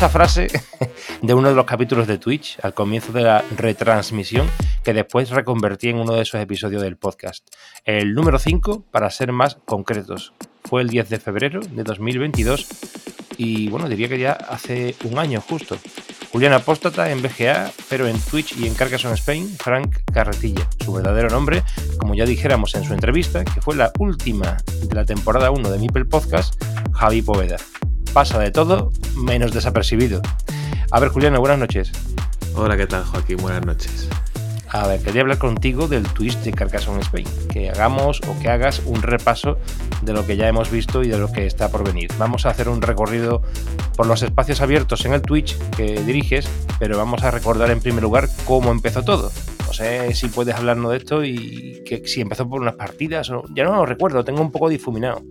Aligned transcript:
Esa 0.00 0.08
frase 0.08 0.48
de 1.20 1.34
uno 1.34 1.50
de 1.50 1.54
los 1.54 1.66
capítulos 1.66 2.06
de 2.06 2.16
Twitch 2.16 2.58
al 2.62 2.72
comienzo 2.72 3.12
de 3.12 3.20
la 3.20 3.44
retransmisión 3.54 4.48
que 4.82 4.94
después 4.94 5.28
reconvertí 5.28 5.90
en 5.90 5.98
uno 5.98 6.14
de 6.14 6.22
esos 6.22 6.40
episodios 6.40 6.80
del 6.80 6.96
podcast. 6.96 7.46
El 7.84 8.14
número 8.14 8.38
5, 8.38 8.86
para 8.90 9.10
ser 9.10 9.30
más 9.32 9.58
concretos, 9.66 10.32
fue 10.64 10.80
el 10.80 10.88
10 10.88 11.10
de 11.10 11.18
febrero 11.18 11.60
de 11.60 11.84
2022 11.84 12.66
y 13.36 13.68
bueno, 13.68 13.90
diría 13.90 14.08
que 14.08 14.18
ya 14.18 14.32
hace 14.32 14.94
un 15.04 15.18
año 15.18 15.42
justo. 15.42 15.76
Julián 16.32 16.54
Apóstata 16.54 17.10
en 17.10 17.20
BGA, 17.20 17.70
pero 17.90 18.08
en 18.08 18.18
Twitch 18.18 18.56
y 18.56 18.66
en 18.66 18.74
Carcassonne 18.74 19.16
Spain, 19.16 19.54
Frank 19.58 19.98
Carretilla. 20.10 20.66
Su 20.82 20.94
verdadero 20.94 21.28
nombre, 21.28 21.62
como 21.98 22.14
ya 22.14 22.24
dijéramos 22.24 22.74
en 22.74 22.84
su 22.84 22.94
entrevista, 22.94 23.44
que 23.44 23.60
fue 23.60 23.76
la 23.76 23.92
última 23.98 24.56
de 24.82 24.94
la 24.94 25.04
temporada 25.04 25.50
1 25.50 25.70
de 25.70 25.78
Mipel 25.78 26.06
Podcast, 26.06 26.54
Javi 26.94 27.20
Poveda. 27.20 27.58
Pasa 28.12 28.40
de 28.40 28.50
todo, 28.50 28.90
menos 29.14 29.52
desapercibido. 29.52 30.20
A 30.90 30.98
ver, 30.98 31.10
Juliano, 31.10 31.38
buenas 31.38 31.60
noches. 31.60 31.92
Hola, 32.56 32.76
¿qué 32.76 32.88
tal, 32.88 33.04
Joaquín? 33.04 33.36
Buenas 33.36 33.64
noches. 33.64 34.08
A 34.68 34.88
ver, 34.88 35.00
quería 35.00 35.22
hablar 35.22 35.38
contigo 35.38 35.86
del 35.86 36.02
Twitch 36.08 36.36
de 36.38 36.50
Carcassonne 36.50 37.02
Spain. 37.02 37.26
Que 37.48 37.70
hagamos 37.70 38.20
o 38.26 38.36
que 38.40 38.48
hagas 38.48 38.82
un 38.84 39.00
repaso 39.02 39.58
de 40.02 40.12
lo 40.12 40.26
que 40.26 40.36
ya 40.36 40.48
hemos 40.48 40.72
visto 40.72 41.04
y 41.04 41.08
de 41.08 41.18
lo 41.18 41.30
que 41.30 41.46
está 41.46 41.70
por 41.70 41.84
venir. 41.84 42.10
Vamos 42.18 42.46
a 42.46 42.50
hacer 42.50 42.68
un 42.68 42.82
recorrido 42.82 43.42
por 43.96 44.08
los 44.08 44.22
espacios 44.22 44.60
abiertos 44.60 45.04
en 45.04 45.12
el 45.12 45.22
Twitch 45.22 45.56
que 45.76 46.02
diriges, 46.02 46.48
pero 46.80 46.98
vamos 46.98 47.22
a 47.22 47.30
recordar 47.30 47.70
en 47.70 47.80
primer 47.80 48.02
lugar 48.02 48.28
cómo 48.44 48.72
empezó 48.72 49.04
todo. 49.04 49.30
No 49.66 49.72
sé 49.72 50.12
si 50.14 50.26
puedes 50.26 50.56
hablarnos 50.56 50.90
de 50.90 50.96
esto 50.96 51.24
y 51.24 51.84
que 51.86 52.02
si 52.06 52.20
empezó 52.20 52.48
por 52.48 52.60
unas 52.60 52.74
partidas 52.74 53.30
o 53.30 53.44
ya 53.54 53.62
no 53.62 53.76
lo 53.76 53.86
recuerdo, 53.86 54.24
tengo 54.24 54.40
un 54.40 54.50
poco 54.50 54.68
difuminado. 54.68 55.22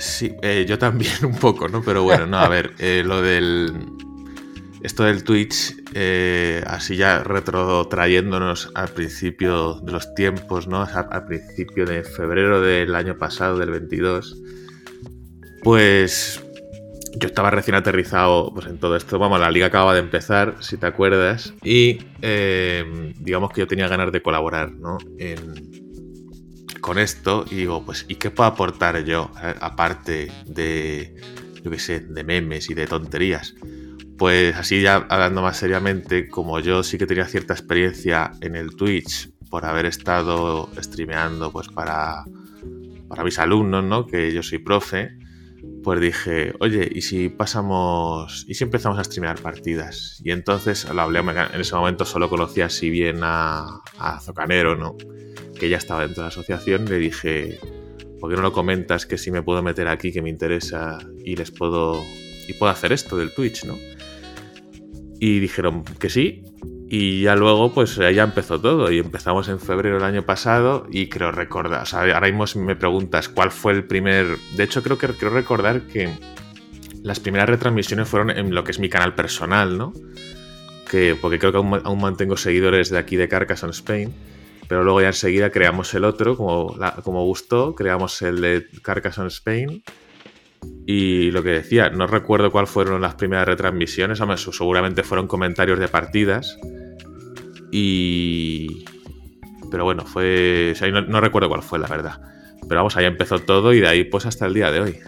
Sí, 0.00 0.34
eh, 0.42 0.64
yo 0.66 0.78
también 0.78 1.12
un 1.24 1.36
poco, 1.36 1.68
¿no? 1.68 1.82
Pero 1.82 2.02
bueno, 2.02 2.26
no, 2.26 2.38
a 2.38 2.48
ver, 2.48 2.74
eh, 2.78 3.02
lo 3.04 3.22
del... 3.22 3.72
Esto 4.82 5.04
del 5.04 5.24
Twitch, 5.24 5.76
eh, 5.92 6.64
así 6.66 6.96
ya 6.96 7.22
retrotrayéndonos 7.22 8.72
al 8.74 8.88
principio 8.88 9.74
de 9.74 9.92
los 9.92 10.14
tiempos, 10.14 10.68
¿no? 10.68 10.80
Al, 10.80 11.06
al 11.10 11.26
principio 11.26 11.84
de 11.84 12.02
febrero 12.02 12.62
del 12.62 12.94
año 12.94 13.18
pasado, 13.18 13.58
del 13.58 13.72
22, 13.72 14.38
pues 15.62 16.42
yo 17.14 17.28
estaba 17.28 17.50
recién 17.50 17.74
aterrizado 17.74 18.50
pues, 18.54 18.66
en 18.66 18.78
todo 18.78 18.96
esto. 18.96 19.18
Vamos, 19.18 19.38
la 19.38 19.50
liga 19.50 19.66
acababa 19.66 19.94
de 19.94 20.00
empezar, 20.00 20.56
si 20.60 20.76
te 20.76 20.86
acuerdas, 20.86 21.52
y 21.62 21.98
eh, 22.22 23.12
digamos 23.18 23.52
que 23.52 23.60
yo 23.60 23.66
tenía 23.66 23.88
ganas 23.88 24.12
de 24.12 24.22
colaborar, 24.22 24.72
¿no? 24.72 24.98
En, 25.18 25.89
con 26.80 26.98
esto 26.98 27.44
y 27.50 27.56
digo, 27.56 27.84
pues, 27.84 28.04
¿y 28.08 28.16
qué 28.16 28.30
puedo 28.30 28.48
aportar 28.48 29.04
yo? 29.04 29.30
A- 29.36 29.66
Aparte 29.66 30.30
de, 30.46 31.14
yo 31.62 31.70
qué 31.70 31.78
sé, 31.78 32.00
de 32.00 32.24
memes 32.24 32.70
y 32.70 32.74
de 32.74 32.86
tonterías. 32.86 33.54
Pues 34.18 34.54
así 34.56 34.82
ya 34.82 34.96
hablando 35.08 35.42
más 35.42 35.56
seriamente, 35.56 36.28
como 36.28 36.60
yo 36.60 36.82
sí 36.82 36.98
que 36.98 37.06
tenía 37.06 37.26
cierta 37.26 37.54
experiencia 37.54 38.32
en 38.42 38.54
el 38.54 38.76
Twitch 38.76 39.30
por 39.48 39.64
haber 39.64 39.86
estado 39.86 40.70
streameando 40.78 41.50
pues 41.50 41.68
para, 41.68 42.24
para 43.08 43.24
mis 43.24 43.38
alumnos, 43.38 43.82
¿no? 43.84 44.06
Que 44.06 44.32
yo 44.32 44.42
soy 44.42 44.58
profe, 44.58 45.10
pues 45.82 46.00
dije, 46.00 46.52
oye, 46.60 46.86
¿y 46.94 47.00
si 47.02 47.30
pasamos, 47.30 48.44
y 48.46 48.54
si 48.54 48.64
empezamos 48.64 48.98
a 48.98 49.04
streamear 49.04 49.40
partidas? 49.40 50.20
Y 50.22 50.30
entonces 50.30 50.84
lo 50.92 51.00
hablé, 51.00 51.20
en 51.20 51.60
ese 51.60 51.74
momento 51.74 52.04
solo 52.04 52.28
conocía 52.28 52.66
así 52.66 52.90
bien 52.90 53.20
a, 53.22 53.64
a 53.98 54.20
Zocanero, 54.20 54.76
¿no? 54.76 54.96
Que 55.60 55.68
ya 55.68 55.76
estaba 55.76 56.00
dentro 56.00 56.22
de 56.22 56.24
la 56.24 56.28
asociación, 56.28 56.86
le 56.86 56.96
dije, 56.96 57.60
¿por 58.18 58.30
qué 58.30 58.36
no 58.36 58.42
lo 58.42 58.52
comentas 58.52 59.06
que 59.06 59.18
si 59.18 59.30
me 59.30 59.42
puedo 59.42 59.62
meter 59.62 59.86
aquí, 59.86 60.10
que 60.10 60.22
me 60.22 60.30
interesa 60.30 60.98
y 61.24 61.36
les 61.36 61.52
puedo, 61.52 62.02
y 62.48 62.54
puedo 62.54 62.72
hacer 62.72 62.92
esto 62.92 63.16
del 63.16 63.32
Twitch, 63.32 63.64
¿no? 63.64 63.78
Y 65.20 65.38
dijeron 65.38 65.84
que 65.84 66.08
sí, 66.08 66.42
y 66.92 67.22
ya 67.22 67.36
luego, 67.36 67.72
pues 67.72 67.94
ya 67.94 68.24
empezó 68.24 68.60
todo. 68.60 68.90
Y 68.90 68.98
empezamos 68.98 69.48
en 69.48 69.60
febrero 69.60 69.94
del 69.94 70.04
año 70.04 70.26
pasado. 70.26 70.88
Y 70.90 71.08
creo 71.08 71.30
recordar, 71.30 71.82
o 71.84 71.86
sea, 71.86 72.00
ahora 72.00 72.32
mismo 72.32 72.64
me 72.64 72.74
preguntas 72.74 73.28
cuál 73.28 73.52
fue 73.52 73.74
el 73.74 73.84
primer. 73.84 74.36
De 74.56 74.64
hecho, 74.64 74.82
creo 74.82 74.98
que 74.98 75.06
creo 75.06 75.30
recordar 75.30 75.82
que 75.82 76.08
las 77.04 77.20
primeras 77.20 77.48
retransmisiones 77.48 78.08
fueron 78.08 78.30
en 78.30 78.52
lo 78.56 78.64
que 78.64 78.72
es 78.72 78.80
mi 78.80 78.88
canal 78.88 79.14
personal, 79.14 79.78
¿no? 79.78 79.92
Que, 80.90 81.14
porque 81.14 81.38
creo 81.38 81.52
que 81.52 81.58
aún, 81.58 81.80
aún 81.84 82.00
mantengo 82.00 82.36
seguidores 82.36 82.90
de 82.90 82.98
aquí 82.98 83.14
de 83.14 83.28
Carcassonne 83.28 83.70
Spain. 83.70 84.12
Pero 84.70 84.84
luego 84.84 85.00
ya 85.00 85.08
enseguida 85.08 85.50
creamos 85.50 85.92
el 85.94 86.04
otro, 86.04 86.36
como, 86.36 86.76
como 87.02 87.24
gustó, 87.24 87.74
creamos 87.74 88.22
el 88.22 88.40
de 88.40 88.66
Carcassonne 88.82 89.26
Spain. 89.26 89.82
Y 90.86 91.32
lo 91.32 91.42
que 91.42 91.48
decía, 91.50 91.90
no 91.90 92.06
recuerdo 92.06 92.52
cuál 92.52 92.68
fueron 92.68 93.00
las 93.00 93.16
primeras 93.16 93.46
retransmisiones, 93.48 94.20
su- 94.40 94.52
seguramente 94.52 95.02
fueron 95.02 95.26
comentarios 95.26 95.80
de 95.80 95.88
partidas. 95.88 96.56
Y. 97.72 98.84
Pero 99.72 99.84
bueno, 99.84 100.04
fue. 100.06 100.72
o 100.80 100.86
no, 100.92 101.00
no 101.02 101.20
recuerdo 101.20 101.48
cuál 101.48 101.62
fue, 101.62 101.78
la 101.80 101.88
verdad. 101.88 102.20
Pero 102.68 102.76
vamos, 102.76 102.96
ahí 102.96 103.06
empezó 103.06 103.40
todo 103.40 103.72
y 103.72 103.80
de 103.80 103.88
ahí 103.88 104.04
pues 104.04 104.24
hasta 104.26 104.46
el 104.46 104.54
día 104.54 104.70
de 104.70 104.80
hoy. 104.80 104.98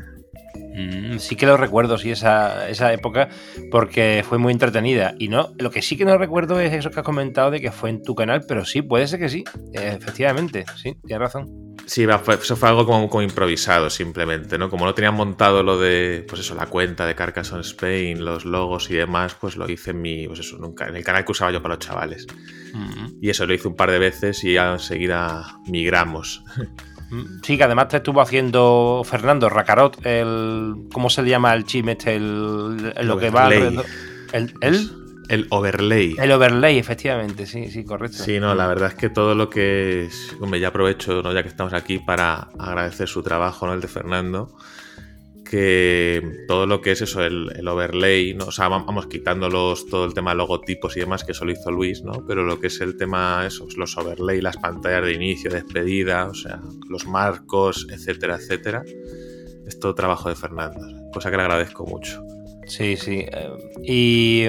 Mm, 0.74 1.18
sí 1.18 1.36
que 1.36 1.46
lo 1.46 1.56
recuerdo, 1.56 1.98
sí, 1.98 2.10
esa, 2.10 2.68
esa 2.68 2.92
época, 2.92 3.28
porque 3.70 4.24
fue 4.26 4.38
muy 4.38 4.52
entretenida. 4.52 5.14
Y 5.18 5.28
no, 5.28 5.52
lo 5.58 5.70
que 5.70 5.82
sí 5.82 5.96
que 5.96 6.04
no 6.04 6.16
recuerdo 6.18 6.60
es 6.60 6.72
eso 6.72 6.90
que 6.90 7.00
has 7.00 7.04
comentado 7.06 7.50
de 7.50 7.60
que 7.60 7.72
fue 7.72 7.90
en 7.90 8.02
tu 8.02 8.14
canal, 8.14 8.44
pero 8.46 8.64
sí, 8.64 8.82
puede 8.82 9.06
ser 9.06 9.20
que 9.20 9.28
sí, 9.28 9.44
efectivamente, 9.72 10.64
sí, 10.76 10.96
tienes 11.06 11.20
razón. 11.20 11.72
Sí, 11.86 12.06
eso 12.40 12.56
fue 12.56 12.68
algo 12.68 12.86
como, 12.86 13.08
como 13.08 13.22
improvisado 13.22 13.90
simplemente, 13.90 14.56
¿no? 14.56 14.70
Como 14.70 14.84
no 14.84 14.94
tenían 14.94 15.14
montado 15.14 15.62
lo 15.62 15.78
de, 15.78 16.24
pues 16.28 16.40
eso, 16.40 16.54
la 16.54 16.66
cuenta 16.66 17.06
de 17.06 17.14
Carcassonne 17.14 17.62
Spain, 17.62 18.24
los 18.24 18.44
logos 18.44 18.88
y 18.90 18.94
demás, 18.94 19.34
pues 19.40 19.56
lo 19.56 19.68
hice 19.68 19.90
en 19.90 20.00
mi, 20.00 20.26
pues 20.26 20.40
eso, 20.40 20.58
nunca, 20.58 20.86
en 20.86 20.96
el 20.96 21.04
canal 21.04 21.24
que 21.24 21.32
usaba 21.32 21.50
yo 21.50 21.60
para 21.60 21.74
los 21.74 21.84
chavales. 21.84 22.26
Mm, 22.72 23.18
Y 23.20 23.30
eso 23.30 23.46
lo 23.46 23.54
hice 23.54 23.68
un 23.68 23.74
par 23.76 23.90
de 23.90 23.98
veces 23.98 24.42
y 24.44 24.54
ya 24.54 24.72
enseguida 24.72 25.58
migramos. 25.66 26.44
mm. 27.12 27.40
Sí, 27.42 27.56
que 27.56 27.64
además 27.64 27.88
te 27.88 27.98
estuvo 27.98 28.20
haciendo 28.20 29.02
Fernando 29.04 29.48
Racarot, 29.48 30.04
el. 30.04 30.74
¿Cómo 30.92 31.08
se 31.10 31.22
le 31.22 31.30
llama 31.30 31.54
el 31.54 31.64
chim 31.64 31.88
este? 31.90 32.16
El, 32.16 32.92
el- 32.96 33.06
lo 33.06 33.18
que 33.18 33.30
va 33.30 33.46
Overlay. 33.46 33.62
alrededor. 33.68 33.86
El, 34.32 34.54
el, 34.62 34.90
El 35.28 35.46
overlay. 35.50 36.16
el 36.18 36.32
overlay, 36.32 36.78
efectivamente, 36.78 37.46
sí, 37.46 37.70
sí, 37.70 37.84
correcto. 37.84 38.18
Sí, 38.18 38.40
no, 38.40 38.54
la 38.54 38.66
verdad 38.66 38.88
es 38.88 38.94
que 38.94 39.08
todo 39.10 39.34
lo 39.34 39.48
que 39.50 40.06
es. 40.06 40.36
Hombre, 40.40 40.58
ya 40.58 40.68
aprovecho, 40.68 41.22
¿no? 41.22 41.32
ya 41.32 41.42
que 41.42 41.48
estamos 41.48 41.72
aquí, 41.74 41.98
para 41.98 42.48
agradecer 42.58 43.08
su 43.08 43.22
trabajo, 43.22 43.66
¿no? 43.66 43.74
El 43.74 43.80
de 43.80 43.88
Fernando. 43.88 44.56
Que 45.52 46.22
todo 46.48 46.64
lo 46.64 46.80
que 46.80 46.92
es 46.92 47.02
eso, 47.02 47.22
el, 47.22 47.68
overlay. 47.68 48.34
O 48.40 48.50
sea, 48.50 48.70
vam- 48.70 48.86
vamos 48.86 49.06
quitando 49.06 49.50
los, 49.50 49.84
todo 49.86 50.06
el 50.06 50.14
tema 50.14 50.30
de 50.30 50.38
logotipos 50.38 50.96
y 50.96 51.00
demás, 51.00 51.24
que 51.24 51.34
solo 51.34 51.52
hizo 51.52 51.70
Luis, 51.70 52.02
¿no? 52.02 52.24
Pero 52.26 52.42
lo 52.42 52.58
que 52.58 52.68
es 52.68 52.80
el 52.80 52.96
tema, 52.96 53.44
eso, 53.46 53.68
los 53.76 53.94
overlay, 53.98 54.40
las 54.40 54.56
pantallas 54.56 55.04
de 55.04 55.12
inicio, 55.12 55.50
despedida, 55.50 56.24
o 56.24 56.32
sea, 56.32 56.58
los 56.88 57.06
marcos, 57.06 57.86
etcétera, 57.92 58.36
etcétera. 58.36 58.82
Es 59.66 59.78
todo 59.78 59.94
trabajo 59.94 60.30
de 60.30 60.36
Fernando, 60.36 60.80
cosa 61.12 61.30
que 61.30 61.36
le 61.36 61.42
agradezco 61.42 61.84
mucho. 61.84 62.24
Sí, 62.66 62.96
sí. 62.96 63.26
eh, 63.30 63.50
y 63.82 64.48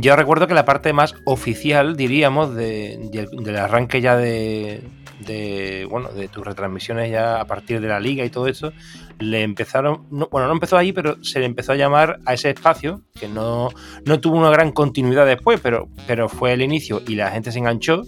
yo 0.00 0.16
recuerdo 0.16 0.46
que 0.46 0.54
la 0.54 0.64
parte 0.64 0.94
más 0.94 1.14
oficial, 1.26 1.96
diríamos, 1.96 2.54
de- 2.54 2.98
de- 3.12 3.28
del 3.42 3.56
arranque 3.56 4.00
ya 4.00 4.16
de, 4.16 4.80
de, 5.20 5.86
bueno, 5.90 6.10
de 6.12 6.28
tus 6.28 6.44
retransmisiones 6.46 7.10
ya 7.10 7.40
a 7.40 7.44
partir 7.46 7.80
de 7.80 7.88
la 7.88 8.00
liga 8.00 8.24
y 8.24 8.30
todo 8.30 8.46
eso, 8.46 8.72
le 9.18 9.42
empezaron, 9.42 10.06
no- 10.10 10.28
bueno, 10.30 10.46
no 10.46 10.52
empezó 10.54 10.76
ahí, 10.76 10.92
pero 10.92 11.22
se 11.24 11.40
le 11.40 11.46
empezó 11.46 11.72
a 11.72 11.76
llamar 11.76 12.18
a 12.24 12.34
ese 12.34 12.50
espacio, 12.50 13.02
que 13.18 13.28
no, 13.28 13.68
no 14.04 14.20
tuvo 14.20 14.38
una 14.38 14.50
gran 14.50 14.72
continuidad 14.72 15.26
después, 15.26 15.60
pero, 15.60 15.88
pero 16.06 16.28
fue 16.28 16.52
el 16.52 16.62
inicio 16.62 17.02
y 17.06 17.14
la 17.16 17.30
gente 17.30 17.50
se 17.52 17.58
enganchó, 17.58 18.02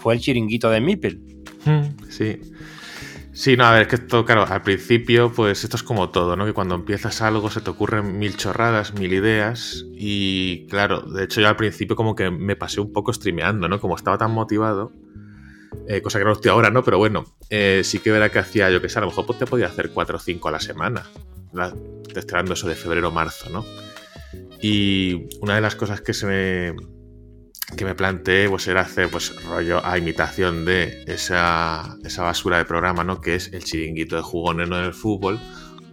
fue 0.00 0.14
el 0.14 0.20
chiringuito 0.20 0.70
de 0.70 0.80
Mipel. 0.80 1.20
Sí. 2.08 2.40
Sí, 3.32 3.56
no, 3.56 3.66
a 3.66 3.72
ver, 3.72 3.82
es 3.82 3.88
que 3.88 3.94
esto, 3.96 4.24
claro, 4.24 4.44
al 4.48 4.62
principio, 4.62 5.32
pues 5.32 5.62
esto 5.62 5.76
es 5.76 5.84
como 5.84 6.08
todo, 6.10 6.34
¿no? 6.34 6.44
Que 6.44 6.52
cuando 6.52 6.74
empiezas 6.74 7.22
algo 7.22 7.50
se 7.50 7.60
te 7.60 7.70
ocurren 7.70 8.18
mil 8.18 8.36
chorradas, 8.36 8.94
mil 8.94 9.12
ideas. 9.12 9.84
Y 9.94 10.66
claro, 10.66 11.02
de 11.02 11.22
hecho, 11.22 11.40
yo 11.40 11.46
al 11.48 11.54
principio 11.54 11.94
como 11.94 12.16
que 12.16 12.32
me 12.32 12.56
pasé 12.56 12.80
un 12.80 12.92
poco 12.92 13.12
streameando, 13.12 13.68
¿no? 13.68 13.78
Como 13.80 13.94
estaba 13.94 14.18
tan 14.18 14.32
motivado. 14.32 14.90
Eh, 15.88 16.02
cosa 16.02 16.18
que 16.18 16.26
no 16.26 16.32
estoy 16.32 16.50
ahora, 16.50 16.70
¿no? 16.70 16.84
Pero 16.84 16.98
bueno, 16.98 17.24
eh, 17.48 17.80
sí 17.82 17.98
que 18.00 18.10
verá 18.10 18.30
que 18.30 18.38
hacía, 18.38 18.70
yo 18.70 18.82
que 18.82 18.90
sé, 18.90 18.98
a 18.98 19.00
lo 19.00 19.08
mejor 19.08 19.24
pues, 19.24 19.38
te 19.38 19.46
podía 19.46 19.66
hacer 19.66 19.90
4 19.90 20.16
o 20.16 20.20
5 20.20 20.48
a 20.48 20.52
la 20.52 20.60
semana. 20.60 21.02
Eso 22.52 22.68
de 22.68 22.74
febrero 22.74 23.10
marzo, 23.10 23.48
¿no? 23.48 23.64
Y 24.60 25.28
una 25.40 25.54
de 25.54 25.62
las 25.62 25.76
cosas 25.76 26.02
que 26.02 26.12
se 26.12 26.26
me, 26.26 26.76
que 27.74 27.86
me 27.86 27.94
planteé 27.94 28.50
pues 28.50 28.68
era 28.68 28.82
hacer 28.82 29.08
pues 29.08 29.42
rollo 29.44 29.84
a 29.84 29.96
imitación 29.96 30.66
de 30.66 31.04
esa, 31.06 31.96
esa 32.04 32.22
basura 32.22 32.58
de 32.58 32.66
programa, 32.66 33.02
¿no? 33.02 33.22
Que 33.22 33.36
es 33.36 33.50
el 33.54 33.64
chiringuito 33.64 34.16
de 34.16 34.22
jugones 34.22 34.68
en 34.68 34.74
el 34.74 34.92
fútbol, 34.92 35.40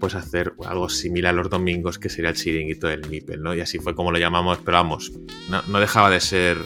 pues 0.02 0.14
hacer 0.16 0.56
algo 0.66 0.90
similar 0.90 1.34
los 1.34 1.50
domingos 1.50 2.00
que 2.00 2.10
sería 2.10 2.32
el 2.32 2.36
chiringuito 2.36 2.88
del 2.88 3.08
Mipel, 3.08 3.42
¿no? 3.42 3.56
Y 3.56 3.62
así 3.62 3.80
fue 3.80 3.96
como 3.96 4.12
lo 4.12 4.18
llamamos, 4.18 4.58
pero 4.66 4.76
vamos, 4.78 5.14
no 5.48 5.80
dejaba 5.80 6.10
de 6.10 6.20
ser 6.20 6.58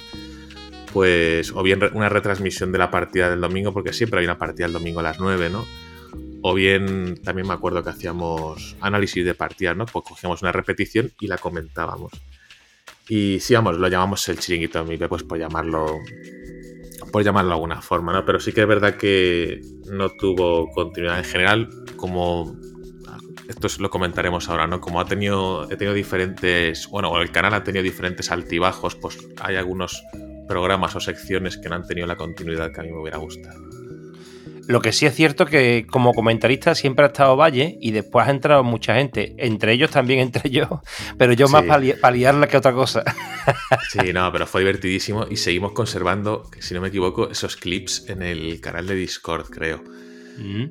pues 0.94 1.52
o 1.52 1.62
bien 1.64 1.80
una 1.94 2.10
retransmisión 2.10 2.72
de 2.72 2.78
la 2.78 2.92
partida 2.92 3.30
del 3.30 3.42
domingo, 3.42 3.72
porque 3.74 3.94
siempre 3.94 4.20
hay 4.20 4.26
una 4.26 4.38
partida 4.38 4.66
el 4.68 4.74
domingo 4.74 5.00
a 5.00 5.04
las 5.04 5.20
9, 5.20 5.50
¿no? 5.50 5.66
O 6.42 6.54
bien 6.54 7.20
también 7.24 7.48
me 7.48 7.54
acuerdo 7.54 7.84
que 7.84 7.90
hacíamos 7.90 8.76
análisis 8.82 9.26
de 9.26 9.34
partidas, 9.34 9.76
¿no? 9.76 9.86
Pues 9.86 10.06
cogíamos 10.06 10.42
una 10.42 10.52
repetición 10.52 11.12
y 11.20 11.28
la 11.28 11.38
comentábamos. 11.38 12.12
Y 13.08 13.40
sí, 13.40 13.54
vamos, 13.56 13.78
lo 13.78 13.88
llamamos 13.88 14.28
el 14.30 14.40
chiringuito 14.40 14.84
de 14.84 15.08
pues 15.10 15.24
por 15.24 15.38
llamarlo 15.38 16.00
por 17.12 17.24
llamarlo 17.24 17.50
de 17.50 17.56
alguna 17.56 17.82
forma, 17.82 18.14
¿no? 18.14 18.24
Pero 18.26 18.40
sí 18.40 18.52
que 18.52 18.62
es 18.62 18.68
verdad 18.68 18.96
que 18.96 19.62
no 19.88 20.10
tuvo 20.10 20.70
continuidad 20.72 21.18
en 21.18 21.26
general, 21.26 21.70
como 21.96 22.56
esto 23.48 23.66
es- 23.68 23.80
lo 23.80 23.90
comentaremos 23.90 24.48
ahora, 24.48 24.68
¿no? 24.68 24.80
Como 24.80 25.02
ha 25.02 25.06
tenido, 25.06 25.64
he 25.72 25.76
tenido 25.76 25.94
diferentes, 25.96 26.88
bueno, 26.88 27.20
el 27.20 27.32
canal 27.32 27.54
ha 27.56 27.64
tenido 27.64 27.82
diferentes 27.84 28.30
altibajos, 28.32 28.96
pues 28.96 29.18
hay 29.42 29.56
algunos 29.56 30.04
programas 30.50 30.94
o 30.98 31.00
secciones 31.00 31.56
que 31.58 31.70
no 31.70 31.76
han 31.76 31.88
tenido 31.88 32.06
la 32.08 32.18
continuidad 32.18 32.74
que 32.74 32.82
a 32.82 32.84
mí 32.84 32.92
me 32.92 33.00
hubiera 33.00 33.18
gustado. 33.20 33.58
Lo 34.68 34.82
que 34.82 34.92
sí 34.92 35.08
es 35.08 35.16
cierto 35.16 35.48
que 35.48 35.88
como 35.90 36.14
comentarista 36.14 36.76
siempre 36.76 37.04
ha 37.06 37.08
estado 37.08 37.36
Valle 37.36 37.78
y 37.82 37.90
después 37.92 38.28
ha 38.28 38.32
entrado 38.32 38.64
mucha 38.64 38.94
gente, 38.96 39.34
entre 39.40 39.74
ellos 39.74 39.90
también 39.90 40.20
entre 40.28 40.50
yo, 40.52 40.82
pero 41.18 41.34
yo 41.34 41.48
más 41.48 41.62
Sí. 41.64 41.68
para 41.68 41.80
li- 41.82 41.94
para 41.94 42.16
liarla 42.16 42.48
que 42.48 42.58
otra 42.58 42.74
cosa. 42.74 43.04
Sí, 43.90 44.14
no, 44.14 44.32
pero 44.32 44.46
fue 44.46 44.62
divertidísimo 44.62 45.26
y 45.30 45.38
seguimos 45.38 45.72
conservando, 45.72 46.50
que 46.52 46.62
si 46.62 46.74
no 46.76 46.82
me 46.82 46.90
equivoco, 46.90 47.30
esos 47.32 47.56
clips 47.56 48.10
en 48.10 48.22
el 48.22 48.60
canal 48.62 48.86
de 48.86 48.94
Discord, 48.96 49.50
creo. 49.50 49.84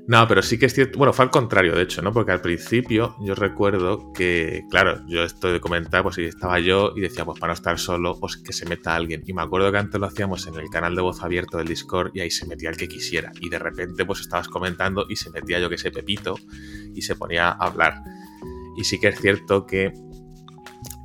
No, 0.07 0.27
pero 0.27 0.43
sí 0.43 0.59
que 0.59 0.67
es 0.67 0.75
cierto. 0.75 0.99
Bueno, 0.99 1.13
fue 1.13 1.25
al 1.25 1.31
contrario, 1.31 1.75
de 1.75 1.83
hecho, 1.83 2.01
¿no? 2.03 2.13
Porque 2.13 2.33
al 2.33 2.41
principio 2.41 3.17
yo 3.21 3.35
recuerdo 3.35 4.13
que, 4.13 4.65
claro, 4.71 5.01
yo 5.07 5.23
esto 5.23 5.53
de 5.53 5.61
comentar, 5.61 6.03
pues 6.03 6.19
estaba 6.19 6.59
yo 6.59 6.93
y 6.97 7.01
decía, 7.01 7.25
pues 7.25 7.39
para 7.39 7.53
no 7.53 7.55
estar 7.55 7.79
solo, 7.79 8.19
pues 8.19 8.37
que 8.37 8.53
se 8.53 8.67
meta 8.67 8.95
alguien. 8.95 9.23
Y 9.27 9.33
me 9.33 9.43
acuerdo 9.43 9.71
que 9.71 9.79
antes 9.79 10.01
lo 10.01 10.07
hacíamos 10.07 10.47
en 10.47 10.55
el 10.57 10.71
canal 10.71 10.95
de 10.95 11.03
voz 11.03 11.23
abierto 11.23 11.59
del 11.59 11.69
Discord 11.69 12.13
y 12.15 12.21
ahí 12.21 12.31
se 12.31 12.47
metía 12.47 12.71
el 12.71 12.77
que 12.77 12.89
quisiera. 12.89 13.31
Y 13.41 13.49
de 13.51 13.59
repente, 13.59 14.05
pues 14.05 14.21
estabas 14.21 14.49
comentando 14.49 15.07
y 15.09 15.17
se 15.17 15.31
metía 15.31 15.59
yo 15.59 15.69
que 15.69 15.79
sé, 15.79 15.91
Pepito, 15.91 16.37
y 16.95 17.03
se 17.03 17.17
ponía 17.17 17.49
a 17.49 17.67
hablar. 17.67 18.03
Y 18.77 18.85
sí 18.85 18.99
que 18.99 19.09
es 19.09 19.21
cierto 19.21 19.67
que. 19.67 19.93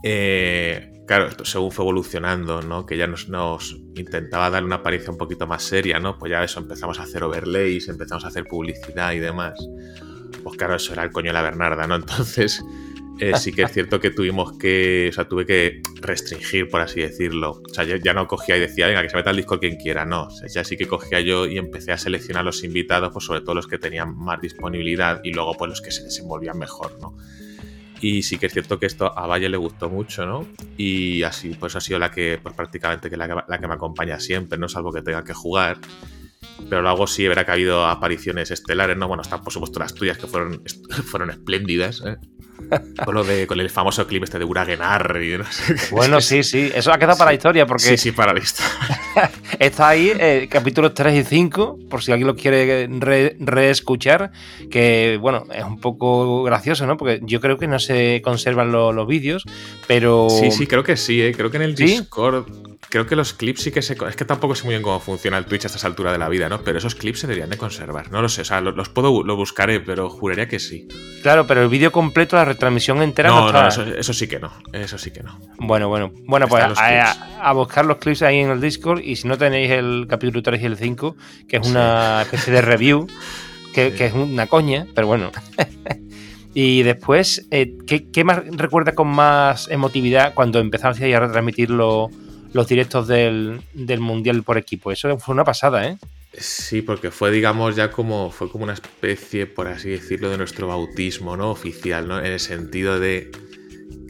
eh, 0.04 0.93
claro, 1.06 1.28
esto 1.28 1.46
según 1.46 1.72
fue 1.72 1.84
evolucionando, 1.84 2.62
¿no? 2.62 2.86
Que 2.86 2.98
ya 2.98 3.08
nos, 3.08 3.30
nos 3.30 3.78
intentaba 3.96 4.50
dar 4.50 4.64
una 4.64 4.78
apariencia 4.78 5.12
un 5.12 5.18
poquito 5.18 5.48
más 5.48 5.64
seria, 5.64 6.00
¿no? 6.00 6.18
Pues 6.18 6.32
ya 6.32 6.44
eso, 6.44 6.60
empezamos 6.60 7.00
a 7.00 7.04
hacer 7.04 7.24
overlays, 7.24 7.88
empezamos 7.88 8.26
a 8.26 8.28
hacer 8.28 8.46
publicidad 8.46 9.14
y 9.14 9.20
demás. 9.20 9.54
Pues 10.44 10.58
claro, 10.58 10.76
eso 10.76 10.94
era 10.94 11.04
el 11.04 11.12
coño 11.12 11.28
de 11.28 11.34
la 11.34 11.42
Bernarda, 11.42 11.88
¿no? 11.88 11.96
Entonces, 11.98 12.64
eh, 13.20 13.34
sí 13.38 13.54
que 13.54 13.62
es 13.62 13.72
cierto 13.72 14.00
que 14.00 14.10
tuvimos 14.10 14.58
que, 14.58 15.08
o 15.10 15.14
sea, 15.14 15.28
tuve 15.28 15.46
que 15.46 15.82
restringir, 16.02 16.68
por 16.68 16.82
así 16.82 17.02
decirlo. 17.02 17.62
O 17.70 17.74
sea, 17.74 17.84
ya, 17.84 17.98
ya 17.98 18.14
no 18.14 18.28
cogía 18.28 18.58
y 18.58 18.60
decía, 18.60 18.88
venga, 18.88 19.04
que 19.04 19.10
se 19.10 19.16
meta 19.16 19.30
al 19.30 19.36
Discord 19.36 19.60
quien 19.60 19.76
quiera, 19.76 20.06
no. 20.06 20.28
Ya 20.54 20.64
sí 20.64 20.78
que 20.78 20.88
cogía 20.88 21.20
yo 21.22 21.46
y 21.46 21.58
empecé 21.58 21.92
a 21.92 21.98
seleccionar 21.98 22.44
los 22.44 22.64
invitados, 22.64 23.12
pues 23.14 23.26
sobre 23.26 23.42
todo 23.42 23.56
los 23.56 23.68
que 23.68 23.78
tenían 23.78 24.18
más 24.18 24.42
disponibilidad 24.42 25.22
y 25.24 25.32
luego 25.32 25.54
pues 25.54 25.70
los 25.70 25.82
que 25.82 25.92
se 25.92 26.04
desenvolvían 26.04 26.58
mejor, 26.58 26.98
¿no? 27.00 27.16
Y 28.04 28.22
sí 28.24 28.38
que 28.38 28.48
es 28.48 28.54
cierto 28.54 28.78
que 28.80 28.86
esto 28.86 29.18
a 29.18 29.26
Valle 29.28 29.48
le 29.48 29.56
gustó 29.56 29.90
mucho, 29.90 30.26
¿no? 30.26 30.46
Y 30.78 31.24
así, 31.24 31.56
pues 31.58 31.76
ha 31.78 31.80
sido 31.82 32.00
la 32.00 32.12
que, 32.12 32.38
pues 32.44 32.54
prácticamente 32.54 33.10
que 33.10 33.16
la, 33.16 33.28
que- 33.30 33.44
la 33.48 33.58
que 33.60 33.68
me 33.68 33.76
acompaña 33.76 34.20
siempre, 34.20 34.58
¿no? 34.58 34.68
Salvo 34.68 34.92
que 34.92 35.02
tenga 35.02 35.24
que 35.24 35.34
jugar. 35.34 35.78
Pero 36.70 36.82
luego 36.82 37.08
sí, 37.08 37.26
verá 37.28 37.46
que 37.46 37.52
ha 37.52 37.54
habido 37.54 37.88
apariciones 37.88 38.52
estelares, 38.52 38.98
¿no? 38.98 39.08
Bueno, 39.08 39.24
están 39.24 39.42
por 39.42 39.54
supuesto 39.54 39.80
las 39.80 39.94
tuyas 39.94 40.18
que 40.18 40.28
fueron, 40.28 40.62
fueron 41.06 41.30
espléndidas, 41.30 42.04
¿eh? 42.06 42.18
Con, 43.06 43.14
lo 43.14 43.24
de, 43.24 43.46
con 43.46 43.60
el 43.60 43.70
famoso 43.70 44.08
clip 44.08 44.24
este 44.24 44.40
de 44.40 44.46
Uragenar 44.46 45.20
y 45.22 45.38
no 45.38 45.44
sé 45.52 45.76
qué. 45.76 45.82
Bueno, 45.92 46.22
sí, 46.22 46.44
sí, 46.44 46.72
eso 46.74 46.92
ha 46.92 46.98
quedado 46.98 47.18
para 47.18 47.30
la 47.30 47.34
Sí. 47.34 47.38
historia 47.38 47.66
porque 47.68 47.84
Sí, 47.84 47.98
sí, 47.98 48.12
para 48.12 48.34
la 48.34 48.40
lista. 48.40 48.64
está 49.60 49.90
ahí 49.90 50.12
eh, 50.18 50.48
capítulos 50.50 50.94
3 50.94 51.16
y 51.16 51.24
5, 51.24 51.80
por 51.90 52.02
si 52.02 52.12
alguien 52.12 52.28
lo 52.28 52.36
quiere 52.36 52.88
re- 53.00 53.36
reescuchar, 53.40 54.32
que 54.72 55.18
bueno, 55.22 55.46
es 55.54 55.64
un 55.64 55.80
poco 55.80 56.44
gracioso, 56.44 56.88
¿no? 56.88 56.98
Porque 56.98 57.20
yo 57.24 57.40
creo 57.42 57.58
que 57.58 57.68
no 57.68 57.80
se 57.80 58.22
conservan 58.24 58.72
lo- 58.72 58.92
los 58.94 59.08
vídeos, 59.08 59.44
pero... 59.88 60.28
Sí, 60.30 60.50
sí, 60.52 60.66
creo 60.66 60.84
que 60.84 60.98
sí, 60.98 61.22
¿eh? 61.22 61.34
Creo 61.36 61.52
que 61.52 61.58
en 61.58 61.64
el 61.64 61.78
¿Sí? 61.78 61.84
Discord. 61.86 62.46
Creo 62.94 63.08
que 63.08 63.16
los 63.16 63.34
clips 63.34 63.64
sí 63.64 63.72
que 63.72 63.82
se. 63.82 63.98
Es 64.08 64.16
que 64.16 64.24
tampoco 64.24 64.54
sé 64.54 64.66
muy 64.66 64.74
bien 64.76 64.84
cómo 64.84 65.00
funciona 65.00 65.40
el 65.40 65.46
Twitch 65.46 65.64
a 65.64 65.68
estas 65.68 65.84
alturas 65.84 66.14
de 66.14 66.20
la 66.20 66.30
vida, 66.30 66.48
¿no? 66.48 66.62
Pero 66.62 66.78
esos 66.78 66.94
clips 66.94 67.22
se 67.22 67.26
deberían 67.26 67.50
de 67.50 67.58
conservar. 67.58 68.12
No 68.12 68.22
lo 68.22 68.30
sé, 68.30 68.42
o 68.42 68.46
sea, 68.46 68.62
lo- 68.62 68.72
los, 68.72 68.90
puedo. 68.90 69.24
Lo 69.24 69.36
buscaré, 69.36 69.80
pero 69.80 70.12
juraría 70.12 70.48
que 70.48 70.60
sí. 70.60 70.88
Claro, 71.24 71.48
pero 71.48 71.64
el 71.64 71.70
vídeo 71.70 71.92
completo, 71.92 72.36
la 72.36 72.46
retransmisión 72.46 73.02
entera 73.02 73.30
no, 73.30 73.52
No, 73.52 73.68
eso, 73.68 73.82
eso 73.84 74.14
sí 74.14 74.28
que 74.28 74.38
no. 74.40 74.54
Eso 74.74 75.00
sí 75.00 75.10
que 75.10 75.24
no. 75.24 75.40
Bueno, 75.58 75.90
bueno. 75.90 76.12
Bueno, 76.28 76.48
pues 76.48 76.64
a, 76.64 76.68
clips. 76.68 76.80
a- 76.80 77.50
a 77.50 77.54
buscar 77.54 77.84
los 77.86 77.98
clips 77.98 78.22
ahí 78.22 78.38
en 78.42 78.52
el 78.52 78.62
Discord 78.62 79.00
y 79.04 79.16
si 79.16 79.28
no 79.28 79.40
tenéis 79.40 79.72
el 79.72 80.06
capítulo 80.08 80.44
3 80.44 80.62
y 80.62 80.66
el 80.68 80.78
5, 80.78 81.16
que 81.48 81.58
es 81.58 81.68
una 81.68 82.22
especie 82.22 82.54
de 82.54 82.62
review, 82.62 83.08
que, 83.74 83.90
Sí. 83.90 83.98
que 83.98 84.06
es 84.06 84.14
una 84.14 84.46
coña, 84.46 84.86
pero 84.94 85.08
bueno. 85.08 85.32
y 86.54 86.84
después, 86.84 87.48
eh, 87.50 87.76
¿qué, 87.88 88.10
qué 88.12 88.24
más 88.24 88.42
recuerda 88.52 88.94
con 88.94 89.08
más 89.08 89.68
emotividad 89.70 90.36
cuando 90.36 90.60
empezaron 90.60 90.96
a 91.02 91.20
retransmitir 91.20 91.72
lo- 91.72 92.12
los 92.54 92.68
directos 92.68 93.08
del, 93.08 93.62
del 93.74 94.00
Mundial 94.00 94.44
por 94.44 94.58
equipo? 94.58 94.92
Eso 94.92 95.18
fue 95.18 95.34
una 95.34 95.44
pasada, 95.44 95.88
¿eh? 95.88 95.98
Sí, 96.36 96.82
porque 96.82 97.12
fue, 97.12 97.30
digamos, 97.30 97.76
ya 97.76 97.92
como. 97.92 98.32
Fue 98.32 98.50
como 98.50 98.64
una 98.64 98.74
especie, 98.74 99.46
por 99.46 99.68
así 99.68 99.90
decirlo, 99.90 100.30
de 100.30 100.38
nuestro 100.38 100.68
bautismo, 100.68 101.38
¿no? 101.38 101.52
Oficial, 101.52 102.08
¿no? 102.08 102.20
En 102.20 102.32
el 102.32 102.40
sentido 102.40 103.00
de 103.00 103.30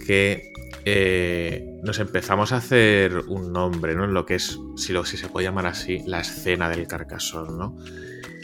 que. 0.06 0.54
eh, 0.86 1.66
nos 1.84 2.00
empezamos 2.00 2.54
a 2.54 2.58
hacer 2.58 3.18
un 3.28 3.52
nombre, 3.52 3.94
¿no? 3.94 4.06
En 4.06 4.14
lo 4.14 4.26
que 4.26 4.36
es, 4.36 4.58
si, 4.78 4.94
lo, 4.94 5.04
si 5.06 5.18
se 5.18 5.28
puede 5.28 5.46
llamar 5.46 5.66
así, 5.68 6.00
la 6.08 6.22
escena 6.22 6.70
del 6.70 6.88
Carcassonne, 6.88 7.58
¿no? 7.58 7.78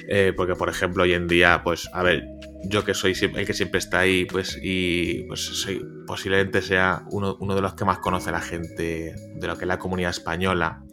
Eh, 0.09 0.33
porque, 0.35 0.55
por 0.55 0.69
ejemplo, 0.69 1.03
hoy 1.03 1.13
en 1.13 1.27
día, 1.27 1.61
pues, 1.63 1.87
a 1.93 2.03
ver, 2.03 2.23
yo 2.63 2.83
que 2.83 2.93
soy 2.93 3.15
el 3.21 3.45
que 3.45 3.53
siempre 3.53 3.79
está 3.79 3.99
ahí, 3.99 4.25
pues, 4.25 4.59
y 4.61 5.23
pues 5.23 5.41
soy, 5.41 5.81
posiblemente 6.05 6.61
sea 6.61 7.03
uno, 7.11 7.37
uno 7.39 7.55
de 7.55 7.61
los 7.61 7.73
que 7.73 7.85
más 7.85 7.99
conoce 7.99 8.31
la 8.31 8.41
gente 8.41 9.15
de 9.35 9.47
lo 9.47 9.57
que 9.57 9.65
es 9.65 9.67
la 9.67 9.79
comunidad 9.79 10.11
española. 10.11 10.83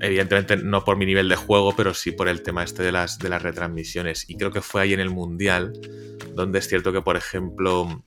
Evidentemente 0.00 0.56
no 0.56 0.84
por 0.84 0.96
mi 0.96 1.06
nivel 1.06 1.28
de 1.28 1.36
juego, 1.36 1.74
pero 1.76 1.94
sí 1.94 2.12
por 2.12 2.28
el 2.28 2.42
tema 2.42 2.64
este 2.64 2.82
de 2.82 2.92
las, 2.92 3.18
de 3.18 3.28
las 3.28 3.42
retransmisiones. 3.42 4.28
Y 4.28 4.36
creo 4.36 4.50
que 4.50 4.60
fue 4.60 4.82
ahí 4.82 4.92
en 4.92 5.00
el 5.00 5.10
Mundial, 5.10 5.72
donde 6.34 6.58
es 6.58 6.68
cierto 6.68 6.92
que, 6.92 7.02
por 7.02 7.16
ejemplo, 7.16 8.02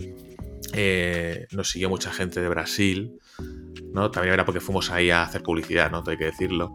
eh, 0.73 1.47
nos 1.51 1.69
siguió 1.69 1.89
mucha 1.89 2.11
gente 2.11 2.41
de 2.41 2.49
Brasil, 2.49 3.19
¿no? 3.91 4.09
También 4.11 4.33
era 4.33 4.45
porque 4.45 4.59
fuimos 4.59 4.89
ahí 4.89 5.11
a 5.11 5.23
hacer 5.23 5.43
publicidad, 5.43 5.91
¿no? 5.91 6.03
Hay 6.07 6.17
que 6.17 6.25
decirlo. 6.25 6.73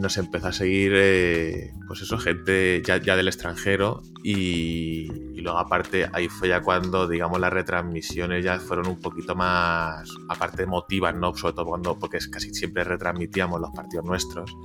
Nos 0.00 0.16
empezó 0.16 0.48
a 0.48 0.52
seguir, 0.52 0.92
eh, 0.94 1.72
pues 1.86 2.02
eso, 2.02 2.18
gente 2.18 2.82
ya, 2.84 2.96
ya 2.96 3.16
del 3.16 3.28
extranjero 3.28 4.02
y, 4.24 5.08
y 5.34 5.40
luego 5.40 5.58
aparte 5.58 6.08
ahí 6.12 6.28
fue 6.28 6.48
ya 6.48 6.62
cuando, 6.62 7.06
digamos, 7.06 7.38
las 7.38 7.52
retransmisiones 7.52 8.44
ya 8.44 8.58
fueron 8.58 8.88
un 8.88 9.00
poquito 9.00 9.36
más, 9.36 10.10
aparte 10.28 10.64
emotivas, 10.64 11.14
¿no? 11.14 11.34
Sobre 11.34 11.54
todo 11.54 11.66
cuando, 11.66 11.98
porque 11.98 12.18
casi 12.30 12.52
siempre 12.52 12.82
retransmitíamos 12.82 13.60
los 13.60 13.70
partidos 13.70 14.04
nuestros, 14.04 14.56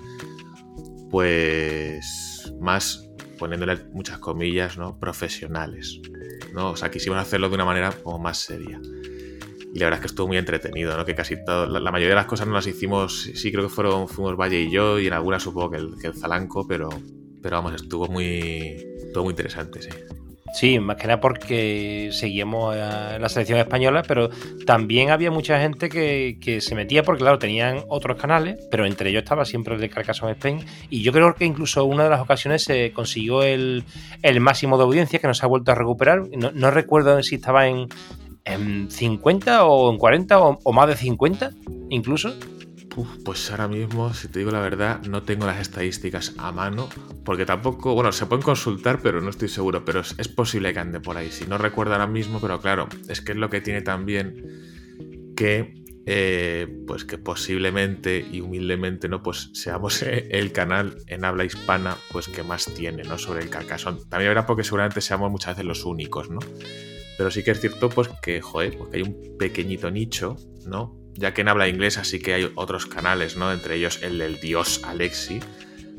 pues 1.11 2.53
más, 2.59 3.07
poniéndole 3.37 3.77
muchas 3.93 4.19
comillas, 4.19 4.77
¿no? 4.77 4.97
Profesionales, 4.99 6.01
¿no? 6.53 6.71
O 6.71 6.75
sea, 6.75 6.89
quisimos 6.89 7.19
hacerlo 7.19 7.49
de 7.49 7.55
una 7.55 7.65
manera 7.65 7.91
como 7.91 8.19
más 8.19 8.39
seria. 8.39 8.81
La 9.79 9.85
verdad 9.85 9.99
es 9.99 10.01
que 10.01 10.07
estuvo 10.07 10.27
muy 10.27 10.37
entretenido, 10.37 10.95
¿no? 10.95 11.05
Que 11.05 11.15
casi 11.15 11.43
todo, 11.43 11.65
la, 11.65 11.91
mayoría 11.91 12.09
de 12.09 12.21
las 12.21 12.25
cosas 12.25 12.47
no 12.47 12.53
las 12.53 12.67
hicimos, 12.67 13.29
sí 13.33 13.51
creo 13.51 13.63
que 13.63 13.69
fueron, 13.69 14.07
fuimos 14.07 14.35
Valle 14.35 14.61
y 14.61 14.71
yo, 14.71 14.99
y 14.99 15.07
en 15.07 15.13
algunas 15.13 15.43
supongo 15.43 15.71
que 15.71 15.77
el, 15.77 16.13
Zalanco, 16.13 16.67
pero, 16.67 16.89
pero 17.41 17.57
vamos, 17.57 17.73
estuvo 17.75 18.07
muy, 18.07 18.27
estuvo 18.97 19.23
muy 19.23 19.31
interesante, 19.31 19.81
sí. 19.81 19.89
Sí, 20.51 20.79
más 20.79 20.97
que 20.97 21.07
nada 21.07 21.21
porque 21.21 22.09
seguíamos 22.11 22.75
en 22.75 23.21
la 23.21 23.29
selección 23.29 23.59
española, 23.59 24.03
pero 24.07 24.29
también 24.65 25.11
había 25.11 25.29
mucha 25.29 25.59
gente 25.59 25.89
que, 25.89 26.39
que, 26.41 26.59
se 26.59 26.73
metía 26.73 27.03
porque, 27.03 27.21
claro, 27.21 27.37
tenían 27.37 27.83
otros 27.87 28.19
canales, 28.19 28.57
pero 28.71 28.85
entre 28.87 29.11
ellos 29.11 29.23
estaba 29.23 29.45
siempre 29.45 29.75
el 29.75 29.81
de 29.81 29.89
Carcassonne 29.89 30.31
Spain. 30.31 30.65
Y 30.89 31.03
yo 31.03 31.11
creo 31.11 31.35
que 31.35 31.45
incluso 31.45 31.85
una 31.85 32.05
de 32.05 32.09
las 32.09 32.21
ocasiones 32.21 32.63
se 32.63 32.91
consiguió 32.93 33.43
el, 33.43 33.83
el 34.23 34.39
máximo 34.39 34.77
de 34.77 34.85
audiencia 34.85 35.19
que 35.19 35.27
nos 35.27 35.43
ha 35.43 35.47
vuelto 35.47 35.71
a 35.71 35.75
recuperar. 35.75 36.23
No, 36.35 36.51
no 36.51 36.71
recuerdo 36.71 37.21
si 37.21 37.35
estaba 37.35 37.67
en, 37.67 37.87
en 38.49 38.89
50 38.89 39.65
o 39.65 39.91
en 39.91 39.97
40 39.97 40.39
o, 40.39 40.73
más 40.73 40.87
de 40.87 40.95
50 40.95 41.51
incluso. 41.89 42.33
Pues 43.23 43.49
ahora 43.51 43.67
mismo, 43.67 44.13
si 44.13 44.27
te 44.27 44.39
digo 44.39 44.51
la 44.51 44.59
verdad, 44.59 45.01
no 45.03 45.23
tengo 45.23 45.45
las 45.45 45.59
estadísticas 45.59 46.33
a 46.37 46.51
mano, 46.51 46.89
porque 47.23 47.45
tampoco, 47.45 47.93
bueno, 47.93 48.11
se 48.11 48.25
pueden 48.25 48.43
consultar, 48.43 48.99
pero 49.01 49.21
no 49.21 49.29
estoy 49.29 49.47
seguro, 49.47 49.85
pero 49.85 50.01
es, 50.01 50.27
posible 50.27 50.73
que 50.73 50.79
ande 50.79 50.99
por 50.99 51.15
ahí. 51.15 51.29
Si 51.31 51.45
no 51.45 51.57
recuerdo 51.57 51.93
ahora 51.93 52.07
mismo, 52.07 52.39
pero 52.41 52.59
claro, 52.59 52.89
es 53.07 53.21
que 53.21 53.33
es 53.33 53.37
lo 53.37 53.49
que 53.49 53.61
tiene 53.61 53.83
también 53.83 55.33
que, 55.37 55.75
eh, 56.07 56.67
pues 56.87 57.05
que 57.05 57.17
posiblemente 57.17 58.25
y 58.29 58.41
humildemente, 58.41 59.07
¿no? 59.07 59.21
Pues 59.23 59.51
seamos 59.53 60.01
el 60.03 60.51
canal 60.51 60.97
en 61.07 61.23
habla 61.23 61.45
hispana, 61.45 61.95
pues 62.11 62.27
que 62.27 62.43
más 62.43 62.65
tiene, 62.65 63.03
¿no? 63.03 63.17
Sobre 63.17 63.43
el 63.43 63.49
Carcassonne. 63.49 63.99
También 64.09 64.31
verá 64.31 64.45
porque 64.45 64.63
seguramente 64.63 64.99
seamos 64.99 65.31
muchas 65.31 65.55
veces 65.55 65.65
los 65.65 65.85
únicos, 65.85 66.29
¿no? 66.29 66.39
Pero 67.19 67.29
sí 67.29 67.43
que 67.43 67.51
es 67.51 67.61
cierto, 67.61 67.89
pues 67.89 68.09
que, 68.23 68.41
joder, 68.41 68.75
porque 68.79 68.97
hay 68.97 69.03
un 69.03 69.37
pequeñito 69.37 69.91
nicho, 69.91 70.37
¿no? 70.65 70.99
ya 71.19 71.33
que 71.33 71.41
en 71.41 71.49
habla 71.49 71.67
inglesa 71.67 72.03
sí 72.03 72.19
que 72.19 72.33
hay 72.33 72.51
otros 72.55 72.85
canales, 72.85 73.35
¿no? 73.35 73.51
Entre 73.51 73.75
ellos 73.75 73.99
el 74.01 74.17
del 74.17 74.39
dios 74.39 74.81
Alexi, 74.85 75.39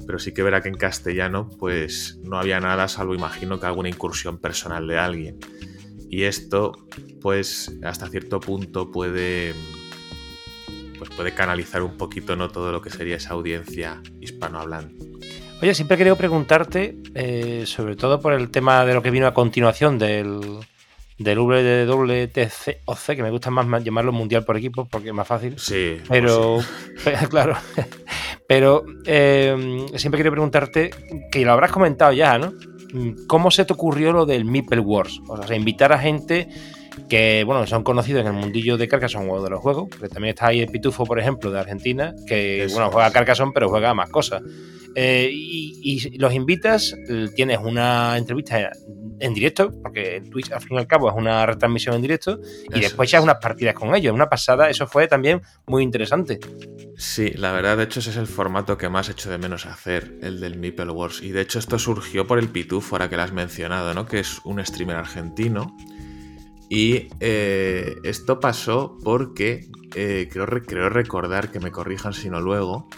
pero 0.06 0.18
sí 0.18 0.32
que 0.32 0.42
verá 0.42 0.62
que 0.62 0.68
en 0.68 0.76
castellano 0.76 1.48
pues 1.58 2.18
no 2.22 2.38
había 2.38 2.58
nada, 2.58 2.88
salvo 2.88 3.14
imagino 3.14 3.60
que 3.60 3.66
alguna 3.66 3.90
incursión 3.90 4.38
personal 4.38 4.86
de 4.86 4.98
alguien. 4.98 5.38
Y 6.08 6.24
esto 6.24 6.72
pues 7.20 7.72
hasta 7.84 8.08
cierto 8.08 8.40
punto 8.40 8.90
puede 8.90 9.54
pues 10.98 11.10
puede 11.10 11.32
canalizar 11.32 11.82
un 11.82 11.96
poquito 11.96 12.34
no 12.34 12.48
todo 12.48 12.72
lo 12.72 12.80
que 12.80 12.90
sería 12.90 13.16
esa 13.16 13.34
audiencia 13.34 14.02
hispanohablante. 14.20 15.04
Oye, 15.62 15.74
siempre 15.74 15.96
he 15.96 15.98
querido 15.98 16.16
preguntarte, 16.16 16.96
eh, 17.14 17.64
sobre 17.66 17.94
todo 17.94 18.20
por 18.20 18.32
el 18.32 18.50
tema 18.50 18.86
de 18.86 18.94
lo 18.94 19.02
que 19.02 19.10
vino 19.10 19.26
a 19.26 19.34
continuación 19.34 19.98
del, 19.98 20.60
del 21.20 21.38
WTC, 21.38 23.14
que 23.14 23.22
me 23.22 23.30
gusta 23.30 23.50
más 23.50 23.84
llamarlo 23.84 24.10
mundial 24.10 24.42
por 24.44 24.56
equipos 24.56 24.88
porque 24.88 25.08
es 25.08 25.14
más 25.14 25.28
fácil. 25.28 25.58
Sí. 25.58 25.98
Pero, 26.08 26.60
pues 27.04 27.18
sí. 27.18 27.26
claro. 27.30 27.56
Pero 28.48 28.84
eh, 29.04 29.86
siempre 29.96 30.18
quiero 30.18 30.30
preguntarte, 30.32 30.90
que 31.30 31.44
lo 31.44 31.52
habrás 31.52 31.72
comentado 31.72 32.12
ya, 32.12 32.38
¿no? 32.38 32.54
¿Cómo 33.26 33.50
se 33.50 33.66
te 33.66 33.72
ocurrió 33.74 34.12
lo 34.12 34.24
del 34.24 34.46
Meeple 34.46 34.80
Wars? 34.80 35.20
O 35.28 35.46
sea, 35.46 35.56
invitar 35.56 35.92
a 35.92 35.98
gente 35.98 36.48
que, 37.08 37.44
bueno, 37.44 37.66
son 37.66 37.82
conocidos 37.82 38.22
en 38.22 38.28
el 38.28 38.32
mundillo 38.32 38.76
de 38.76 38.88
Carcassonne 38.88 39.30
o 39.30 39.42
de 39.42 39.50
los 39.50 39.60
juegos, 39.60 39.88
porque 39.88 40.08
también 40.08 40.34
está 40.34 40.48
ahí 40.48 40.60
el 40.60 40.68
Pitufo, 40.68 41.04
por 41.04 41.18
ejemplo, 41.18 41.50
de 41.50 41.60
Argentina, 41.60 42.14
que, 42.26 42.64
Eso 42.64 42.74
bueno, 42.74 42.90
juega 42.90 43.06
a 43.06 43.12
Carcassonne, 43.12 43.52
pero 43.54 43.68
juega 43.68 43.90
a 43.90 43.94
más 43.94 44.10
cosas. 44.10 44.42
Eh, 44.94 45.30
y, 45.32 45.80
y, 45.82 46.18
los 46.18 46.32
invitas, 46.34 46.94
tienes 47.36 47.58
una 47.58 48.16
entrevista 48.16 48.70
en 49.20 49.34
directo, 49.34 49.70
porque 49.82 50.16
en 50.16 50.30
Twitch 50.30 50.50
al 50.50 50.60
fin 50.60 50.76
y 50.76 50.78
al 50.78 50.86
cabo 50.86 51.08
es 51.10 51.16
una 51.16 51.46
retransmisión 51.46 51.94
en 51.94 52.02
directo, 52.02 52.40
y 52.42 52.78
eso 52.78 52.80
después 52.80 53.10
echas 53.10 53.22
unas 53.22 53.36
partidas 53.36 53.74
con 53.74 53.94
ellos. 53.94 54.12
Una 54.12 54.28
pasada, 54.28 54.68
eso 54.68 54.86
fue 54.86 55.06
también 55.06 55.42
muy 55.66 55.82
interesante. 55.82 56.40
Sí, 56.96 57.30
la 57.30 57.52
verdad, 57.52 57.76
de 57.76 57.84
hecho, 57.84 58.00
ese 58.00 58.10
es 58.10 58.16
el 58.16 58.26
formato 58.26 58.76
que 58.76 58.88
más 58.88 59.08
echo 59.08 59.30
de 59.30 59.38
menos 59.38 59.66
hacer, 59.66 60.18
el 60.22 60.40
del 60.40 60.58
Meeple 60.58 60.90
Wars. 60.90 61.22
Y 61.22 61.30
de 61.30 61.42
hecho, 61.42 61.58
esto 61.58 61.78
surgió 61.78 62.26
por 62.26 62.38
el 62.38 62.48
Pitufo, 62.48 62.96
ahora 62.96 63.08
que 63.08 63.16
lo 63.16 63.22
has 63.22 63.32
mencionado, 63.32 63.94
¿no? 63.94 64.06
Que 64.06 64.20
es 64.20 64.40
un 64.44 64.64
streamer 64.64 64.96
argentino. 64.96 65.76
Y 66.72 67.08
eh, 67.18 67.96
esto 68.04 68.38
pasó 68.38 68.96
porque 69.02 69.68
eh, 69.96 70.28
creo, 70.30 70.46
recordar 70.46 71.50
que 71.50 71.58
me 71.58 71.72
corrijan 71.72 72.12
si 72.12 72.30
no 72.30 72.40
luego. 72.40 72.88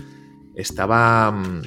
Estaba 0.55 1.31
um, 1.31 1.63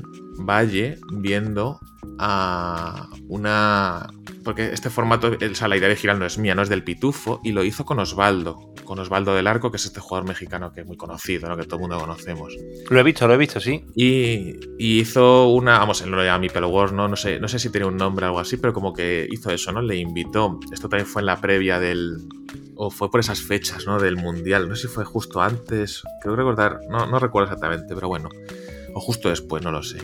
Valle 0.45 0.99
viendo 1.11 1.79
a 2.19 3.09
una. 3.27 4.07
Porque 4.43 4.71
este 4.71 4.91
formato, 4.91 5.31
o 5.31 5.55
sea, 5.55 5.67
la 5.67 5.77
idea 5.77 5.89
de 5.89 5.95
girar 5.95 6.19
no 6.19 6.27
es 6.27 6.37
mía, 6.37 6.53
no 6.53 6.61
es 6.61 6.69
del 6.69 6.83
Pitufo, 6.83 7.41
y 7.43 7.53
lo 7.53 7.63
hizo 7.63 7.85
con 7.85 7.97
Osvaldo, 7.97 8.74
con 8.85 8.99
Osvaldo 8.99 9.35
del 9.35 9.47
Arco, 9.47 9.71
que 9.71 9.77
es 9.77 9.85
este 9.85 9.99
jugador 9.99 10.27
mexicano 10.27 10.71
que 10.71 10.81
es 10.81 10.87
muy 10.87 10.97
conocido, 10.97 11.49
¿no? 11.49 11.57
que 11.57 11.63
todo 11.63 11.75
el 11.75 11.81
mundo 11.81 11.99
conocemos. 11.99 12.55
Lo 12.89 12.99
he 12.99 13.03
visto, 13.03 13.27
lo 13.27 13.33
he 13.33 13.37
visto, 13.37 13.59
sí. 13.59 13.83
Y, 13.95 14.59
y 14.77 14.99
hizo 14.99 15.49
una, 15.49 15.79
vamos, 15.79 16.01
él 16.01 16.11
no 16.11 16.17
lo 16.17 16.23
llama 16.23 16.39
mi 16.39 16.49
pelo 16.49 16.69
Wars, 16.69 16.93
¿no? 16.93 17.07
No 17.07 17.15
sé, 17.15 17.39
no 17.39 17.47
sé 17.47 17.59
si 17.59 17.69
tiene 17.69 17.87
un 17.87 17.97
nombre 17.97 18.25
o 18.25 18.29
algo 18.29 18.39
así, 18.39 18.57
pero 18.57 18.73
como 18.73 18.93
que 18.93 19.27
hizo 19.29 19.51
eso, 19.51 19.71
¿no? 19.71 19.81
Le 19.81 19.97
invitó. 19.97 20.59
Esto 20.71 20.87
también 20.87 21.07
fue 21.07 21.21
en 21.21 21.25
la 21.25 21.41
previa 21.41 21.79
del. 21.79 22.17
O 22.75 22.89
fue 22.91 23.09
por 23.09 23.19
esas 23.19 23.41
fechas, 23.41 23.85
¿no? 23.85 23.99
Del 23.99 24.17
Mundial. 24.17 24.69
No 24.69 24.75
sé 24.75 24.83
si 24.83 24.87
fue 24.87 25.05
justo 25.05 25.41
antes. 25.41 26.03
Creo 26.21 26.35
recordar. 26.35 26.79
No, 26.89 27.05
no 27.05 27.19
recuerdo 27.19 27.47
exactamente, 27.47 27.95
pero 27.95 28.07
bueno. 28.07 28.29
O 28.93 28.99
justo 28.99 29.29
después, 29.29 29.63
no 29.63 29.71
lo 29.71 29.83
sé. 29.83 29.97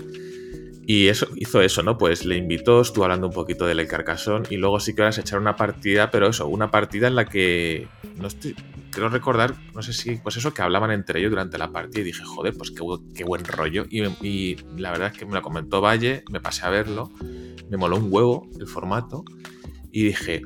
Y 0.93 1.07
eso, 1.07 1.25
hizo 1.37 1.61
eso, 1.61 1.83
¿no? 1.83 1.97
Pues 1.97 2.25
le 2.25 2.35
invitó, 2.35 2.81
estuvo 2.81 3.05
hablando 3.05 3.27
un 3.27 3.31
poquito 3.31 3.65
del 3.65 3.87
Carcassonne 3.87 4.45
y 4.49 4.57
luego 4.57 4.81
sí 4.81 4.93
que 4.93 5.03
vas 5.03 5.17
a 5.17 5.21
echar 5.21 5.39
una 5.39 5.55
partida, 5.55 6.11
pero 6.11 6.27
eso, 6.27 6.49
una 6.49 6.69
partida 6.69 7.07
en 7.07 7.15
la 7.15 7.23
que 7.23 7.87
no 8.17 8.27
estoy, 8.27 8.57
creo 8.89 9.07
recordar, 9.07 9.55
no 9.73 9.81
sé 9.83 9.93
si, 9.93 10.17
pues 10.17 10.35
eso 10.35 10.53
que 10.53 10.61
hablaban 10.61 10.91
entre 10.91 11.21
ellos 11.21 11.29
durante 11.29 11.57
la 11.57 11.71
partida 11.71 12.01
y 12.01 12.03
dije, 12.03 12.25
joder, 12.25 12.57
pues 12.57 12.71
qué, 12.71 12.83
qué 13.15 13.23
buen 13.23 13.45
rollo. 13.45 13.85
Y, 13.89 14.03
y, 14.21 14.57
la 14.75 14.91
verdad 14.91 15.13
es 15.13 15.17
que 15.17 15.25
me 15.25 15.31
lo 15.31 15.41
comentó 15.41 15.79
Valle, 15.79 16.25
me 16.29 16.41
pasé 16.41 16.65
a 16.65 16.69
verlo, 16.69 17.09
me 17.69 17.77
moló 17.77 17.95
un 17.95 18.07
huevo 18.11 18.49
el 18.59 18.67
formato 18.67 19.23
y 19.93 20.03
dije, 20.03 20.41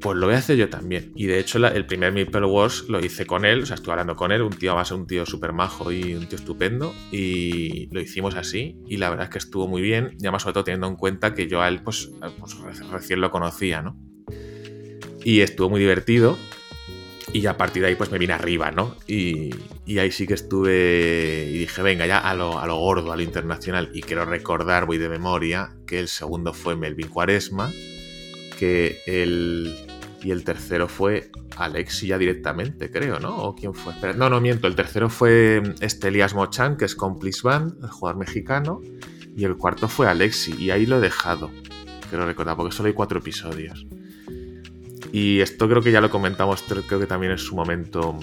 pues 0.00 0.16
lo 0.16 0.26
voy 0.26 0.34
a 0.34 0.38
hacer 0.38 0.56
yo 0.56 0.68
también. 0.68 1.12
Y 1.14 1.26
de 1.26 1.38
hecho, 1.38 1.58
la, 1.58 1.68
el 1.68 1.86
primer 1.86 2.12
Meeple 2.12 2.46
Wars 2.46 2.84
lo 2.88 3.04
hice 3.04 3.26
con 3.26 3.44
él, 3.44 3.62
o 3.62 3.66
sea, 3.66 3.74
estuve 3.74 3.92
hablando 3.92 4.16
con 4.16 4.32
él, 4.32 4.42
un 4.42 4.52
tío 4.52 4.74
más 4.74 4.90
un 4.92 5.06
tío 5.06 5.26
súper 5.26 5.52
majo 5.52 5.90
y 5.92 6.14
un 6.14 6.26
tío 6.26 6.38
estupendo, 6.38 6.94
y 7.10 7.88
lo 7.92 8.00
hicimos 8.00 8.34
así, 8.34 8.76
y 8.86 8.96
la 8.96 9.10
verdad 9.10 9.24
es 9.24 9.30
que 9.30 9.38
estuvo 9.38 9.66
muy 9.66 9.82
bien, 9.82 10.14
ya 10.18 10.30
más 10.30 10.42
sobre 10.42 10.54
todo 10.54 10.64
teniendo 10.64 10.86
en 10.88 10.96
cuenta 10.96 11.34
que 11.34 11.48
yo 11.48 11.62
a 11.62 11.68
él, 11.68 11.82
pues, 11.82 12.10
pues 12.38 12.88
recién 12.90 13.20
lo 13.20 13.30
conocía, 13.30 13.82
¿no? 13.82 13.98
Y 15.24 15.40
estuvo 15.40 15.68
muy 15.68 15.80
divertido, 15.80 16.38
y 17.32 17.44
a 17.46 17.56
partir 17.56 17.82
de 17.82 17.88
ahí, 17.88 17.94
pues 17.94 18.10
me 18.10 18.18
vine 18.18 18.32
arriba, 18.32 18.70
¿no? 18.70 18.96
Y, 19.06 19.50
y 19.84 19.98
ahí 19.98 20.10
sí 20.10 20.26
que 20.26 20.34
estuve 20.34 21.46
y 21.50 21.58
dije, 21.58 21.82
venga, 21.82 22.06
ya 22.06 22.18
a 22.18 22.34
lo, 22.34 22.58
a 22.58 22.66
lo 22.66 22.76
gordo, 22.76 23.12
a 23.12 23.16
lo 23.16 23.22
internacional, 23.22 23.90
y 23.92 24.00
quiero 24.00 24.24
recordar, 24.24 24.86
voy 24.86 24.98
de 24.98 25.08
memoria, 25.08 25.74
que 25.86 25.98
el 25.98 26.08
segundo 26.08 26.54
fue 26.54 26.76
Melvin 26.76 27.08
Cuaresma, 27.08 27.70
que 28.58 29.00
el 29.06 29.87
y 30.22 30.30
el 30.30 30.44
tercero 30.44 30.88
fue 30.88 31.30
Alexi 31.56 32.08
ya 32.08 32.18
directamente, 32.18 32.90
creo, 32.90 33.20
¿no? 33.20 33.36
¿O 33.36 33.54
quién 33.54 33.74
fue? 33.74 33.94
No, 34.14 34.28
no 34.28 34.40
miento. 34.40 34.66
El 34.66 34.74
tercero 34.74 35.08
fue 35.08 35.62
este 35.80 36.08
Elias 36.08 36.34
Mochan, 36.34 36.76
que 36.76 36.84
es 36.84 36.94
Complice 36.94 37.40
Band, 37.42 37.84
el 37.84 37.90
jugador 37.90 38.18
mexicano. 38.18 38.80
Y 39.36 39.44
el 39.44 39.56
cuarto 39.56 39.88
fue 39.88 40.08
Alexi. 40.08 40.54
Y 40.58 40.70
ahí 40.70 40.86
lo 40.86 40.98
he 40.98 41.00
dejado. 41.00 41.50
Quiero 42.08 42.26
recordar, 42.26 42.56
porque 42.56 42.74
solo 42.74 42.88
hay 42.88 42.94
cuatro 42.94 43.20
episodios. 43.20 43.86
Y 45.12 45.40
esto 45.40 45.68
creo 45.68 45.82
que 45.82 45.92
ya 45.92 46.00
lo 46.00 46.10
comentamos, 46.10 46.62
creo 46.62 47.00
que 47.00 47.06
también 47.06 47.32
en 47.32 47.38
su 47.38 47.54
momento 47.54 48.18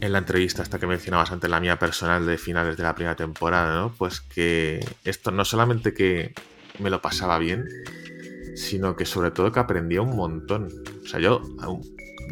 en 0.00 0.12
la 0.12 0.18
entrevista 0.18 0.62
hasta 0.62 0.78
que 0.78 0.86
mencionabas 0.86 1.30
antes, 1.30 1.48
la 1.48 1.60
mía 1.60 1.78
personal 1.78 2.26
de 2.26 2.38
finales 2.38 2.76
de 2.76 2.82
la 2.82 2.94
primera 2.94 3.14
temporada, 3.14 3.74
¿no? 3.74 3.92
Pues 3.96 4.20
que 4.20 4.80
esto 5.04 5.30
no 5.30 5.44
solamente 5.44 5.94
que 5.94 6.32
me 6.80 6.90
lo 6.90 7.00
pasaba 7.00 7.38
bien, 7.38 7.68
sino 8.54 8.96
que 8.96 9.06
sobre 9.06 9.30
todo 9.30 9.52
que 9.52 9.60
aprendía 9.60 10.02
un 10.02 10.16
montón. 10.16 10.68
O 11.02 11.06
sea, 11.06 11.20
yo, 11.20 11.42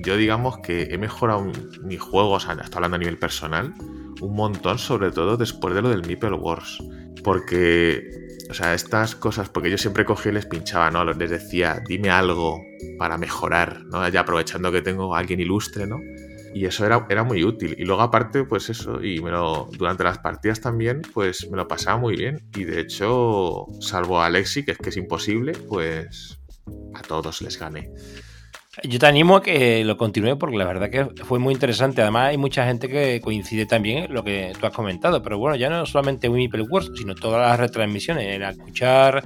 yo 0.02 0.16
digamos 0.16 0.58
que 0.58 0.88
he 0.90 0.98
mejorado 0.98 1.50
mi 1.82 1.96
juego, 1.96 2.32
o 2.32 2.40
sea, 2.40 2.52
hasta 2.52 2.78
hablando 2.78 2.96
a 2.96 2.98
nivel 2.98 3.18
personal, 3.18 3.74
un 4.20 4.34
montón, 4.34 4.78
sobre 4.78 5.10
todo 5.10 5.36
después 5.36 5.74
de 5.74 5.82
lo 5.82 5.88
del 5.88 6.06
Meeple 6.06 6.32
Wars. 6.32 6.78
Porque, 7.22 8.08
o 8.48 8.54
sea, 8.54 8.74
estas 8.74 9.14
cosas, 9.14 9.48
porque 9.48 9.70
yo 9.70 9.78
siempre 9.78 10.04
cogía 10.04 10.32
y 10.32 10.34
les 10.36 10.46
pinchaba, 10.46 10.90
¿no? 10.90 11.04
Les 11.04 11.30
decía, 11.30 11.82
dime 11.86 12.10
algo 12.10 12.62
para 12.98 13.18
mejorar, 13.18 13.84
¿no? 13.86 14.06
Ya 14.08 14.20
aprovechando 14.20 14.72
que 14.72 14.82
tengo 14.82 15.14
a 15.14 15.18
alguien 15.18 15.40
ilustre, 15.40 15.86
¿no? 15.86 16.00
Y 16.52 16.64
eso 16.64 16.84
era, 16.84 17.06
era 17.08 17.22
muy 17.22 17.44
útil. 17.44 17.76
Y 17.78 17.84
luego 17.84 18.02
aparte, 18.02 18.44
pues 18.44 18.70
eso, 18.70 19.02
y 19.02 19.20
me 19.20 19.30
lo, 19.30 19.68
durante 19.72 20.04
las 20.04 20.18
partidas 20.18 20.60
también, 20.60 21.02
pues 21.14 21.48
me 21.50 21.56
lo 21.56 21.68
pasaba 21.68 21.96
muy 21.96 22.16
bien. 22.16 22.40
Y 22.56 22.64
de 22.64 22.80
hecho, 22.80 23.66
salvo 23.80 24.20
a 24.20 24.26
Alexi, 24.26 24.64
que 24.64 24.72
es 24.72 24.78
que 24.78 24.90
es 24.90 24.96
imposible, 24.96 25.52
pues 25.52 26.40
a 26.94 27.02
todos 27.02 27.40
les 27.42 27.58
gané. 27.58 27.90
Yo 28.84 28.98
te 28.98 29.06
animo 29.06 29.36
a 29.36 29.42
que 29.42 29.84
lo 29.84 29.96
continúe 29.96 30.38
porque 30.38 30.56
la 30.56 30.64
verdad 30.64 30.90
que 30.90 31.24
fue 31.24 31.38
muy 31.38 31.52
interesante. 31.52 32.02
Además, 32.02 32.28
hay 32.28 32.36
mucha 32.36 32.64
gente 32.66 32.88
que 32.88 33.20
coincide 33.20 33.66
también 33.66 34.04
en 34.04 34.14
lo 34.14 34.24
que 34.24 34.52
tú 34.58 34.66
has 34.66 34.72
comentado. 34.72 35.22
Pero 35.22 35.38
bueno, 35.38 35.56
ya 35.56 35.68
no 35.68 35.84
solamente 35.86 36.28
Winnipeg 36.28 36.66
Wars, 36.70 36.90
sino 36.96 37.14
todas 37.14 37.48
las 37.48 37.58
retransmisiones. 37.58 38.36
En 38.36 38.42
escuchar 38.42 39.24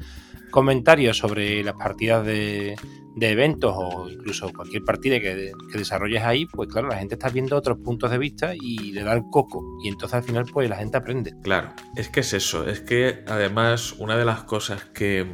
comentarios 0.50 1.18
sobre 1.18 1.62
las 1.62 1.74
partidas 1.74 2.24
de, 2.24 2.74
de 3.14 3.30
eventos 3.30 3.74
o 3.76 4.08
incluso 4.08 4.52
cualquier 4.52 4.82
partida 4.82 5.20
que, 5.20 5.52
que, 5.70 5.78
desarrolles 5.78 6.22
ahí, 6.22 6.46
pues 6.46 6.68
claro, 6.68 6.88
la 6.88 6.96
gente 6.96 7.14
está 7.14 7.28
viendo 7.28 7.56
otros 7.56 7.78
puntos 7.78 8.10
de 8.10 8.18
vista 8.18 8.54
y 8.54 8.92
le 8.92 9.02
da 9.02 9.14
el 9.14 9.22
coco. 9.30 9.78
Y 9.82 9.88
entonces 9.88 10.14
al 10.14 10.24
final, 10.24 10.46
pues 10.52 10.68
la 10.68 10.76
gente 10.76 10.96
aprende. 10.96 11.32
Claro, 11.42 11.72
es 11.96 12.08
que 12.08 12.20
es 12.20 12.32
eso. 12.32 12.68
Es 12.68 12.80
que 12.80 13.24
además, 13.26 13.94
una 13.98 14.16
de 14.16 14.24
las 14.24 14.42
cosas 14.44 14.84
que, 14.86 15.26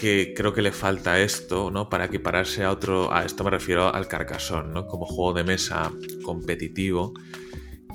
que 0.00 0.32
creo 0.34 0.54
que 0.54 0.62
le 0.62 0.72
falta 0.72 1.14
a 1.14 1.20
esto, 1.20 1.70
¿no? 1.70 1.88
Para 1.88 2.06
equipararse 2.06 2.64
a 2.64 2.70
otro. 2.70 3.12
A 3.12 3.24
esto 3.24 3.44
me 3.44 3.50
refiero 3.50 3.94
al 3.94 4.08
Carcassonne, 4.08 4.72
¿no? 4.72 4.86
Como 4.86 5.04
juego 5.04 5.34
de 5.34 5.44
mesa 5.44 5.92
competitivo. 6.22 7.12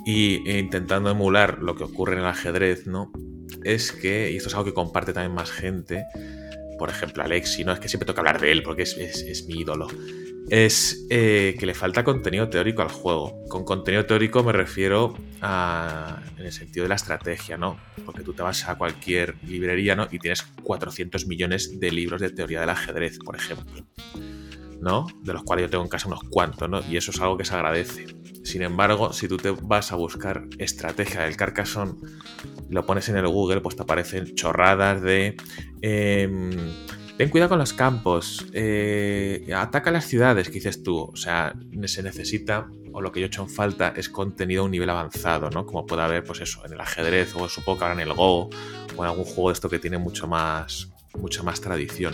Y 0.06 0.48
e 0.50 0.60
intentando 0.60 1.10
emular 1.10 1.60
lo 1.60 1.76
que 1.76 1.86
ocurre 1.86 2.14
en 2.14 2.20
el 2.20 2.26
ajedrez, 2.26 2.88
¿no? 2.88 3.12
Es 3.64 3.94
que, 3.94 4.32
y 4.32 4.36
esto 4.36 4.50
es 4.50 4.56
algo 4.56 4.66
que 4.66 4.74
comparte 4.74 5.14
también 5.14 5.34
más 5.34 5.50
gente, 5.52 6.06
por 6.84 6.90
ejemplo, 6.90 7.24
Alexi, 7.24 7.64
¿no? 7.64 7.72
Es 7.72 7.80
que 7.80 7.88
siempre 7.88 8.06
toca 8.06 8.20
hablar 8.20 8.42
de 8.42 8.52
él 8.52 8.62
porque 8.62 8.82
es, 8.82 9.46
mi 9.48 9.62
ídolo. 9.62 9.88
Es 10.50 11.08
eh, 11.10 11.56
que 11.58 11.66
le 11.66 11.74
falta 11.74 12.04
contenido 12.04 12.50
teórico 12.50 12.82
al 12.82 12.90
juego. 12.90 13.42
Con 13.48 13.64
contenido 13.64 14.06
teórico 14.06 14.44
me 14.44 14.52
refiero 14.52 15.18
a, 15.42 16.22
en 16.38 16.46
el 16.46 16.52
sentido 16.52 16.84
de 16.84 16.90
la 16.90 16.96
estrategia, 16.96 17.56
¿no? 17.56 17.78
Porque 18.06 18.22
tú 18.22 18.34
te 18.34 18.44
vas 18.44 18.68
a 18.68 18.76
cualquier 18.76 19.36
librería, 19.48 19.96
¿no? 19.96 20.10
Y 20.12 20.20
tienes 20.20 20.42
400 20.42 21.26
millones 21.26 21.80
de 21.80 21.90
libros 21.90 22.20
de 22.20 22.32
teoría 22.32 22.60
del 22.60 22.72
ajedrez, 22.72 23.18
por 23.20 23.38
ejemplo. 23.38 23.86
¿no? 24.82 25.08
De 25.22 25.32
los 25.32 25.44
cuales 25.44 25.68
yo 25.68 25.70
tengo 25.70 25.86
en 25.86 25.90
casa 25.90 26.10
unos 26.10 26.26
cuantos, 26.30 26.70
¿no? 26.70 26.82
Y 26.90 26.98
eso 26.98 27.12
es 27.12 27.22
algo 27.22 27.38
que 27.38 27.46
se 27.46 27.56
agradece. 27.56 28.08
Sin 28.44 28.62
embargo, 28.62 29.14
si 29.14 29.30
tú 29.30 29.38
te 29.38 29.52
vas 29.52 29.94
a 29.94 29.96
buscar 29.96 30.44
estrategia 30.58 31.22
del 31.22 31.38
Carcassonne, 31.38 31.94
lo 32.74 32.86
pones 32.86 33.08
en 33.10 33.18
el 33.18 33.28
Google, 33.28 33.62
pues 33.62 33.76
te 33.76 33.84
aparecen 33.84 34.36
chorradas 34.36 35.02
de... 35.02 35.36
Em, 35.82 36.52
ten 37.18 37.30
cuidado 37.30 37.50
con 37.50 37.60
los 37.60 37.74
campos, 37.74 38.46
eh, 38.54 39.48
ataca 39.56 39.92
las 39.92 40.06
ciudades, 40.06 40.48
que 40.48 40.56
dices 40.56 40.84
tú. 40.84 40.98
O 40.98 41.16
sea, 41.16 41.54
se 41.86 42.04
necesita, 42.04 42.68
o 42.92 43.02
lo 43.02 43.12
que 43.12 43.20
yo 43.20 43.26
he 43.26 43.28
hecho 43.28 43.44
en 43.44 43.50
falta, 43.50 43.94
es 43.96 44.10
contenido 44.10 44.64
a 44.64 44.66
un 44.66 44.72
nivel 44.72 44.90
avanzado, 44.90 45.50
¿no? 45.50 45.66
Como 45.66 45.86
puede 45.86 46.02
haber, 46.02 46.24
pues 46.24 46.42
eso, 46.42 46.66
en 46.66 46.74
el 46.74 46.82
ajedrez, 46.82 47.36
o 47.36 47.48
supongo 47.48 47.80
que 47.80 47.86
ahora 47.86 48.02
en 48.02 48.08
el 48.08 48.14
Go, 48.14 48.50
o 48.96 49.04
en 49.04 49.10
algún 49.10 49.26
juego 49.26 49.50
de 49.50 49.54
esto 49.54 49.70
que 49.70 49.80
tiene 49.80 49.98
mucho 49.98 50.28
más, 50.28 50.92
mucha 51.18 51.44
más 51.44 51.62
tradición. 51.62 52.14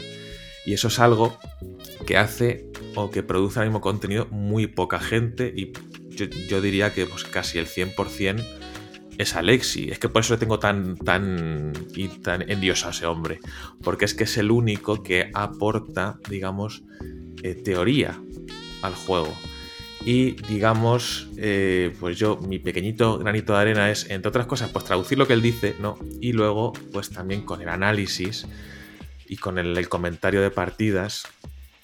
Y 0.65 0.73
eso 0.73 0.89
es 0.89 0.99
algo 0.99 1.37
que 2.05 2.17
hace 2.17 2.67
o 2.95 3.09
que 3.09 3.23
produce 3.23 3.59
al 3.59 3.65
mismo 3.65 3.81
contenido 3.81 4.27
muy 4.27 4.67
poca 4.67 4.99
gente 4.99 5.53
y 5.55 5.71
yo, 6.49 6.61
diría 6.61 6.93
que 6.93 7.05
pues, 7.05 7.23
casi 7.23 7.59
el 7.59 7.67
100% 7.67 8.58
es 9.19 9.35
Alexi. 9.35 9.89
Es 9.91 9.99
que 9.99 10.09
por 10.09 10.21
eso 10.21 10.33
le 10.33 10.39
tengo 10.39 10.57
tan, 10.59 10.95
tan, 10.95 11.73
y 11.93 12.07
tan 12.07 12.41
a 12.41 12.89
ese 12.89 13.05
hombre. 13.05 13.39
Porque 13.83 14.05
es 14.05 14.15
que 14.15 14.23
es 14.23 14.38
el 14.38 14.49
único 14.49 15.03
que 15.03 15.29
aporta, 15.33 16.17
digamos, 16.29 16.83
eh, 17.43 17.53
teoría 17.53 18.17
al 18.81 18.95
juego. 18.95 19.35
Y 20.05 20.31
digamos, 20.47 21.27
eh, 21.38 21.93
pues 21.99 22.17
yo, 22.17 22.38
mi 22.38 22.59
pequeñito 22.59 23.19
granito 23.19 23.53
de 23.53 23.59
arena 23.59 23.91
es, 23.91 24.09
entre 24.09 24.29
otras 24.29 24.47
cosas, 24.47 24.69
pues 24.71 24.85
traducir 24.85 25.17
lo 25.17 25.27
que 25.27 25.33
él 25.33 25.41
dice, 25.41 25.75
¿no? 25.81 25.99
Y 26.21 26.31
luego, 26.31 26.71
pues 26.93 27.09
también 27.09 27.41
con 27.41 27.61
el 27.61 27.67
análisis 27.67 28.47
y 29.27 29.35
con 29.35 29.57
el, 29.57 29.89
comentario 29.89 30.41
de 30.41 30.49
partidas, 30.49 31.27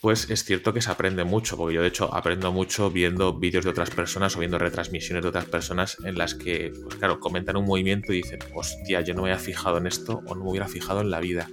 pues 0.05 0.29
es 0.29 0.43
cierto 0.43 0.71
que 0.71 0.83
se 0.83 0.91
aprende 0.91 1.23
mucho, 1.23 1.57
porque 1.57 1.73
yo 1.73 1.81
de 1.81 1.87
hecho 1.87 2.13
aprendo 2.13 2.51
mucho 2.51 2.91
viendo 2.91 3.33
vídeos 3.33 3.63
de 3.63 3.71
otras 3.71 3.89
personas 3.89 4.35
o 4.35 4.39
viendo 4.39 4.59
retransmisiones 4.59 5.23
de 5.23 5.29
otras 5.29 5.45
personas 5.45 5.97
en 6.03 6.15
las 6.15 6.35
que, 6.35 6.71
pues 6.83 6.97
claro, 6.97 7.19
comentan 7.19 7.57
un 7.57 7.65
movimiento 7.65 8.13
y 8.13 8.17
dicen, 8.17 8.37
hostia, 8.53 9.01
yo 9.01 9.15
no 9.15 9.23
me 9.23 9.31
había 9.31 9.41
fijado 9.41 9.79
en 9.79 9.87
esto 9.87 10.21
o 10.27 10.35
no 10.35 10.43
me 10.43 10.51
hubiera 10.51 10.67
fijado 10.67 11.01
en 11.01 11.09
la 11.09 11.19
vida. 11.21 11.49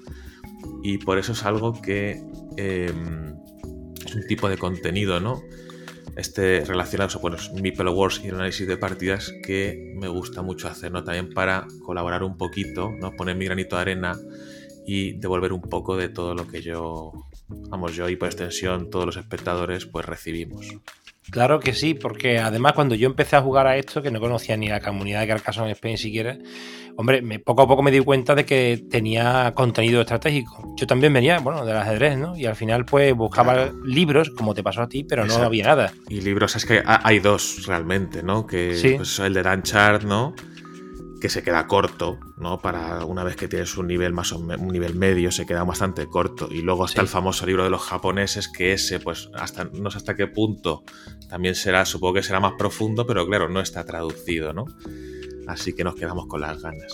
Y 0.82 0.98
por 0.98 1.16
eso 1.16 1.32
es 1.32 1.44
algo 1.44 1.80
que 1.80 2.22
em, 2.58 3.36
es 4.04 4.14
un 4.14 4.26
tipo 4.28 4.50
de 4.50 4.58
contenido, 4.58 5.18
¿no? 5.18 5.40
Este 6.18 6.62
relacionado 6.66 7.22
con 7.22 7.32
los 7.32 7.54
Meeple 7.54 7.88
Wars 7.88 8.20
y 8.22 8.28
el 8.28 8.34
análisis 8.34 8.68
de 8.68 8.76
partidas 8.76 9.32
que 9.46 9.94
me 9.96 10.08
gusta 10.08 10.42
mucho 10.42 10.68
hacer, 10.68 10.92
¿no? 10.92 11.02
También 11.02 11.32
para 11.32 11.66
colaborar 11.86 12.22
un 12.22 12.36
poquito, 12.36 12.90
¿no? 13.00 13.12
Poner 13.12 13.34
mi 13.34 13.46
granito 13.46 13.76
de 13.76 13.80
arena 13.80 14.18
y 14.86 15.12
devolver 15.12 15.54
un 15.54 15.62
poco 15.62 15.96
de 15.96 16.10
todo 16.10 16.34
lo 16.34 16.46
que 16.46 16.60
yo, 16.60 17.12
vamos, 17.68 17.94
yo 17.94 18.08
y 18.08 18.16
por 18.16 18.28
extensión 18.28 18.90
todos 18.90 19.06
los 19.06 19.16
espectadores 19.16 19.86
pues 19.86 20.06
recibimos. 20.06 20.66
Claro 21.30 21.60
que 21.60 21.72
sí, 21.72 21.94
porque 21.94 22.40
además 22.40 22.72
cuando 22.72 22.94
yo 22.94 23.06
empecé 23.06 23.36
a 23.36 23.42
jugar 23.42 23.66
a 23.66 23.76
esto, 23.76 24.02
que 24.02 24.10
no 24.10 24.20
conocía 24.20 24.56
ni 24.56 24.68
la 24.68 24.80
comunidad 24.80 25.20
de 25.20 25.28
Carcassonne 25.28 25.70
Spain 25.70 25.96
siquiera, 25.96 26.36
hombre, 26.96 27.22
me, 27.22 27.38
poco 27.38 27.62
a 27.62 27.68
poco 27.68 27.82
me 27.82 27.92
di 27.92 28.00
cuenta 28.00 28.34
de 28.34 28.44
que 28.44 28.84
tenía 28.90 29.52
contenido 29.54 30.00
estratégico. 30.00 30.74
Yo 30.76 30.86
también 30.86 31.12
venía, 31.12 31.38
bueno, 31.38 31.64
del 31.64 31.76
ajedrez, 31.76 32.18
¿no? 32.18 32.36
Y 32.36 32.46
al 32.46 32.56
final 32.56 32.84
pues 32.84 33.14
buscaba 33.14 33.70
libros, 33.84 34.30
como 34.30 34.52
te 34.52 34.64
pasó 34.64 34.82
a 34.82 34.88
ti, 34.88 35.04
pero 35.04 35.24
no 35.24 35.34
había 35.36 35.66
nada. 35.66 35.92
Y 36.08 36.20
libros, 36.20 36.56
es 36.56 36.66
que 36.66 36.82
hay 36.84 37.20
dos 37.20 37.66
realmente, 37.66 38.22
¿no? 38.22 38.46
Que 38.46 38.74
sí. 38.74 38.94
pues, 38.96 39.18
el 39.20 39.32
de 39.32 39.42
Danchard, 39.42 40.04
¿no? 40.04 40.34
Que 41.22 41.28
se 41.28 41.44
queda 41.44 41.68
corto, 41.68 42.18
¿no? 42.36 42.58
Para 42.58 43.04
una 43.04 43.22
vez 43.22 43.36
que 43.36 43.46
tienes 43.46 43.76
un 43.76 43.86
nivel 43.86 44.12
más 44.12 44.32
o 44.32 44.40
un 44.40 44.66
nivel 44.66 44.96
medio, 44.96 45.30
se 45.30 45.46
queda 45.46 45.62
bastante 45.62 46.08
corto. 46.08 46.48
Y 46.50 46.62
luego 46.62 46.84
está 46.84 47.00
el 47.00 47.06
famoso 47.06 47.46
libro 47.46 47.62
de 47.62 47.70
los 47.70 47.80
japoneses, 47.80 48.48
que 48.48 48.72
ese, 48.72 48.98
pues, 48.98 49.30
hasta 49.34 49.62
no 49.72 49.88
sé 49.92 49.98
hasta 49.98 50.16
qué 50.16 50.26
punto 50.26 50.82
también 51.28 51.54
será, 51.54 51.84
supongo 51.84 52.14
que 52.14 52.24
será 52.24 52.40
más 52.40 52.54
profundo, 52.58 53.06
pero 53.06 53.24
claro, 53.24 53.48
no 53.48 53.60
está 53.60 53.84
traducido, 53.84 54.52
¿no? 54.52 54.64
Así 55.46 55.74
que 55.74 55.84
nos 55.84 55.94
quedamos 55.94 56.26
con 56.26 56.40
las 56.40 56.60
ganas. 56.60 56.92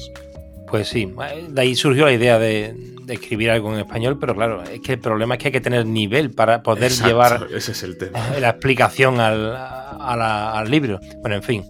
Pues 0.70 0.88
sí, 0.88 1.10
de 1.48 1.60
ahí 1.62 1.74
surgió 1.74 2.04
la 2.04 2.12
idea 2.12 2.38
de, 2.38 2.76
escribir 3.08 3.50
algo 3.50 3.72
en 3.72 3.80
español, 3.80 4.18
pero 4.18 4.34
claro, 4.34 4.62
es 4.62 4.80
que 4.80 4.92
el 4.92 4.98
problema 4.98 5.36
es 5.36 5.40
que 5.40 5.48
hay 5.48 5.52
que 5.52 5.62
tener 5.62 5.86
nivel 5.86 6.32
para 6.32 6.62
poder 6.62 6.92
llevar 6.92 7.48
ese 7.54 7.72
es 7.72 7.82
el 7.82 7.96
tema. 7.96 8.18
la 8.38 8.50
explicación 8.50 9.20
al, 9.20 9.56
al 9.56 10.70
libro. 10.70 11.00
Bueno, 11.22 11.36
en 11.36 11.42
fin. 11.42 11.64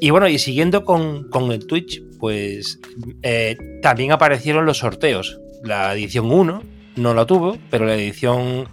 Y 0.00 0.10
bueno, 0.10 0.28
y 0.28 0.38
siguiendo 0.38 0.84
con, 0.84 1.26
el 1.50 1.66
Twitch, 1.66 2.02
pues 2.18 2.80
eh, 3.22 3.56
también 3.82 4.12
aparecieron 4.12 4.66
los 4.66 4.78
sorteos. 4.78 5.40
La 5.62 5.94
edición 5.94 6.30
1 6.30 6.62
no 6.96 7.14
la 7.14 7.26
tuvo, 7.26 7.58
pero 7.70 7.86
la 7.86 7.94
edición 7.94 8.68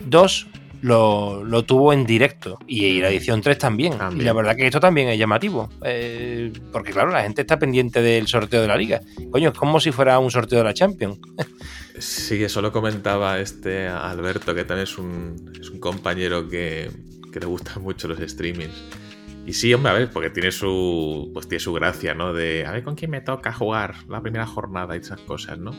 2 0.00 0.46
lo, 0.82 1.64
tuvo 1.64 1.92
en 1.92 2.06
directo. 2.06 2.58
Y 2.68 3.00
la 3.00 3.08
edición 3.08 3.40
3 3.40 3.58
también. 3.58 3.94
Y 4.16 4.22
la 4.22 4.32
verdad 4.32 4.54
que 4.54 4.66
esto 4.66 4.78
también 4.78 5.08
es 5.08 5.18
llamativo. 5.18 5.70
Eh, 5.84 6.52
porque 6.72 6.92
claro, 6.92 7.10
la 7.10 7.22
gente 7.22 7.40
está 7.40 7.58
pendiente 7.58 8.00
del 8.00 8.28
sorteo 8.28 8.62
de 8.62 8.68
la 8.68 8.76
liga. 8.76 9.00
Coño, 9.32 9.50
es 9.50 9.58
como 9.58 9.80
si 9.80 9.90
fuera 9.90 10.18
un 10.20 10.30
sorteo 10.30 10.58
de 10.58 10.64
la 10.64 10.74
Champions. 10.74 11.18
sí, 11.98 12.44
eso 12.44 12.62
lo 12.62 12.70
comentaba 12.70 13.40
este 13.40 13.88
Alberto, 13.88 14.54
que 14.54 14.64
también 14.64 14.84
es 14.84 14.98
un, 14.98 15.52
es 15.60 15.68
un 15.70 15.80
compañero 15.80 16.48
que, 16.48 16.90
que 17.32 17.40
le 17.40 17.46
gustan 17.46 17.82
mucho 17.82 18.06
los 18.06 18.18
streamings 18.20 19.03
y 19.46 19.52
sí, 19.52 19.74
hombre, 19.74 19.90
a 19.90 19.94
ver, 19.94 20.10
porque 20.10 20.30
tiene 20.30 20.50
su, 20.50 21.30
pues 21.34 21.48
tiene 21.48 21.60
su 21.60 21.72
gracia, 21.72 22.14
¿no? 22.14 22.32
De 22.32 22.64
a 22.66 22.72
ver 22.72 22.82
con 22.82 22.94
quién 22.94 23.10
me 23.10 23.20
toca 23.20 23.52
jugar 23.52 23.94
la 24.08 24.22
primera 24.22 24.46
jornada 24.46 24.96
y 24.96 25.00
esas 25.00 25.20
cosas, 25.20 25.58
¿no? 25.58 25.72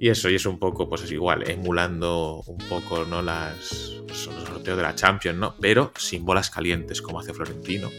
Y 0.00 0.08
eso, 0.08 0.30
y 0.30 0.36
es 0.36 0.46
un 0.46 0.58
poco, 0.58 0.88
pues 0.88 1.02
es 1.02 1.12
igual, 1.12 1.48
emulando 1.48 2.42
un 2.46 2.58
poco, 2.68 3.04
¿no? 3.04 3.20
Las, 3.22 3.96
pues, 4.06 4.26
los 4.26 4.44
sorteos 4.44 4.76
de 4.76 4.82
la 4.82 4.94
Champions, 4.94 5.38
¿no? 5.38 5.54
Pero 5.60 5.92
sin 5.96 6.24
bolas 6.24 6.50
calientes, 6.50 7.02
como 7.02 7.20
hace 7.20 7.34
Florentino. 7.34 7.90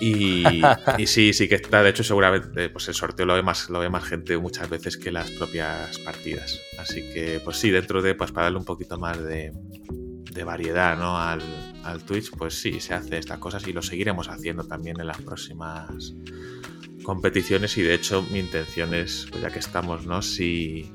Y, 0.00 0.44
sí, 1.06 1.32
sí 1.32 1.48
que 1.48 1.56
está, 1.56 1.82
de 1.82 1.90
hecho, 1.90 2.04
seguramente, 2.04 2.68
pues 2.70 2.88
el 2.88 2.94
sorteo 2.94 3.26
lo 3.26 3.34
ve 3.34 3.42
más, 3.42 3.68
lo 3.70 3.78
ve 3.78 3.88
más 3.88 4.04
gente 4.04 4.36
muchas 4.38 4.68
veces 4.68 4.96
que 4.96 5.10
las 5.10 5.30
propias 5.30 5.98
partidas. 5.98 6.60
Así 6.78 7.02
que, 7.12 7.40
pues 7.44 7.58
sí, 7.58 7.70
dentro 7.70 8.02
de, 8.02 8.14
pues 8.14 8.32
para 8.32 8.44
darle 8.44 8.58
un 8.58 8.64
poquito 8.64 8.98
más 8.98 9.22
de, 9.22 9.52
de 10.32 10.44
variedad 10.44 10.96
¿no? 10.98 11.18
al, 11.18 11.40
al, 11.86 12.04
Twitch, 12.04 12.30
pues 12.30 12.60
sí, 12.60 12.80
se 12.80 12.94
hace 12.94 13.18
estas 13.18 13.38
cosas 13.38 13.66
y 13.66 13.72
lo 13.72 13.82
seguiremos 13.82 14.28
haciendo 14.28 14.64
también 14.64 15.00
en 15.00 15.06
las 15.06 15.20
próximas 15.20 16.14
competiciones 17.02 17.76
y 17.78 17.82
de 17.82 17.94
hecho 17.94 18.22
mi 18.30 18.40
intención 18.40 18.94
es, 18.94 19.26
pues 19.30 19.42
ya 19.42 19.50
que 19.50 19.58
estamos, 19.58 20.06
¿no? 20.06 20.22
Si, 20.22 20.90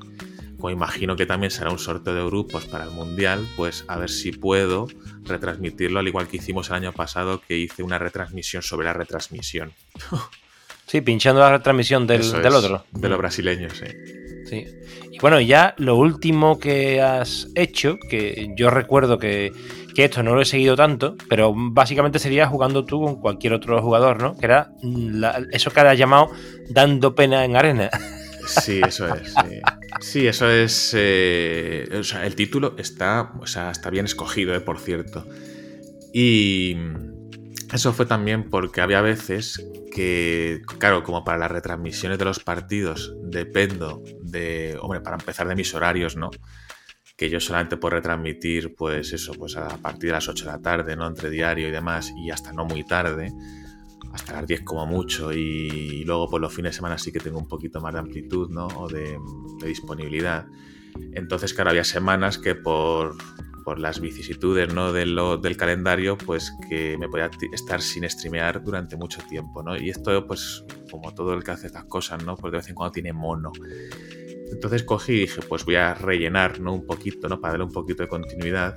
como 0.56 0.70
imagino 0.70 1.16
que 1.16 1.26
también 1.26 1.50
será 1.50 1.70
un 1.70 1.78
sorteo 1.78 2.14
de 2.14 2.24
grupos 2.24 2.66
para 2.66 2.84
el 2.84 2.90
Mundial, 2.90 3.46
pues 3.56 3.84
a 3.88 3.96
ver 3.98 4.10
si 4.10 4.32
puedo 4.32 4.86
retransmitirlo 5.24 6.00
al 6.00 6.08
igual 6.08 6.28
que 6.28 6.36
hicimos 6.36 6.68
el 6.68 6.76
año 6.76 6.92
pasado 6.92 7.40
que 7.40 7.58
hice 7.58 7.82
una 7.82 7.98
retransmisión 7.98 8.62
sobre 8.62 8.86
la 8.86 8.92
retransmisión. 8.92 9.72
Sí, 10.84 11.00
pinchando 11.00 11.40
la 11.40 11.52
retransmisión 11.52 12.06
del, 12.06 12.30
del 12.30 12.52
otro. 12.52 12.84
De 12.90 13.08
los 13.08 13.16
brasileños, 13.16 13.72
sí. 13.78 14.21
Sí. 14.52 14.66
Y 15.10 15.18
bueno, 15.18 15.40
ya 15.40 15.74
lo 15.78 15.96
último 15.96 16.58
que 16.58 17.00
has 17.00 17.48
hecho, 17.54 17.98
que 18.10 18.52
yo 18.54 18.68
recuerdo 18.68 19.18
que, 19.18 19.50
esto 19.96 20.22
no 20.22 20.34
lo 20.34 20.42
he 20.42 20.44
seguido 20.44 20.76
tanto, 20.76 21.16
pero 21.26 21.54
básicamente 21.56 22.18
sería 22.18 22.46
jugando 22.46 22.84
tú 22.84 23.00
con 23.00 23.18
cualquier 23.18 23.54
otro 23.54 23.80
jugador, 23.80 24.20
¿no? 24.20 24.36
Que 24.36 24.44
era 24.44 24.72
eso 25.52 25.70
que 25.70 25.80
has 25.80 25.96
llamado 25.96 26.32
dando 26.68 27.14
pena 27.14 27.46
en 27.46 27.56
arena. 27.56 27.88
Sí, 28.46 28.82
eso 28.86 29.14
es. 29.14 29.34
Sí, 30.00 30.26
eso 30.26 30.50
es. 30.50 30.92
Eh, 30.98 31.88
o 31.98 32.04
sea, 32.04 32.26
el 32.26 32.34
título 32.34 32.74
está, 32.76 33.32
o 33.40 33.46
sea, 33.46 33.70
está 33.70 33.88
bien 33.88 34.04
escogido, 34.04 34.54
eh, 34.54 34.60
por 34.60 34.80
cierto. 34.80 35.26
Y 36.12 36.76
eso 37.72 37.94
fue 37.94 38.04
también 38.04 38.50
porque 38.50 38.82
había 38.82 39.00
veces 39.00 39.64
que, 39.94 40.60
claro, 40.78 41.02
como 41.04 41.24
para 41.24 41.38
las 41.38 41.50
retransmisiones 41.50 42.18
de 42.18 42.24
los 42.24 42.40
partidos 42.40 43.14
dependo 43.22 44.02
de, 44.32 44.76
hombre, 44.80 45.00
para 45.00 45.16
empezar 45.16 45.46
de 45.46 45.54
mis 45.54 45.72
horarios, 45.74 46.16
¿no? 46.16 46.30
que 47.16 47.30
yo 47.30 47.38
solamente 47.38 47.76
puedo 47.76 47.96
retransmitir, 47.96 48.74
pues 48.74 49.12
eso, 49.12 49.32
pues 49.34 49.56
a 49.56 49.68
partir 49.78 50.08
de 50.08 50.12
las 50.12 50.28
8 50.28 50.44
de 50.44 50.50
la 50.50 50.60
tarde, 50.60 50.96
¿no? 50.96 51.06
Entre 51.06 51.30
diario 51.30 51.68
y 51.68 51.70
demás, 51.70 52.12
y 52.16 52.30
hasta 52.30 52.52
no 52.52 52.64
muy 52.64 52.84
tarde, 52.84 53.32
hasta 54.12 54.32
las 54.32 54.46
10 54.46 54.62
como 54.62 54.86
mucho, 54.86 55.32
y, 55.32 56.04
luego 56.04 56.24
por 56.24 56.30
pues, 56.32 56.40
los 56.42 56.54
fines 56.54 56.72
de 56.72 56.76
semana 56.76 56.98
sí 56.98 57.12
que 57.12 57.20
tengo 57.20 57.38
un 57.38 57.48
poquito 57.48 57.80
más 57.80 57.92
de 57.92 58.00
amplitud, 58.00 58.50
¿no? 58.50 58.66
O 58.66 58.88
de, 58.88 59.18
disponibilidad. 59.64 60.46
Entonces, 61.12 61.54
claro, 61.54 61.70
había 61.70 61.84
semanas 61.84 62.38
que 62.38 62.54
por, 62.54 63.16
por 63.64 63.78
las 63.78 64.00
vicisitudes 64.00 64.74
¿no? 64.74 64.92
de 64.92 65.06
lo, 65.06 65.38
del 65.38 65.56
calendario, 65.56 66.18
pues 66.18 66.52
que 66.68 66.98
me 66.98 67.08
podía 67.08 67.30
estar 67.52 67.80
sin 67.80 68.08
streamear 68.10 68.62
durante 68.62 68.96
mucho 68.96 69.22
tiempo, 69.28 69.62
¿no? 69.62 69.76
Y 69.76 69.90
esto, 69.90 70.26
pues, 70.26 70.64
como 70.90 71.14
todo 71.14 71.34
el 71.34 71.44
que 71.44 71.52
hace 71.52 71.68
estas 71.68 71.84
cosas, 71.84 72.24
¿no? 72.24 72.36
Pues 72.36 72.50
de 72.50 72.58
vez 72.58 72.68
en 72.68 72.74
cuando 72.74 72.92
tiene 72.92 73.12
mono. 73.12 73.52
Entonces 74.52 74.82
cogí 74.84 75.12
y 75.12 75.20
dije, 75.20 75.40
pues 75.48 75.64
voy 75.64 75.76
a 75.76 75.94
rellenar 75.94 76.60
¿no? 76.60 76.72
un 76.74 76.86
poquito, 76.86 77.28
¿no? 77.28 77.40
Para 77.40 77.52
darle 77.52 77.64
un 77.64 77.72
poquito 77.72 78.02
de 78.02 78.08
continuidad. 78.08 78.76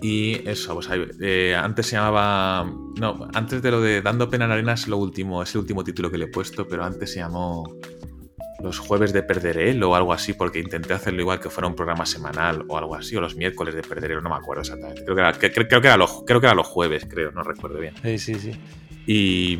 Y 0.00 0.46
eso, 0.48 0.74
pues 0.74 0.88
eh, 1.20 1.56
antes 1.56 1.86
se 1.86 1.96
llamaba. 1.96 2.70
No, 3.00 3.28
antes 3.32 3.62
de 3.62 3.70
lo 3.70 3.80
de 3.80 4.02
Dando 4.02 4.28
Pena 4.28 4.44
en 4.44 4.50
Arena 4.50 4.74
es 4.74 4.86
lo 4.86 4.98
último, 4.98 5.42
es 5.42 5.54
el 5.54 5.62
último 5.62 5.82
título 5.82 6.10
que 6.10 6.18
le 6.18 6.26
he 6.26 6.28
puesto, 6.28 6.68
pero 6.68 6.84
antes 6.84 7.12
se 7.12 7.20
llamó 7.20 7.78
Los 8.62 8.78
jueves 8.78 9.14
de 9.14 9.22
Perderé 9.22 9.82
o 9.82 9.94
algo 9.94 10.12
así, 10.12 10.34
porque 10.34 10.58
intenté 10.58 10.92
hacerlo 10.92 11.22
igual 11.22 11.40
que 11.40 11.48
fuera 11.48 11.68
un 11.68 11.74
programa 11.74 12.04
semanal 12.04 12.64
o 12.68 12.76
algo 12.76 12.94
así, 12.94 13.16
o 13.16 13.20
los 13.20 13.34
miércoles 13.34 13.74
de 13.74 13.82
Perderé, 13.82 14.20
no 14.20 14.28
me 14.28 14.36
acuerdo 14.36 14.60
exactamente. 14.60 15.04
Creo 15.04 15.16
que 15.16 15.22
era, 15.22 15.32
creo 15.32 15.80
que 15.80 15.86
era, 15.86 15.96
los, 15.96 16.22
creo 16.26 16.40
que 16.40 16.46
era 16.48 16.54
los 16.54 16.66
jueves, 16.66 17.06
creo, 17.08 17.30
no 17.30 17.42
recuerdo 17.42 17.78
bien. 17.78 17.94
Sí, 18.02 18.18
sí, 18.18 18.34
sí. 18.34 18.52
Y 19.06 19.58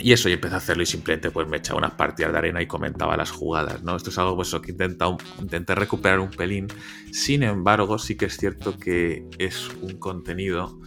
y 0.00 0.12
eso, 0.12 0.28
y 0.28 0.32
empecé 0.32 0.54
a 0.54 0.58
hacerlo 0.58 0.82
y 0.82 0.86
simplemente 0.86 1.30
pues 1.30 1.48
me 1.48 1.58
echaba 1.58 1.78
unas 1.78 1.92
partidas 1.92 2.32
de 2.32 2.38
arena 2.38 2.62
y 2.62 2.66
comentaba 2.66 3.16
las 3.16 3.30
jugadas, 3.30 3.82
¿no? 3.82 3.96
Esto 3.96 4.10
es 4.10 4.18
algo 4.18 4.36
pues, 4.36 4.54
que 4.62 4.72
intenta, 4.72 5.06
intenté 5.40 5.74
recuperar 5.74 6.20
un 6.20 6.30
pelín. 6.30 6.68
Sin 7.12 7.42
embargo, 7.42 7.98
sí 7.98 8.16
que 8.16 8.26
es 8.26 8.36
cierto 8.36 8.78
que 8.78 9.26
es 9.38 9.68
un 9.80 9.98
contenido 9.98 10.80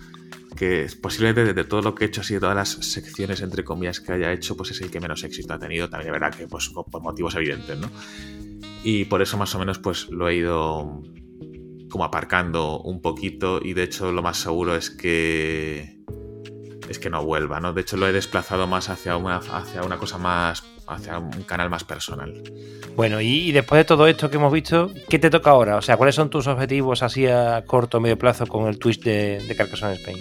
que 0.55 0.87
posiblemente 1.01 1.53
de 1.53 1.63
todo 1.63 1.81
lo 1.81 1.95
que 1.95 2.05
he 2.05 2.07
hecho, 2.07 2.21
así 2.21 2.35
de 2.35 2.39
todas 2.39 2.55
las 2.55 2.69
secciones, 2.69 3.41
entre 3.41 3.63
comillas, 3.63 3.99
que 3.99 4.13
haya 4.13 4.31
hecho, 4.31 4.55
pues 4.55 4.71
es 4.71 4.81
el 4.81 4.91
que 4.91 4.99
menos 4.99 5.23
éxito 5.23 5.53
ha 5.53 5.59
tenido. 5.59 5.89
También 5.89 6.13
de 6.13 6.19
verdad 6.19 6.35
que 6.35 6.47
pues 6.47 6.69
por 6.69 7.01
motivos 7.01 7.35
evidentes, 7.35 7.77
¿no? 7.77 7.89
Y 8.83 9.05
por 9.05 9.21
eso 9.21 9.37
más 9.37 9.53
o 9.55 9.59
menos 9.59 9.79
pues 9.79 10.09
lo 10.09 10.27
he 10.27 10.35
ido 10.35 11.01
como 11.89 12.03
aparcando 12.03 12.79
un 12.81 13.01
poquito 13.01 13.59
y 13.63 13.73
de 13.73 13.83
hecho 13.83 14.11
lo 14.11 14.21
más 14.23 14.37
seguro 14.37 14.75
es 14.75 14.89
que 14.89 15.99
es 16.89 16.99
que 16.99 17.09
no 17.09 17.23
vuelva, 17.23 17.59
¿no? 17.59 17.73
De 17.73 17.81
hecho, 17.81 17.97
lo 17.97 18.07
he 18.07 18.13
desplazado 18.13 18.67
más 18.67 18.89
hacia 18.89 19.17
una, 19.17 19.37
hacia 19.37 19.83
una 19.83 19.97
cosa 19.97 20.17
más, 20.17 20.63
hacia 20.87 21.19
un 21.19 21.43
canal 21.43 21.69
más 21.69 21.83
personal. 21.83 22.43
Bueno, 22.95 23.21
y, 23.21 23.51
después 23.51 23.79
de 23.79 23.85
todo 23.85 24.07
esto 24.07 24.29
que 24.29 24.37
hemos 24.37 24.53
visto, 24.53 24.91
¿qué 25.09 25.19
te 25.19 25.29
toca 25.29 25.51
ahora? 25.51 25.77
O 25.77 25.81
sea, 25.81 25.97
¿cuáles 25.97 26.15
son 26.15 26.29
tus 26.29 26.47
objetivos 26.47 27.03
así 27.03 27.27
a 27.27 27.63
corto 27.65 27.97
o 27.97 28.01
medio 28.01 28.17
plazo 28.17 28.45
con 28.45 28.67
el 28.67 28.77
Twitch 28.77 29.01
de, 29.01 29.43
de 29.47 29.55
Carcassonne 29.55 29.95
Spain? 29.95 30.19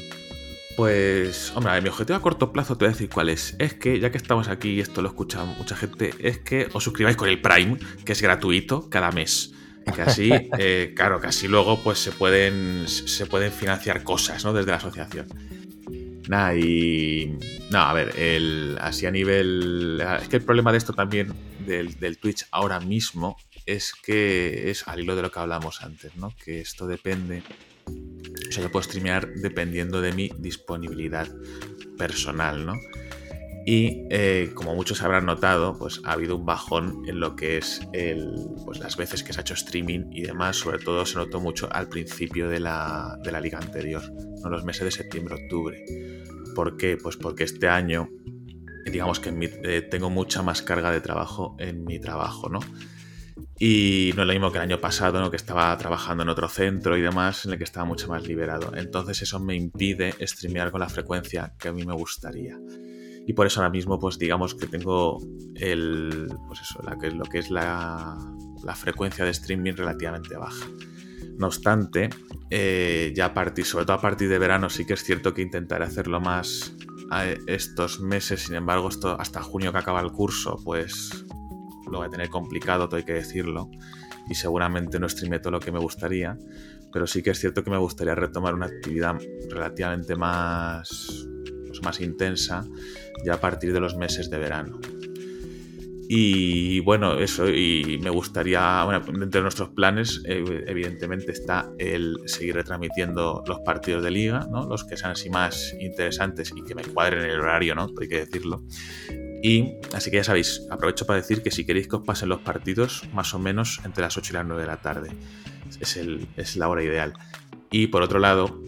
Pues, 0.77 1.53
hombre, 1.55 1.81
mi 1.83 1.89
objetivo 1.89 2.17
a 2.17 2.23
corto 2.23 2.51
plazo 2.51 2.77
te 2.77 2.87
voy 2.87 2.91
a 2.91 2.93
decir 2.93 3.11
cuál 3.11 3.29
es. 3.29 3.55
Es 3.59 3.75
que, 3.75 4.01
ya 4.01 4.11
que 4.11 4.17
estamos 4.17 4.49
aquí 4.49 4.71
y 4.71 4.81
esto 4.81 5.03
lo 5.03 5.09
escucha 5.09 5.45
mucha 5.45 5.77
gente, 5.77 6.15
es 6.19 6.39
que 6.39 6.69
os 6.73 6.83
suscribáis 6.83 7.17
con 7.17 7.29
el 7.29 7.41
Prime, 7.41 7.77
que 8.05 8.13
es 8.13 8.23
gratuito 8.23 8.89
cada 8.89 9.11
mes. 9.11 9.53
Que 9.95 10.03
así, 10.03 10.31
eh, 10.59 10.93
claro, 10.97 11.21
que 11.21 11.27
así 11.27 11.49
luego 11.49 11.79
pues 11.81 11.99
se 11.99 12.13
pueden, 12.13 12.89
se 12.89 13.27
pueden 13.27 13.53
financiar 13.53 14.03
cosas, 14.03 14.45
¿no? 14.45 14.53
Desde 14.53 14.71
la 14.71 14.79
asociación. 14.79 15.27
Nada, 16.29 16.55
y. 16.55 17.39
No, 17.71 17.79
a 17.79 17.93
ver, 17.93 18.19
el, 18.19 18.77
así 18.81 19.07
a 19.07 19.11
nivel. 19.11 20.03
Es 20.21 20.29
que 20.29 20.37
el 20.37 20.45
problema 20.45 20.73
de 20.73 20.79
esto 20.79 20.93
también, 20.93 21.33
del, 21.67 22.19
Twitch 22.19 22.47
ahora 22.51 22.81
mismo, 22.81 23.37
es 23.67 23.93
que 23.95 24.71
es 24.71 24.87
al 24.89 25.01
hilo 25.01 25.17
de 25.17 25.23
lo 25.23 25.31
que 25.31 25.41
hablamos 25.41 25.83
antes, 25.83 26.15
¿no? 26.17 26.35
Que 26.45 26.61
esto 26.61 26.87
depende. 26.87 27.43
O 27.87 28.53
sea, 28.53 28.63
yo 28.63 28.71
puedo 28.71 28.83
streamear 28.83 29.29
dependiendo 29.35 30.01
de 30.01 30.13
mi 30.13 30.31
disponibilidad 30.39 31.29
personal, 31.99 32.67
¿no? 32.67 32.75
Y 33.65 34.07
eh, 34.11 34.51
como 34.55 34.75
muchos 34.75 35.03
habrán 35.03 35.27
notado, 35.27 35.79
pues 35.79 36.01
ha 36.05 36.13
habido 36.13 36.37
un 36.37 36.45
bajón 36.45 37.03
en 37.07 37.21
lo 37.21 37.37
que 37.37 37.59
es 37.59 37.81
pues 38.65 38.81
las 38.81 38.97
veces 38.97 39.23
que 39.23 39.33
se 39.33 39.41
ha 39.41 39.43
hecho 39.43 39.55
streaming 39.55 40.11
y 40.11 40.23
demás. 40.23 40.57
Sobre 40.57 40.79
todo 40.79 41.07
se 41.07 41.17
notó 41.17 41.41
mucho 41.41 41.69
al 41.73 41.89
principio 41.89 42.49
de 42.49 42.61
la, 42.61 43.19
liga 43.41 43.59
anterior, 43.59 44.03
¿no? 44.43 44.51
los 44.51 44.65
meses 44.65 44.85
de 44.85 44.91
septiembre-octubre. 44.91 45.85
¿Por 46.55 46.77
qué? 46.77 46.97
Pues 46.97 47.17
porque 47.17 47.45
este 47.45 47.69
año, 47.69 48.09
digamos 48.85 49.21
que 49.21 49.33
eh, 49.63 49.83
tengo 49.83 50.11
mucha 50.11 50.43
más 50.43 50.61
carga 50.63 50.91
de 50.91 51.01
trabajo 51.01 51.57
en 51.59 51.85
mi 51.85 52.01
trabajo, 52.01 52.49
¿no? 52.49 52.61
Y 53.59 54.13
no 54.17 54.23
es 54.23 54.27
lo 54.27 54.33
mismo 54.33 54.51
que 54.51 54.59
el 54.59 54.65
año 54.65 54.81
pasado, 54.81 55.31
que 55.31 55.37
estaba 55.37 55.77
trabajando 55.79 56.25
en 56.25 56.29
otro 56.29 56.49
centro 56.49 56.97
y 56.97 57.01
demás, 57.01 57.45
en 57.45 57.53
el 57.53 57.59
que 57.59 57.65
estaba 57.65 57.87
mucho 57.87 58.09
más 58.09 58.27
liberado. 58.27 58.73
Entonces 58.75 59.23
eso 59.23 59.39
me 59.39 59.55
impide 59.55 60.15
streamear 60.27 60.73
con 60.73 60.81
la 60.81 60.89
frecuencia 60.89 61.55
que 61.59 61.69
a 61.69 61.73
mí 61.73 61.85
me 61.85 61.95
gustaría. 61.95 62.59
Y 63.27 63.35
por 63.35 63.47
eso 63.47 63.61
ahora 63.61 63.71
mismo, 63.71 63.99
pues 63.99 64.19
digamos 64.19 64.55
que 64.55 64.67
tengo 64.67 65.19
el, 65.55 66.29
pues 66.49 66.61
eso, 66.61 66.81
lo 66.83 67.25
que 67.25 67.39
es 67.39 67.51
la, 67.51 68.19
la 68.65 68.75
frecuencia 68.75 69.25
de 69.25 69.31
streaming 69.31 69.75
relativamente 69.75 70.37
baja. 70.37 70.67
No 71.39 71.47
obstante, 71.47 72.11
eh, 72.51 73.13
ya 73.15 73.27
a 73.27 73.35
partir, 73.35 73.65
sobre 73.65 73.85
todo 73.85 73.97
a 73.97 74.01
partir 74.01 74.29
de 74.29 74.39
verano, 74.39 74.69
sí 74.69 74.85
que 74.85 74.95
es 74.95 75.03
cierto 75.03 75.35
que 75.35 75.43
intentaré 75.43 75.85
hacerlo 75.85 76.21
más 76.21 76.75
estos 77.47 78.01
meses. 78.01 78.43
Sin 78.43 78.55
embargo, 78.55 78.89
esto 78.89 79.21
hasta 79.21 79.43
junio 79.43 79.73
que 79.73 79.79
acaba 79.79 80.01
el 80.01 80.13
curso, 80.13 80.59
pues 80.65 81.25
lo 81.91 81.99
voy 81.99 82.07
a 82.07 82.11
tener 82.11 82.29
complicado, 82.29 82.89
todo 82.89 82.97
hay 82.97 83.05
que 83.05 83.15
decirlo. 83.15 83.71
Y 84.29 84.35
seguramente 84.35 84.99
no 84.99 85.09
streame 85.09 85.41
todo 85.41 85.53
lo 85.53 85.61
que 85.61 85.73
me 85.73 85.79
gustaría. 85.79 86.39
Pero 86.93 87.07
sí 87.07 87.23
que 87.23 87.31
es 87.31 87.39
cierto 87.39 87.65
que 87.65 87.71
me 87.71 87.79
gustaría 87.79 88.15
retomar 88.15 88.55
una 88.55 88.67
actividad 88.67 89.19
relativamente 89.51 90.15
más, 90.15 91.27
pues 91.67 91.83
más 91.83 92.01
intensa 92.01 92.65
ya 93.25 93.35
a 93.35 93.41
partir 93.41 93.73
de 93.73 93.81
los 93.81 93.97
meses 93.97 94.31
de 94.31 94.39
verano. 94.39 94.81
Y 96.15 96.81
bueno, 96.81 97.19
eso, 97.19 97.49
y 97.49 97.99
me 98.03 98.11
gustaría, 98.11 98.85
bueno, 98.85 99.03
entre 99.23 99.41
nuestros 99.41 99.71
planes, 99.71 100.23
evidentemente 100.27 101.33
está 101.33 101.71
el 101.79 102.19
seguir 102.27 102.57
retransmitiendo 102.57 103.43
los 103.47 103.61
partidos 103.61 104.03
de 104.05 104.11
liga, 104.11 104.47
¿no? 104.51 104.67
Los 104.67 104.85
que 104.85 104.99
sean 104.99 105.13
así 105.13 105.31
más 105.31 105.75
interesantes 105.81 106.53
y 106.55 106.63
que 106.65 106.75
me 106.75 106.83
cuadren 106.83 107.25
el 107.25 107.41
horario, 107.41 107.75
¿no? 107.75 107.89
Hay 107.99 108.09
que 108.09 108.27
decirlo. 108.27 108.63
Y 109.43 109.77
así 109.95 110.11
que 110.11 110.19
ya 110.19 110.25
sabéis, 110.25 110.67
aprovecho 110.71 111.07
para 111.07 111.19
decir 111.19 111.43
que 111.43 111.51
si 111.51 111.65
queréis 111.65 111.89
que 111.89 111.97
os 111.97 112.05
pasen 112.05 112.29
los 112.29 112.43
partidos, 112.43 113.09
más 113.15 113.33
o 113.33 113.39
menos 113.39 113.81
entre 113.85 114.03
las 114.03 114.15
8 114.15 114.33
y 114.33 114.35
las 114.35 114.47
9 114.47 114.61
de 114.61 114.69
la 114.69 114.83
tarde. 114.83 115.11
Es, 115.81 115.97
el, 115.97 116.29
es 116.37 116.57
la 116.57 116.69
hora 116.69 116.85
ideal. 116.85 117.15
Y 117.71 117.87
por 117.87 118.03
otro 118.03 118.19
lado, 118.19 118.63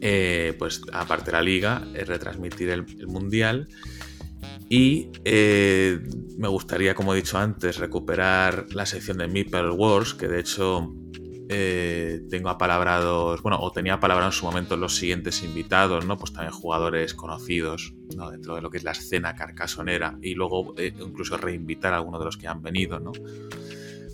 eh, 0.00 0.54
pues 0.58 0.82
aparte 0.92 1.26
de 1.26 1.32
la 1.32 1.42
liga, 1.42 1.86
es 1.94 2.08
retransmitir 2.08 2.70
el, 2.70 2.86
el 2.98 3.06
mundial 3.06 3.68
y 4.72 5.08
eh, 5.24 5.98
me 6.38 6.46
gustaría, 6.46 6.94
como 6.94 7.12
he 7.12 7.16
dicho 7.16 7.36
antes, 7.36 7.78
recuperar 7.78 8.66
la 8.72 8.86
sección 8.86 9.18
de 9.18 9.26
Meeple 9.26 9.72
Wars, 9.72 10.14
que 10.14 10.28
de 10.28 10.38
hecho 10.38 10.94
eh, 11.48 12.22
tengo 12.30 12.50
apalabrados, 12.50 13.42
bueno, 13.42 13.58
o 13.60 13.72
tenía 13.72 13.94
apalabrado 13.94 14.30
en 14.30 14.32
su 14.32 14.46
momento 14.46 14.76
los 14.76 14.94
siguientes 14.94 15.42
invitados, 15.42 16.06
¿no? 16.06 16.16
Pues 16.16 16.32
también 16.32 16.52
jugadores 16.52 17.14
conocidos, 17.14 17.94
¿no? 18.16 18.30
Dentro 18.30 18.54
de 18.54 18.62
lo 18.62 18.70
que 18.70 18.76
es 18.76 18.84
la 18.84 18.92
escena 18.92 19.34
carcasonera 19.34 20.16
y 20.22 20.34
luego 20.34 20.72
eh, 20.78 20.94
incluso 21.00 21.36
reinvitar 21.36 21.92
a 21.92 21.96
algunos 21.96 22.20
de 22.20 22.26
los 22.26 22.36
que 22.36 22.46
han 22.46 22.62
venido, 22.62 23.00
¿no? 23.00 23.10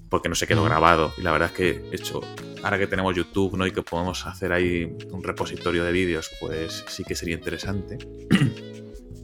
Porque 0.08 0.30
no 0.30 0.34
se 0.34 0.46
quedó 0.46 0.64
grabado. 0.64 1.12
Y 1.18 1.22
la 1.22 1.32
verdad 1.32 1.50
es 1.50 1.54
que, 1.54 1.90
hecho, 1.92 2.22
ahora 2.66 2.78
que 2.78 2.86
tenemos 2.86 3.14
YouTube, 3.14 3.56
¿no? 3.56 3.66
Y 3.66 3.70
que 3.70 3.82
podemos 3.82 4.26
hacer 4.26 4.52
ahí 4.52 4.96
un 5.10 5.22
repositorio 5.22 5.84
de 5.84 5.92
vídeos, 5.92 6.30
pues 6.40 6.84
sí 6.88 7.04
que 7.04 7.14
sería 7.14 7.34
interesante. 7.34 7.98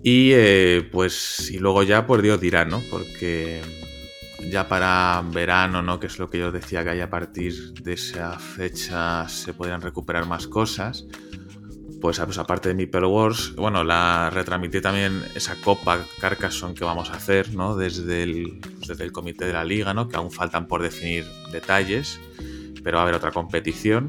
Y 0.05 0.33
eh, 0.33 0.89
pues, 0.91 1.49
y 1.53 1.59
luego 1.59 1.85
ya, 1.85 2.09
pues 2.09 2.23
Dios 2.23 2.41
dirá, 2.41 2.65
¿no? 2.65 2.83
Porque 2.91 3.63
ya 4.51 4.67
para 4.69 5.23
verano, 5.33 5.81
¿no? 5.81 6.01
Que 6.01 6.09
es 6.09 6.19
lo 6.19 6.29
que 6.29 6.39
yo 6.39 6.51
decía 6.51 6.83
que 6.83 7.01
a 7.01 7.09
partir 7.09 7.73
de 7.75 7.93
esa 7.93 8.37
fecha 8.39 9.29
se 9.29 9.55
podrían 9.55 9.81
recuperar 9.81 10.27
más 10.27 10.49
cosas. 10.49 11.07
Pues, 12.01 12.19
pues 12.19 12.39
aparte 12.39 12.69
de 12.69 12.75
mi 12.75 12.87
Wars, 12.87 13.55
bueno, 13.55 13.85
la 13.85 14.29
retransmití 14.31 14.81
también 14.81 15.23
esa 15.37 15.55
Copa 15.55 16.05
Carcassonne 16.21 16.75
que 16.75 16.85
vamos 16.85 17.11
a 17.11 17.15
hacer, 17.15 17.55
¿no? 17.55 17.77
Desde 17.77 18.25
el, 18.25 18.59
pues 18.61 18.89
desde 18.89 19.05
el 19.05 19.13
comité 19.13 19.47
de 19.47 19.53
la 19.53 19.63
liga, 19.63 19.95
¿no? 19.95 20.09
Que 20.09 20.17
aún 20.17 20.33
faltan 20.33 20.67
por 20.67 20.83
definir 20.83 21.25
detalles, 21.53 22.19
pero 22.83 22.97
va 22.97 23.03
a 23.03 23.05
haber 23.05 23.15
otra 23.15 23.31
competición, 23.31 24.09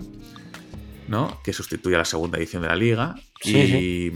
¿no? 1.08 1.40
Que 1.44 1.54
sustituye 1.54 1.96
a 1.96 2.00
la 2.00 2.06
segunda 2.06 2.38
edición 2.38 2.62
de 2.62 2.68
la 2.68 2.76
liga. 2.76 3.16
y, 3.44 4.12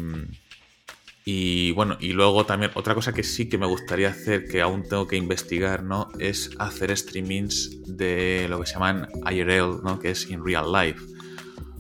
y 1.30 1.72
bueno, 1.72 1.98
y 2.00 2.14
luego 2.14 2.46
también 2.46 2.72
otra 2.76 2.96
cosa 2.96 3.12
que 3.12 3.22
sí 3.22 3.50
que 3.50 3.58
me 3.58 3.66
gustaría 3.66 4.08
hacer, 4.08 4.48
que 4.48 4.62
aún 4.62 4.84
tengo 4.88 5.08
que 5.08 5.18
investigar, 5.18 5.84
¿no? 5.84 6.08
Es 6.20 6.52
hacer 6.58 6.96
streamings 6.96 7.84
de 7.86 8.48
lo 8.50 8.62
que 8.62 8.66
se 8.66 8.76
llaman 8.76 9.10
IRL, 9.30 9.84
¿no? 9.84 10.00
Que 10.00 10.12
es 10.12 10.30
in 10.30 10.42
real 10.42 10.72
life. 10.72 11.04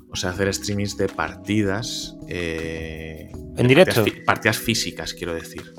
O 0.10 0.18
sea, 0.18 0.32
hacer 0.32 0.54
streamings 0.54 0.98
de 0.98 1.08
partidas. 1.08 2.13
Eh, 2.28 3.32
¿En 3.56 3.68
directo? 3.70 4.04
Partidas, 4.26 4.58
físicas, 4.58 5.13
quiero 5.13 5.34
decir. 5.34 5.74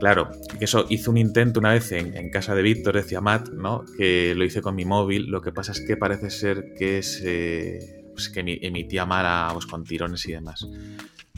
Claro, 0.00 0.30
que 0.58 0.64
eso 0.64 0.86
hice 0.88 1.10
un 1.10 1.16
intento 1.16 1.58
una 1.60 1.72
vez 1.72 1.90
en, 1.92 2.16
en 2.16 2.30
casa 2.30 2.54
de 2.54 2.62
Víctor, 2.62 2.94
decía 2.94 3.20
Matt, 3.20 3.48
¿no? 3.50 3.84
Que 3.96 4.34
lo 4.36 4.44
hice 4.44 4.62
con 4.62 4.74
mi 4.76 4.84
móvil. 4.84 5.26
Lo 5.26 5.40
que 5.42 5.50
pasa 5.52 5.72
es 5.72 5.80
que 5.80 5.96
parece 5.96 6.30
ser 6.30 6.72
que 6.78 7.02
se. 7.02 8.04
pues 8.12 8.28
que 8.28 8.44
emi- 8.44 8.58
emitía 8.62 9.04
mal 9.06 9.26
a, 9.26 9.50
pues, 9.52 9.66
con 9.66 9.82
tirones 9.84 10.24
y 10.26 10.32
demás. 10.32 10.66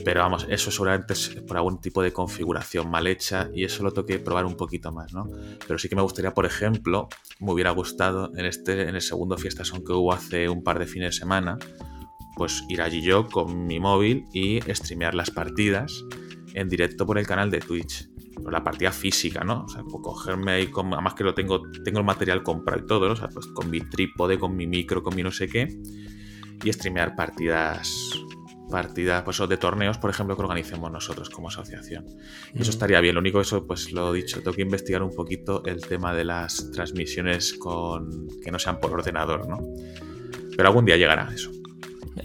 Pero 0.05 0.21
vamos, 0.21 0.47
eso 0.49 0.71
seguramente 0.71 1.13
es 1.13 1.29
por 1.47 1.57
algún 1.59 1.81
tipo 1.81 2.03
de 2.03 2.11
configuración 2.13 2.91
mal 2.91 3.07
hecha 3.07 3.51
y 3.55 3.65
eso 3.65 3.83
lo 3.83 3.93
tengo 3.93 4.07
que 4.07 4.19
probar 4.19 4.47
un 4.47 4.57
poquito 4.57 4.91
más, 4.93 5.13
¿no? 5.13 5.29
Pero 5.67 5.79
sí 5.79 5.89
que 5.91 5.97
me 5.97 6.01
gustaría, 6.03 6.33
por 6.33 6.47
ejemplo, 6.47 7.09
me 7.41 7.53
hubiera 7.53 7.71
gustado 7.71 8.33
en 8.35 8.47
este, 8.47 8.83
en 8.89 8.95
el 8.95 9.03
segundo 9.03 9.37
Fiesta 9.37 9.63
Son 9.65 9.85
que 9.85 9.93
hubo 9.93 10.13
hace 10.15 10.49
un 10.49 10.63
par 10.63 10.79
de 10.79 10.87
fines 10.87 11.15
de 11.15 11.19
semana, 11.19 11.59
pues 12.37 12.63
ir 12.71 12.81
allí 12.81 13.03
yo 13.03 13.27
con 13.27 13.67
mi 13.67 13.79
móvil 13.79 14.25
y 14.33 14.61
streamear 14.73 15.15
las 15.15 15.31
partidas 15.31 15.93
en 16.55 16.69
directo 16.71 17.05
por 17.05 17.19
el 17.19 17.27
canal 17.27 17.51
de 17.51 17.61
Twitch. 17.61 18.09
Pero 18.41 18.51
la 18.51 18.65
partida 18.65 18.91
física, 18.93 19.45
¿no? 19.45 19.65
O 19.65 19.69
sea, 19.69 19.83
pues 19.83 20.03
cogerme 20.03 20.53
ahí, 20.53 20.67
con, 20.69 20.93
además 20.93 21.15
que 21.15 21.25
lo 21.25 21.35
tengo, 21.35 21.63
tengo 21.85 21.99
el 21.99 22.05
material 22.05 22.43
comprado 22.43 22.83
y 22.83 22.87
todo, 22.87 23.07
¿no? 23.07 23.13
O 23.13 23.17
sea, 23.17 23.29
pues 23.29 23.47
con 23.47 23.71
mi 23.71 23.81
trípode, 23.81 24.39
con 24.39 24.57
mi 24.57 24.67
micro, 24.67 25.03
con 25.03 25.15
mi 25.15 25.23
no 25.23 25.31
sé 25.31 25.49
qué, 25.49 25.69
y 26.63 26.73
streamear 26.73 27.15
partidas 27.17 28.13
partidas 28.71 29.25
pues, 29.25 29.37
de 29.49 29.57
torneos, 29.57 29.99
por 29.99 30.11
ejemplo, 30.11 30.37
que 30.37 30.43
organicemos 30.43 30.93
nosotros 30.93 31.29
como 31.29 31.49
asociación. 31.49 32.07
Y 32.55 32.63
eso 32.63 32.71
Mm. 32.71 32.75
estaría 32.75 33.01
bien. 33.01 33.15
Lo 33.17 33.21
único, 33.21 33.41
eso, 33.41 33.67
pues 33.67 33.91
lo 33.93 34.13
dicho, 34.13 34.41
tengo 34.43 34.53
que 34.53 34.63
investigar 34.63 35.03
un 35.03 35.13
poquito 35.13 35.65
el 35.67 35.81
tema 35.81 36.15
de 36.15 36.25
las 36.25 36.71
transmisiones 36.71 37.55
con 37.55 38.29
que 38.41 38.53
no 38.53 38.61
sean 38.61 38.79
por 38.79 38.93
ordenador, 38.93 39.49
¿no? 39.49 39.59
Pero 40.57 40.69
algún 40.69 40.85
día 40.85 40.97
llegará 40.97 41.29
eso. 41.35 41.51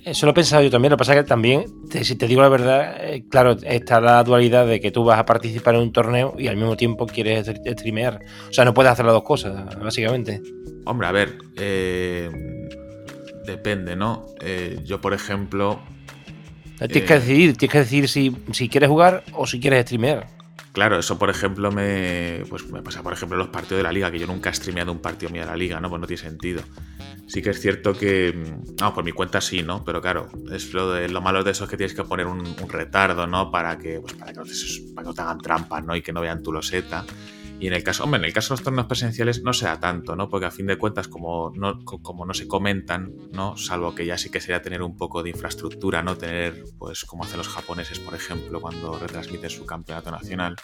Eso 0.03 0.25
lo 0.25 0.31
he 0.31 0.35
pensado 0.35 0.61
yo 0.63 0.69
también. 0.69 0.91
Lo 0.91 0.97
que 0.97 0.99
pasa 0.99 1.13
es 1.13 1.19
que 1.23 1.27
también, 1.27 1.65
te- 1.89 2.03
si 2.03 2.15
te 2.15 2.27
digo 2.27 2.41
la 2.41 2.49
verdad, 2.49 2.95
eh, 3.01 3.23
claro, 3.29 3.55
está 3.63 4.01
la 4.01 4.23
dualidad 4.23 4.67
de 4.67 4.79
que 4.79 4.91
tú 4.91 5.03
vas 5.03 5.19
a 5.19 5.25
participar 5.25 5.75
en 5.75 5.81
un 5.81 5.91
torneo 5.93 6.35
y 6.37 6.47
al 6.47 6.57
mismo 6.57 6.75
tiempo 6.75 7.05
quieres 7.07 7.47
str- 7.47 7.73
streamear. 7.79 8.19
O 8.49 8.53
sea, 8.53 8.65
no 8.65 8.73
puedes 8.73 8.91
hacer 8.91 9.05
las 9.05 9.13
dos 9.13 9.23
cosas, 9.23 9.75
básicamente. 9.79 10.41
Hombre, 10.85 11.07
a 11.07 11.11
ver, 11.11 11.37
eh, 11.57 12.29
depende, 13.45 13.95
¿no? 13.95 14.25
Eh, 14.41 14.79
yo, 14.83 14.99
por 15.01 15.13
ejemplo, 15.13 15.79
Tienes 16.77 17.03
que 17.07 17.13
decidir, 17.13 17.55
tienes 17.55 17.71
que 17.71 17.79
decidir 17.79 18.09
si, 18.09 18.35
si 18.51 18.67
quieres 18.67 18.89
jugar 18.89 19.23
o 19.33 19.47
si 19.47 19.61
quieres 19.61 19.85
streamear. 19.85 20.27
Claro, 20.73 20.99
eso 20.99 21.17
por 21.17 21.29
ejemplo 21.29 21.71
me, 21.71 22.43
pues 22.49 22.67
me 22.69 22.81
pasa 22.81 23.01
por 23.01 23.13
ejemplo 23.13 23.37
los 23.37 23.47
partidos 23.47 23.77
de 23.77 23.83
la 23.83 23.93
liga, 23.93 24.11
que 24.11 24.19
yo 24.19 24.27
nunca 24.27 24.49
he 24.49 24.53
streameado 24.53 24.91
un 24.91 24.99
partido 24.99 25.31
mío 25.31 25.43
de 25.43 25.47
la 25.47 25.55
liga, 25.55 25.79
¿no? 25.79 25.89
Pues 25.89 26.01
no 26.01 26.05
tiene 26.07 26.21
sentido. 26.21 26.63
Sí 27.27 27.41
que 27.41 27.49
es 27.49 27.59
cierto 27.59 27.93
que, 27.93 28.33
vamos, 28.77 28.93
por 28.93 29.03
mi 29.03 29.11
cuenta 29.11 29.41
sí, 29.41 29.63
¿no? 29.63 29.83
Pero 29.83 29.99
claro, 30.01 30.29
es 30.51 30.73
lo, 30.73 30.91
de, 30.93 31.09
lo 31.09 31.21
malo 31.21 31.43
de 31.43 31.51
eso 31.51 31.63
es 31.63 31.69
que 31.69 31.77
tienes 31.77 31.95
que 31.95 32.03
poner 32.03 32.27
un, 32.27 32.39
un 32.39 32.69
retardo, 32.69 33.25
¿no? 33.25 33.49
Para 33.51 33.77
que, 33.79 33.99
pues 33.99 34.13
para 34.13 34.31
que, 34.31 34.39
no 34.39 34.45
te, 34.45 34.51
para 34.93 35.03
que 35.03 35.07
no 35.09 35.13
te 35.13 35.21
hagan 35.21 35.39
trampas, 35.39 35.83
¿no? 35.83 35.95
Y 35.95 36.01
que 36.03 36.13
no 36.13 36.21
vean 36.21 36.43
tu 36.43 36.51
loseta. 36.53 37.03
Y 37.59 37.67
en 37.67 37.73
el 37.73 37.83
caso, 37.83 38.03
hombre, 38.03 38.19
en 38.19 38.25
el 38.25 38.33
caso 38.33 38.53
de 38.53 38.57
los 38.59 38.63
torneos 38.65 38.85
presenciales 38.85 39.41
no 39.41 39.53
sea 39.53 39.79
tanto, 39.79 40.15
¿no? 40.15 40.29
Porque 40.29 40.45
a 40.45 40.51
fin 40.51 40.67
de 40.67 40.77
cuentas, 40.77 41.07
como 41.07 41.51
no, 41.55 41.83
co- 41.83 42.01
como 42.01 42.25
no 42.25 42.33
se 42.33 42.47
comentan, 42.47 43.13
¿no? 43.31 43.55
Salvo 43.57 43.95
que 43.95 44.05
ya 44.05 44.17
sí 44.17 44.29
que 44.29 44.41
sería 44.41 44.61
tener 44.61 44.81
un 44.83 44.95
poco 44.97 45.23
de 45.23 45.29
infraestructura, 45.31 46.03
¿no? 46.03 46.17
Tener, 46.17 46.63
pues, 46.77 47.05
como 47.05 47.23
hacen 47.23 47.37
los 47.37 47.47
japoneses, 47.47 47.97
por 47.99 48.13
ejemplo, 48.13 48.59
cuando 48.61 48.99
retransmiten 48.99 49.49
su 49.49 49.65
campeonato 49.65 50.11
nacional. 50.11 50.57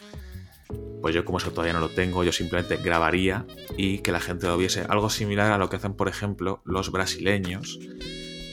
Pues 1.02 1.16
yo 1.16 1.26
como 1.26 1.40
eso 1.40 1.50
todavía 1.52 1.74
no 1.74 1.80
lo 1.80 1.90
tengo, 1.90 2.24
yo 2.24 2.32
simplemente 2.32 2.78
grabaría 2.78 3.46
y 3.76 4.00
que 4.00 4.12
la 4.12 4.20
gente 4.20 4.48
lo 4.48 4.58
viese. 4.58 4.86
Algo 4.88 5.10
similar 5.10 5.52
a 5.52 5.58
lo 5.58 5.70
que 5.70 5.78
hacen, 5.78 5.94
por 5.94 6.08
ejemplo, 6.08 6.62
los 6.64 6.92
brasileños, 6.92 7.80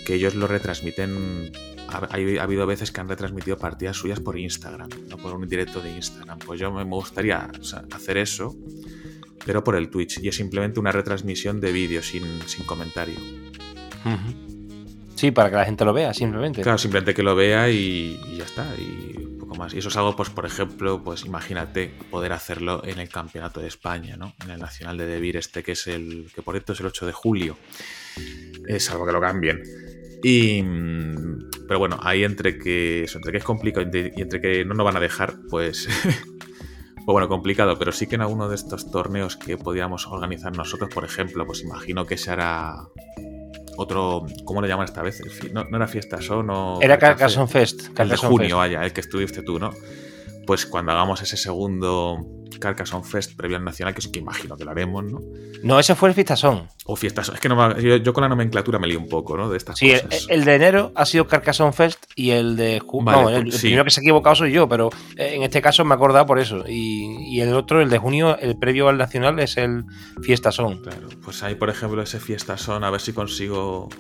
que 0.07 0.15
ellos 0.15 0.35
lo 0.35 0.47
retransmiten. 0.47 1.53
Ha, 1.89 1.99
ha 1.99 2.43
habido 2.43 2.67
veces 2.67 2.91
que 2.91 3.01
han 3.01 3.09
retransmitido 3.09 3.59
partidas 3.59 3.97
suyas 3.97 4.21
por 4.21 4.39
Instagram, 4.39 4.89
no 5.09 5.19
por 5.19 5.35
un 5.35 5.47
directo 5.47 5.81
de 5.81 5.91
Instagram. 5.95 6.39
Pues 6.39 6.59
yo 6.59 6.73
me 6.73 6.85
gustaría 6.85 7.51
hacer 7.93 8.17
eso, 8.17 8.55
pero 9.45 9.63
por 9.63 9.77
el 9.77 9.91
Twitch. 9.91 10.23
Y 10.23 10.29
es 10.29 10.37
simplemente 10.37 10.81
una 10.81 10.93
retransmisión 10.93 11.61
de 11.61 11.73
vídeo 11.73 12.03
sin, 12.03 12.25
sin 12.47 12.65
comentario. 12.65 13.17
Sí, 15.17 15.33
para 15.33 15.51
que 15.51 15.57
la 15.57 15.65
gente 15.65 15.85
lo 15.85 15.93
vea, 15.93 16.15
simplemente. 16.15 16.63
Claro, 16.63 16.79
simplemente 16.79 17.13
que 17.13 17.23
lo 17.23 17.35
vea 17.35 17.69
y, 17.69 18.21
y 18.33 18.37
ya 18.39 18.45
está. 18.45 18.67
Y 18.77 19.28
más. 19.57 19.75
Y 19.75 19.79
eso 19.79 19.89
es 19.89 19.97
algo, 19.97 20.17
pues, 20.17 20.31
por 20.31 20.47
ejemplo, 20.47 21.03
pues 21.03 21.25
imagínate 21.25 21.93
poder 22.11 22.33
hacerlo 22.33 22.83
en 22.85 22.99
el 22.99 23.09
Campeonato 23.09 23.61
de 23.61 23.69
España, 23.69 24.17
¿no? 24.17 24.35
En 24.45 24.51
el 24.51 24.61
Nacional 24.61 24.99
de 24.99 25.07
Debir, 25.07 25.37
este 25.37 25.63
que 25.63 25.73
es 25.73 25.87
el. 25.87 26.31
que 26.35 26.43
por 26.43 26.55
cierto 26.55 26.73
es 26.73 26.81
el 26.81 26.87
8 26.87 27.07
de 27.07 27.13
julio. 27.13 27.57
Es 28.67 28.91
algo 28.91 29.07
que 29.07 29.13
lo 29.13 29.21
cambien. 29.21 29.63
Y. 30.23 30.63
mm, 30.63 31.51
Pero 31.67 31.79
bueno, 31.79 31.99
ahí 32.03 32.25
entre 32.25 32.59
que. 32.59 33.07
Entre 33.13 33.33
que 33.33 33.39
es 33.39 33.45
complicado 33.45 33.87
y 33.93 34.21
entre 34.21 34.41
que 34.41 34.65
no 34.65 34.75
nos 34.75 34.85
van 34.85 34.97
a 34.97 35.01
dejar, 35.01 35.35
pues. 35.49 35.89
Pues 37.09 37.15
bueno, 37.15 37.29
complicado, 37.31 37.79
pero 37.79 37.91
sí 37.91 38.07
que 38.07 38.17
en 38.17 38.21
alguno 38.21 38.51
de 38.51 38.55
estos 38.55 38.91
torneos 38.91 39.39
que 39.39 39.57
podíamos 39.57 40.07
organizar 40.07 40.55
nosotros, 40.55 40.91
por 40.93 41.07
ejemplo, 41.07 41.47
pues 41.47 41.63
imagino 41.63 42.05
que 42.05 42.19
se 42.19 42.31
hará 42.31 42.91
otro, 43.79 44.27
¿cómo 44.45 44.61
le 44.61 44.67
llaman 44.67 44.87
esta 44.87 45.03
vez? 45.03 45.23
No, 45.53 45.65
no 45.65 45.77
era 45.77 45.87
Fiesta 45.87 46.21
Son 46.21 46.51
o... 46.51 46.79
Era 46.83 46.99
Carcassonne 46.99 47.47
Fest. 47.47 47.97
El 47.99 48.09
de 48.09 48.17
junio, 48.17 48.57
vaya, 48.57 48.85
el 48.85 48.93
que 48.93 49.01
estuviste 49.01 49.43
tú, 49.43 49.61
¿no? 49.61 49.73
Pues 50.49 50.65
cuando 50.65 50.93
hagamos 50.93 51.21
ese 51.21 51.37
segundo 51.37 52.25
Carcassonne 52.59 53.05
Fest 53.05 53.37
previo 53.37 53.59
al 53.59 53.65
Nacional, 53.65 53.93
que 53.93 54.01
es 54.01 54.09
que 54.09 54.19
imagino 54.19 54.57
que 54.57 54.65
lo 54.65 54.71
haremos, 54.71 55.05
¿no? 55.05 55.21
No, 55.63 55.79
ese 55.79 55.95
fue 55.95 56.09
el 56.09 56.15
Fiestazón. 56.15 56.69
O 56.87 56.97
Fiesta 56.97 57.23
Son. 57.23 57.35
Es 57.35 57.41
que 57.43 57.51
no 57.51 57.55
me- 57.69 57.83
yo, 57.83 57.97
yo 57.97 58.15
con 58.15 58.23
la 58.23 58.29
nomenclatura 58.31 58.79
me 58.79 58.87
lío 58.87 58.99
un 58.99 59.09
poco, 59.11 59.37
¿no? 59.37 59.51
De 59.51 59.59
estas 59.59 59.79
Sí, 59.79 59.91
el, 59.91 60.01
cosas. 60.01 60.27
el 60.31 60.45
de 60.47 60.55
enero 60.55 60.91
ha 60.95 61.05
sido 61.05 61.27
Carcassonne 61.27 61.75
Fest 61.75 62.03
y 62.17 62.31
el 62.31 62.57
de 62.57 62.81
junio. 62.81 63.05
Vale, 63.13 63.23
no, 63.23 63.29
el, 63.29 63.43
pues 63.43 63.57
el 63.57 63.61
primero 63.61 63.85
que 63.85 63.91
se 63.91 64.01
ha 64.01 64.03
equivocado 64.03 64.37
soy 64.37 64.53
yo, 64.53 64.67
pero 64.67 64.89
eh, 65.17 65.33
en 65.35 65.43
este 65.43 65.61
caso 65.61 65.85
me 65.85 65.93
he 65.93 65.97
acordado 65.97 66.25
por 66.25 66.39
eso. 66.39 66.65
Y, 66.67 67.37
y 67.37 67.43
el 67.43 67.53
otro, 67.55 67.83
el 67.83 67.91
de 67.91 67.99
junio, 67.99 68.39
el 68.39 68.59
previo 68.59 68.89
al 68.89 68.97
nacional, 68.97 69.39
es 69.41 69.59
el 69.59 69.85
Fiestazón. 70.23 70.81
Claro, 70.83 71.09
pues 71.23 71.43
ahí, 71.43 71.57
por 71.57 71.69
ejemplo, 71.69 72.01
ese 72.01 72.19
Fiesta 72.21 72.57
Son, 72.57 72.83
a 72.85 72.91
ver 72.91 73.03
si 73.03 73.13
consigo 73.13 73.91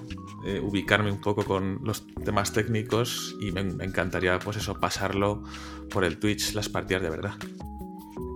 eh, 0.47 0.59
ubicarme 0.61 1.13
un 1.13 1.21
poco 1.21 1.45
con 1.45 1.81
los 1.85 2.05
temas 2.25 2.53
técnicos 2.55 3.37
y 3.41 3.53
me, 3.53 3.63
me 3.65 3.85
encantaría, 3.85 4.39
pues 4.39 4.57
eso, 4.57 4.75
pasarlo 4.81 5.43
por 5.89 6.05
el 6.05 6.19
Twitch, 6.19 6.55
las 6.55 6.69
partidas 6.69 7.03
de 7.03 7.11
verdad. 7.11 7.33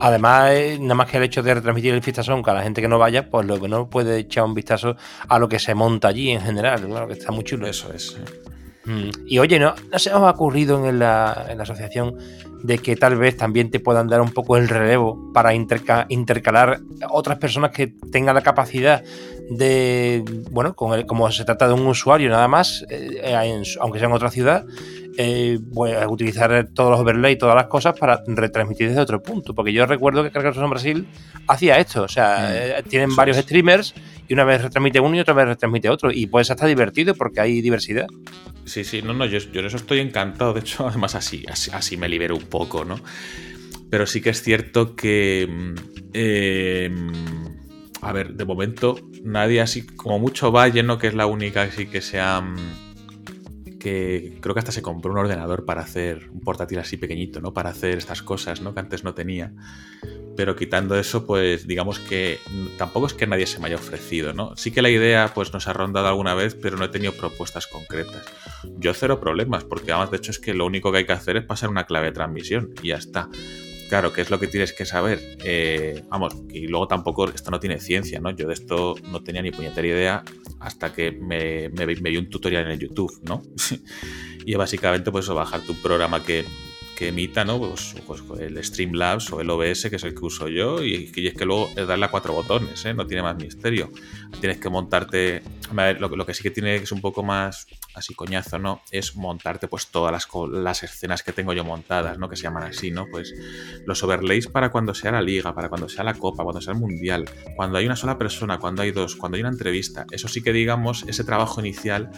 Además, 0.01 0.51
eh, 0.51 0.79
nada 0.81 0.95
más 0.97 1.09
que 1.09 1.17
el 1.19 1.23
hecho 1.23 1.43
de 1.43 1.55
retransmitir 1.55 1.95
el 1.95 2.03
Fiestazón, 2.03 2.43
que 2.43 2.51
a 2.51 2.55
la 2.55 2.63
gente 2.63 2.83
que 2.83 2.89
no 2.89 2.99
vaya, 2.99 3.31
pues 3.31 3.47
lo 3.47 3.61
que 3.61 3.69
no 3.69 3.89
puede 3.89 4.19
echar 4.19 4.45
un 4.45 4.55
vistazo 4.55 4.97
a 5.29 5.39
lo 5.39 5.49
que 5.49 5.59
se 5.61 5.75
monta 5.75 6.09
allí 6.09 6.31
en 6.31 6.41
general. 6.41 6.85
Claro 6.87 7.07
que 7.07 7.13
está 7.13 7.31
muy 7.31 7.45
chulo. 7.45 7.67
Eso 7.69 7.93
es. 7.93 8.17
eh. 8.17 8.51
Mm. 8.85 9.11
Y 9.29 9.39
oye, 9.39 9.61
¿no, 9.61 9.75
¿no 9.93 9.99
se 9.99 10.11
os 10.11 10.17
ha 10.23 10.31
ocurrido 10.31 10.89
en 10.89 10.99
la, 10.99 11.47
en 11.49 11.57
la 11.57 11.63
asociación 11.63 12.17
de 12.63 12.79
que 12.79 12.97
tal 12.97 13.17
vez 13.17 13.37
también 13.37 13.71
te 13.71 13.81
puedan 13.81 14.07
dar 14.07 14.21
un 14.21 14.31
poco 14.33 14.57
el 14.57 14.69
relevo 14.69 15.33
para 15.33 15.55
interca- 15.55 16.07
intercalar 16.09 16.79
otras 17.11 17.39
personas 17.39 17.71
que 17.73 17.95
tengan 18.11 18.35
la 18.35 18.43
capacidad 18.43 19.03
de, 19.51 20.23
bueno, 20.51 20.75
con 20.75 20.99
el- 20.99 21.07
como 21.07 21.31
se 21.31 21.45
trata 21.45 21.67
de 21.69 21.75
un 21.75 21.87
usuario 21.87 22.29
nada 22.31 22.49
más, 22.49 22.85
eh, 22.89 23.21
en 23.25 23.63
aunque 23.81 23.99
sea 23.99 24.09
en 24.09 24.15
otra 24.15 24.31
ciudad, 24.31 24.65
eh, 25.19 25.59
pues, 25.75 25.95
utilizar 26.09 26.69
todos 26.73 26.91
los 26.93 27.01
overlays, 27.01 27.37
todas 27.37 27.55
las 27.55 27.67
cosas 27.67 27.99
para 27.99 28.23
retransmitir 28.27 28.89
desde 28.89 29.01
otro 29.03 29.23
punto? 29.23 29.55
Porque 29.55 29.73
yo 29.73 29.85
recuerdo 29.85 30.23
que 30.23 30.31
Carcassonne 30.31 30.69
Brasil 30.71 31.07
hacía 31.49 31.79
esto, 31.79 32.03
o 32.05 32.09
sea, 32.09 32.39
Mm, 32.49 32.53
eh, 32.55 32.83
tienen 32.89 33.15
varios 33.15 33.37
streamers 33.39 33.95
y 34.27 34.33
una 34.33 34.45
vez 34.45 34.63
retransmite 34.63 35.01
uno 35.01 35.17
y 35.17 35.21
otra 35.21 35.35
vez 35.35 35.47
retransmite 35.47 35.91
otro, 35.91 36.11
y 36.11 36.27
pues 36.27 36.51
hasta 36.51 36.67
divertido 36.67 37.15
porque 37.15 37.41
hay 37.41 37.61
diversidad. 37.61 38.07
Sí, 38.65 38.85
sí, 38.85 39.03
no, 39.03 39.13
no, 39.13 39.27
yo, 39.27 39.39
yo 39.39 39.61
en 39.61 39.67
eso 39.67 39.77
estoy 39.77 40.01
encantado. 40.01 40.53
De 40.55 40.61
hecho, 40.61 40.87
además 40.89 41.15
así, 41.15 41.45
así, 41.49 41.97
me 41.97 42.09
libero 42.09 42.37
un 42.37 42.45
poco, 42.45 42.85
¿no? 42.85 42.97
Pero 43.91 44.07
sí 44.07 44.21
que 44.21 44.31
es 44.31 44.43
cierto 44.43 44.97
que. 44.97 45.75
eh, 46.15 46.91
a 48.01 48.13
ver, 48.13 48.35
de 48.35 48.45
momento, 48.45 48.99
nadie 49.23 49.61
así, 49.61 49.87
como 49.87 50.19
mucho 50.19 50.51
Valle, 50.51 50.83
¿no? 50.83 50.99
Que 50.99 51.07
es 51.09 51.15
la 51.15 51.27
única 51.27 51.63
así 51.63 51.87
que 51.87 52.01
sea. 52.01 52.41
mm, 52.41 52.92
Creo 53.83 54.55
que 54.55 54.59
hasta 54.59 54.73
se 54.73 54.83
compró 54.83 55.13
un 55.13 55.19
ordenador 55.19 55.65
para 55.65 55.83
hacer 55.83 56.31
un 56.31 56.41
portátil 56.41 56.79
así 56.79 56.97
pequeñito, 56.97 57.41
¿no? 57.41 57.53
Para 57.53 57.71
hacer 57.71 57.99
estas 57.99 58.23
cosas, 58.23 58.61
¿no? 58.61 58.75
Que 58.75 58.81
antes 58.81 59.05
no 59.05 59.15
tenía. 59.15 59.53
Pero 60.37 60.57
quitando 60.57 60.99
eso, 60.99 61.27
pues 61.27 61.67
digamos 61.67 61.99
que 61.99 62.39
tampoco 62.79 63.07
es 63.07 63.15
que 63.15 63.27
nadie 63.27 63.47
se 63.47 63.59
me 63.59 63.67
haya 63.67 63.77
ofrecido, 63.77 64.33
¿no? 64.33 64.57
Sí 64.57 64.71
que 64.71 64.81
la 64.81 64.89
idea 64.89 65.33
pues 65.35 65.53
nos 65.53 65.69
ha 65.69 65.73
rondado 65.73 66.09
alguna 66.09 66.35
vez, 66.35 66.55
pero 66.55 66.77
no 66.77 66.85
he 66.85 66.89
tenido 66.89 67.13
propuestas 67.13 67.67
concretas. 67.67 68.25
Yo 68.79 68.95
cero 68.95 69.21
problemas, 69.21 69.65
porque 69.65 69.93
además 69.93 70.11
de 70.11 70.17
hecho 70.19 70.31
es 70.31 70.39
que 70.39 70.55
lo 70.55 70.65
único 70.65 70.91
que 70.91 70.99
hay 70.99 71.07
que 71.07 71.13
hacer 71.13 71.37
es 71.37 71.45
pasar 71.45 71.69
una 71.69 71.85
clave 71.85 72.07
de 72.07 72.13
transmisión 72.13 72.71
y 72.83 72.89
ya 72.89 72.97
está. 72.97 73.29
Claro, 73.93 74.11
¿qué 74.11 74.23
es 74.23 74.31
lo 74.31 74.41
que 74.41 74.47
tienes 74.47 74.73
que 74.73 74.87
saber? 74.87 75.37
Eh, 75.45 76.03
vamos, 76.09 76.35
y 76.49 76.67
luego 76.67 76.89
tampoco, 76.89 77.29
esto 77.29 77.51
no 77.51 77.61
tiene 77.61 77.79
ciencia, 77.79 78.21
¿no? 78.21 78.31
Yo 78.31 78.49
de 78.49 78.55
esto 78.55 78.95
no 79.11 79.23
tenía 79.23 79.43
ni 79.43 79.51
puñetera 79.51 79.87
idea 79.87 80.25
hasta 80.61 80.95
que 80.95 81.13
me, 81.13 81.69
vi 81.69 82.17
un 82.17 82.31
tutorial 82.31 82.65
en 82.65 82.71
el 82.71 82.79
YouTube, 82.79 83.21
¿no? 83.23 83.43
y 84.47 84.55
básicamente 84.55 85.13
pues 85.13 85.27
eso, 85.27 85.35
bajarte 85.35 85.73
un 85.73 85.83
programa 85.83 86.25
que, 86.25 86.47
que 86.97 87.09
emita 87.09 87.45
¿no? 87.45 87.59
Pues, 87.59 87.95
pues, 88.07 88.23
el 88.41 88.63
Streamlabs 88.63 89.33
o 89.33 89.41
el 89.41 89.51
OBS, 89.51 89.89
que 89.89 89.97
es 89.97 90.05
el 90.05 90.15
que 90.15 90.25
uso 90.25 90.49
yo, 90.49 90.83
y, 90.83 91.11
es 91.15 91.35
que 91.35 91.45
luego 91.45 91.71
es 91.77 91.87
darle 91.87 92.07
a 92.07 92.09
cuatro 92.09 92.33
botones, 92.33 92.85
¿eh? 92.85 92.95
no 92.95 93.07
tiene 93.07 93.23
más 93.23 93.37
misterio. 93.37 93.91
Tienes 94.41 94.59
que 94.59 94.69
montarte. 94.69 95.43
lo, 95.73 96.27
que 96.27 96.35
sí 96.35 96.43
que 96.43 96.51
tiene 96.51 96.79
que 96.79 96.85
es 96.85 96.93
un 96.93 97.01
poco 97.01 97.23
más 97.23 97.67
así 97.95 98.15
coñazo, 98.15 98.59
¿no? 98.59 98.83
Es 98.91 99.17
montarte 99.17 99.69
pues 99.69 99.89
todas 99.89 100.13
las, 100.13 100.29
las 100.51 100.83
escenas 100.83 101.23
que 101.23 101.33
tengo 101.33 101.53
yo 101.53 101.65
montadas, 101.65 102.19
¿no? 102.19 102.29
Que 102.29 102.37
se 102.37 102.45
llaman 102.45 102.65
así, 102.65 102.91
¿no? 102.91 103.07
Pues 103.11 103.35
los 103.87 104.03
overlays 104.03 104.47
para 104.47 104.71
cuando 104.71 104.95
sea 104.95 105.13
la 105.13 105.23
liga, 105.23 105.55
para 105.55 105.69
cuando 105.69 105.89
sea 105.89 106.05
la 106.05 106.15
copa, 106.15 106.43
cuando 106.43 106.61
sea 106.61 106.73
el 106.75 106.81
mundial, 106.81 107.25
cuando 107.57 107.79
hay 107.79 107.87
una 107.87 107.97
sola 107.97 108.19
persona, 108.19 108.59
cuando 108.59 108.83
hay 108.83 108.93
dos, 108.93 109.17
cuando 109.17 109.37
hay 109.37 109.43
una 109.43 109.51
entrevista. 109.51 110.07
Eso 110.11 110.29
sí 110.29 110.43
que 110.43 110.53
digamos, 110.53 111.05
ese 111.07 111.25
trabajo 111.25 111.61
inicial 111.61 112.11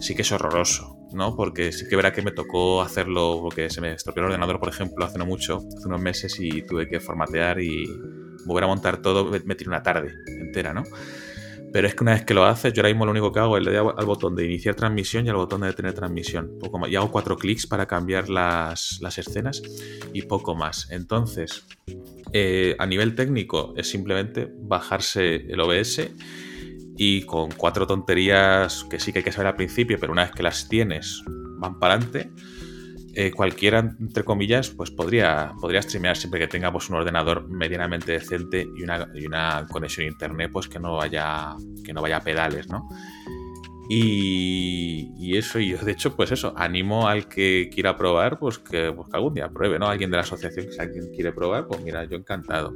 sí 0.00 0.14
que 0.14 0.22
es 0.22 0.32
horroroso, 0.32 0.95
¿no? 1.12 1.36
Porque 1.36 1.72
sí 1.72 1.86
que 1.88 1.96
verá 1.96 2.12
que 2.12 2.22
me 2.22 2.30
tocó 2.30 2.82
hacerlo, 2.82 3.40
porque 3.42 3.70
se 3.70 3.80
me 3.80 3.92
estropeó 3.92 4.22
el 4.22 4.26
ordenador, 4.28 4.58
por 4.58 4.68
ejemplo, 4.68 5.04
hace 5.04 5.18
no 5.18 5.26
mucho, 5.26 5.58
hace 5.76 5.88
unos 5.88 6.00
meses, 6.00 6.38
y 6.38 6.62
tuve 6.62 6.88
que 6.88 7.00
formatear 7.00 7.60
y 7.60 7.86
volver 8.44 8.64
a 8.64 8.66
montar 8.68 9.02
todo, 9.02 9.30
me 9.44 9.54
tiré 9.54 9.68
una 9.68 9.82
tarde 9.82 10.12
entera, 10.40 10.72
¿no? 10.72 10.84
Pero 11.72 11.88
es 11.88 11.94
que 11.94 12.04
una 12.04 12.14
vez 12.14 12.24
que 12.24 12.32
lo 12.32 12.44
haces, 12.44 12.72
yo 12.72 12.80
ahora 12.80 12.88
mismo 12.88 13.04
lo 13.04 13.10
único 13.10 13.32
que 13.32 13.40
hago 13.40 13.58
es 13.58 13.64
le 13.64 13.70
doy 13.70 13.92
al 13.94 14.06
botón 14.06 14.34
de 14.34 14.46
iniciar 14.46 14.74
transmisión 14.74 15.26
y 15.26 15.28
al 15.28 15.36
botón 15.36 15.60
de 15.60 15.66
detener 15.66 15.92
transmisión. 15.92 16.58
Poco. 16.58 16.86
Y 16.86 16.96
hago 16.96 17.10
cuatro 17.10 17.36
clics 17.36 17.66
para 17.66 17.86
cambiar 17.86 18.30
las, 18.30 18.98
escenas 19.18 19.62
y 20.12 20.22
poco 20.22 20.54
más. 20.54 20.90
Entonces, 20.90 21.66
eh, 22.32 22.76
a 22.78 22.86
nivel 22.86 23.14
técnico 23.14 23.74
es 23.76 23.90
simplemente 23.90 24.50
bajarse 24.58 25.34
el 25.34 25.60
OBS 25.60 26.08
y 26.96 27.22
con 27.22 27.50
cuatro 27.50 27.86
tonterías 27.86 28.84
que 28.90 28.98
sí 28.98 29.12
que 29.12 29.18
hay 29.18 29.24
que 29.24 29.32
saber 29.32 29.48
al 29.48 29.56
principio, 29.56 29.98
pero 30.00 30.12
una 30.12 30.22
vez 30.22 30.32
que 30.32 30.42
las 30.42 30.68
tienes, 30.68 31.22
van 31.58 31.78
para 31.78 31.94
adelante. 31.94 32.30
Eh, 33.18 33.30
cualquiera, 33.30 33.78
entre 33.78 34.24
comillas, 34.24 34.68
pues 34.68 34.90
podría, 34.90 35.54
podría 35.58 35.80
streamear 35.80 36.18
siempre 36.18 36.38
que 36.38 36.48
tenga 36.48 36.70
pues, 36.70 36.90
un 36.90 36.96
ordenador 36.96 37.48
medianamente 37.48 38.12
decente 38.12 38.68
y 38.76 38.82
una, 38.82 39.08
y 39.14 39.26
una 39.26 39.66
conexión 39.70 40.06
a 40.06 40.10
internet 40.10 40.50
pues, 40.52 40.68
que, 40.68 40.78
no 40.78 40.96
vaya, 40.96 41.54
que 41.82 41.94
no 41.94 42.02
vaya 42.02 42.18
a 42.18 42.20
pedales, 42.20 42.68
¿no? 42.68 42.86
Y, 43.88 45.36
eso, 45.36 45.60
y 45.60 45.70
yo 45.70 45.78
de 45.78 45.92
hecho, 45.92 46.16
pues 46.16 46.32
eso, 46.32 46.52
animo 46.56 47.08
al 47.08 47.28
que 47.28 47.70
quiera 47.72 47.96
probar, 47.96 48.38
pues 48.38 48.58
que, 48.58 48.92
pues 48.92 49.08
algún 49.12 49.34
día 49.34 49.48
pruebe, 49.48 49.78
¿no? 49.78 49.86
Alguien 49.86 50.10
de 50.10 50.16
la 50.16 50.22
asociación, 50.22 50.72
si 50.72 50.78
alguien 50.80 51.10
quiere 51.14 51.32
probar, 51.32 51.66
pues 51.66 51.80
mira, 51.82 52.04
yo 52.04 52.16
encantado. 52.16 52.74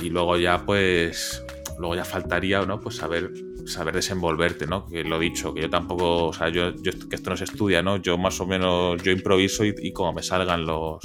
Y 0.00 0.08
luego 0.08 0.38
ya, 0.38 0.64
pues, 0.64 1.42
luego 1.82 1.96
ya 1.96 2.04
faltaría, 2.04 2.62
¿no? 2.62 2.80
Pues 2.80 2.96
saber 2.96 3.32
saber 3.66 3.94
desenvolverte, 3.94 4.66
¿no? 4.66 4.86
Que 4.86 5.02
lo 5.02 5.18
dicho, 5.18 5.52
que 5.52 5.62
yo 5.62 5.70
tampoco, 5.70 6.26
o 6.26 6.32
sea, 6.32 6.48
yo, 6.48 6.72
que 6.74 7.16
esto 7.16 7.30
no 7.30 7.36
se 7.36 7.44
estudia, 7.44 7.82
¿no? 7.82 7.96
Yo 7.96 8.16
más 8.18 8.40
o 8.40 8.46
menos, 8.46 9.02
yo 9.02 9.10
improviso 9.10 9.64
y, 9.64 9.92
como 9.92 10.12
me 10.12 10.22
salgan 10.22 10.64
los, 10.64 11.04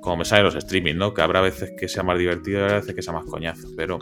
como 0.00 0.18
me 0.18 0.24
salen 0.24 0.46
los 0.46 0.54
streaming, 0.54 0.94
¿no? 0.94 1.12
Que 1.12 1.20
habrá 1.20 1.42
veces 1.42 1.72
que 1.78 1.86
sea 1.86 2.02
más 2.02 2.18
divertido 2.18 2.60
y 2.60 2.62
habrá 2.62 2.76
veces 2.76 2.94
que 2.94 3.02
sea 3.02 3.12
más 3.12 3.26
coñazo, 3.26 3.68
pero 3.76 3.98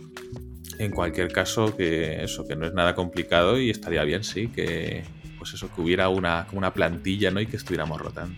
en 0.78 0.92
cualquier 0.92 1.32
caso 1.32 1.76
que 1.76 2.22
eso, 2.22 2.46
que 2.46 2.54
no 2.54 2.66
es 2.66 2.72
nada 2.72 2.94
complicado 2.94 3.58
y 3.58 3.70
estaría 3.70 4.04
bien, 4.04 4.22
sí, 4.22 4.48
que 4.48 5.02
pues 5.38 5.54
eso, 5.54 5.68
que 5.74 5.80
hubiera 5.80 6.08
una, 6.08 6.46
una 6.52 6.72
plantilla, 6.72 7.30
¿no? 7.32 7.40
Y 7.40 7.46
que 7.46 7.56
estuviéramos 7.56 8.00
rotando. 8.00 8.36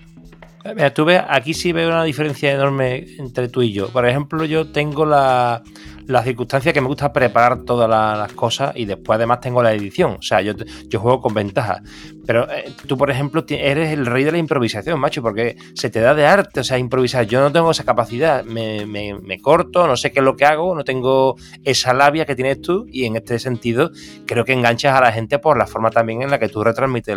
Mira, 0.64 0.94
tú 0.94 1.04
ves, 1.04 1.20
aquí 1.28 1.54
sí 1.54 1.72
veo 1.72 1.88
una 1.88 2.04
diferencia 2.04 2.52
enorme 2.52 3.04
entre 3.18 3.48
tú 3.48 3.62
y 3.62 3.72
yo. 3.72 3.88
Por 3.88 4.06
ejemplo, 4.06 4.44
yo 4.44 4.70
tengo 4.70 5.04
la, 5.04 5.62
la 6.06 6.22
circunstancia 6.22 6.72
que 6.72 6.80
me 6.80 6.86
gusta 6.86 7.12
preparar 7.12 7.64
todas 7.64 7.88
las 7.88 8.32
cosas 8.32 8.72
y 8.74 8.84
después 8.84 9.16
además 9.16 9.40
tengo 9.40 9.62
la 9.62 9.72
edición. 9.72 10.16
O 10.18 10.22
sea, 10.22 10.40
yo, 10.40 10.52
yo 10.88 11.00
juego 11.00 11.20
con 11.20 11.34
ventaja. 11.34 11.82
Pero 12.26 12.50
eh, 12.50 12.72
tú, 12.86 12.96
por 12.96 13.10
ejemplo, 13.10 13.44
eres 13.48 13.92
el 13.92 14.06
rey 14.06 14.24
de 14.24 14.32
la 14.32 14.38
improvisación, 14.38 14.98
macho, 15.00 15.22
porque 15.22 15.56
se 15.74 15.90
te 15.90 16.00
da 16.00 16.14
de 16.14 16.26
arte, 16.26 16.60
o 16.60 16.64
sea, 16.64 16.78
improvisar. 16.78 17.26
Yo 17.26 17.40
no 17.40 17.50
tengo 17.50 17.70
esa 17.70 17.84
capacidad. 17.84 18.44
Me, 18.44 18.86
me, 18.86 19.40
corto, 19.40 19.86
no 19.86 19.96
sé 19.96 20.12
qué 20.12 20.20
es 20.20 20.24
lo 20.24 20.36
que 20.36 20.44
hago, 20.44 20.74
no 20.74 20.84
tengo 20.84 21.36
esa 21.64 21.92
labia 21.92 22.24
que 22.24 22.36
tienes 22.36 22.60
tú 22.60 22.86
y 22.90 23.04
en 23.06 23.16
este 23.16 23.38
sentido 23.38 23.90
creo 24.26 24.44
que 24.44 24.52
enganchas 24.52 24.94
a 24.94 25.00
la 25.00 25.12
gente 25.12 25.38
por 25.38 25.58
la 25.58 25.66
forma 25.66 25.90
también 25.90 26.22
en 26.22 26.30
la 26.30 26.38
que 26.38 26.48
tú 26.48 26.62
retransmites 26.62 27.16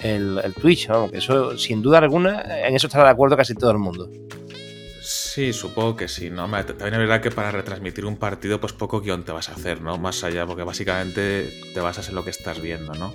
el, 0.00 0.40
el 0.42 0.54
Twitch. 0.54 0.88
¿no? 0.88 1.06
eso, 1.12 1.58
sin 1.58 1.82
duda 1.82 1.98
alguna, 1.98 2.66
en 2.66 2.74
eso 2.74 2.86
estará 2.86 3.04
de 3.04 3.10
acuerdo 3.10 3.36
casi 3.36 3.54
todo 3.54 3.70
el 3.72 3.78
mundo. 3.78 4.08
Sí, 5.34 5.52
supongo 5.52 5.96
que 5.96 6.06
sí, 6.06 6.30
¿no? 6.30 6.48
También 6.48 6.92
es 6.92 6.98
verdad 7.00 7.20
que 7.20 7.32
para 7.32 7.50
retransmitir 7.50 8.06
un 8.06 8.16
partido, 8.18 8.60
pues 8.60 8.72
poco 8.72 9.00
guion 9.00 9.24
te 9.24 9.32
vas 9.32 9.48
a 9.48 9.54
hacer, 9.54 9.80
¿no? 9.80 9.98
Más 9.98 10.22
allá, 10.22 10.46
porque 10.46 10.62
básicamente 10.62 11.50
te 11.74 11.80
basas 11.80 12.08
en 12.08 12.14
lo 12.14 12.22
que 12.22 12.30
estás 12.30 12.62
viendo, 12.62 12.94
¿no? 12.94 13.12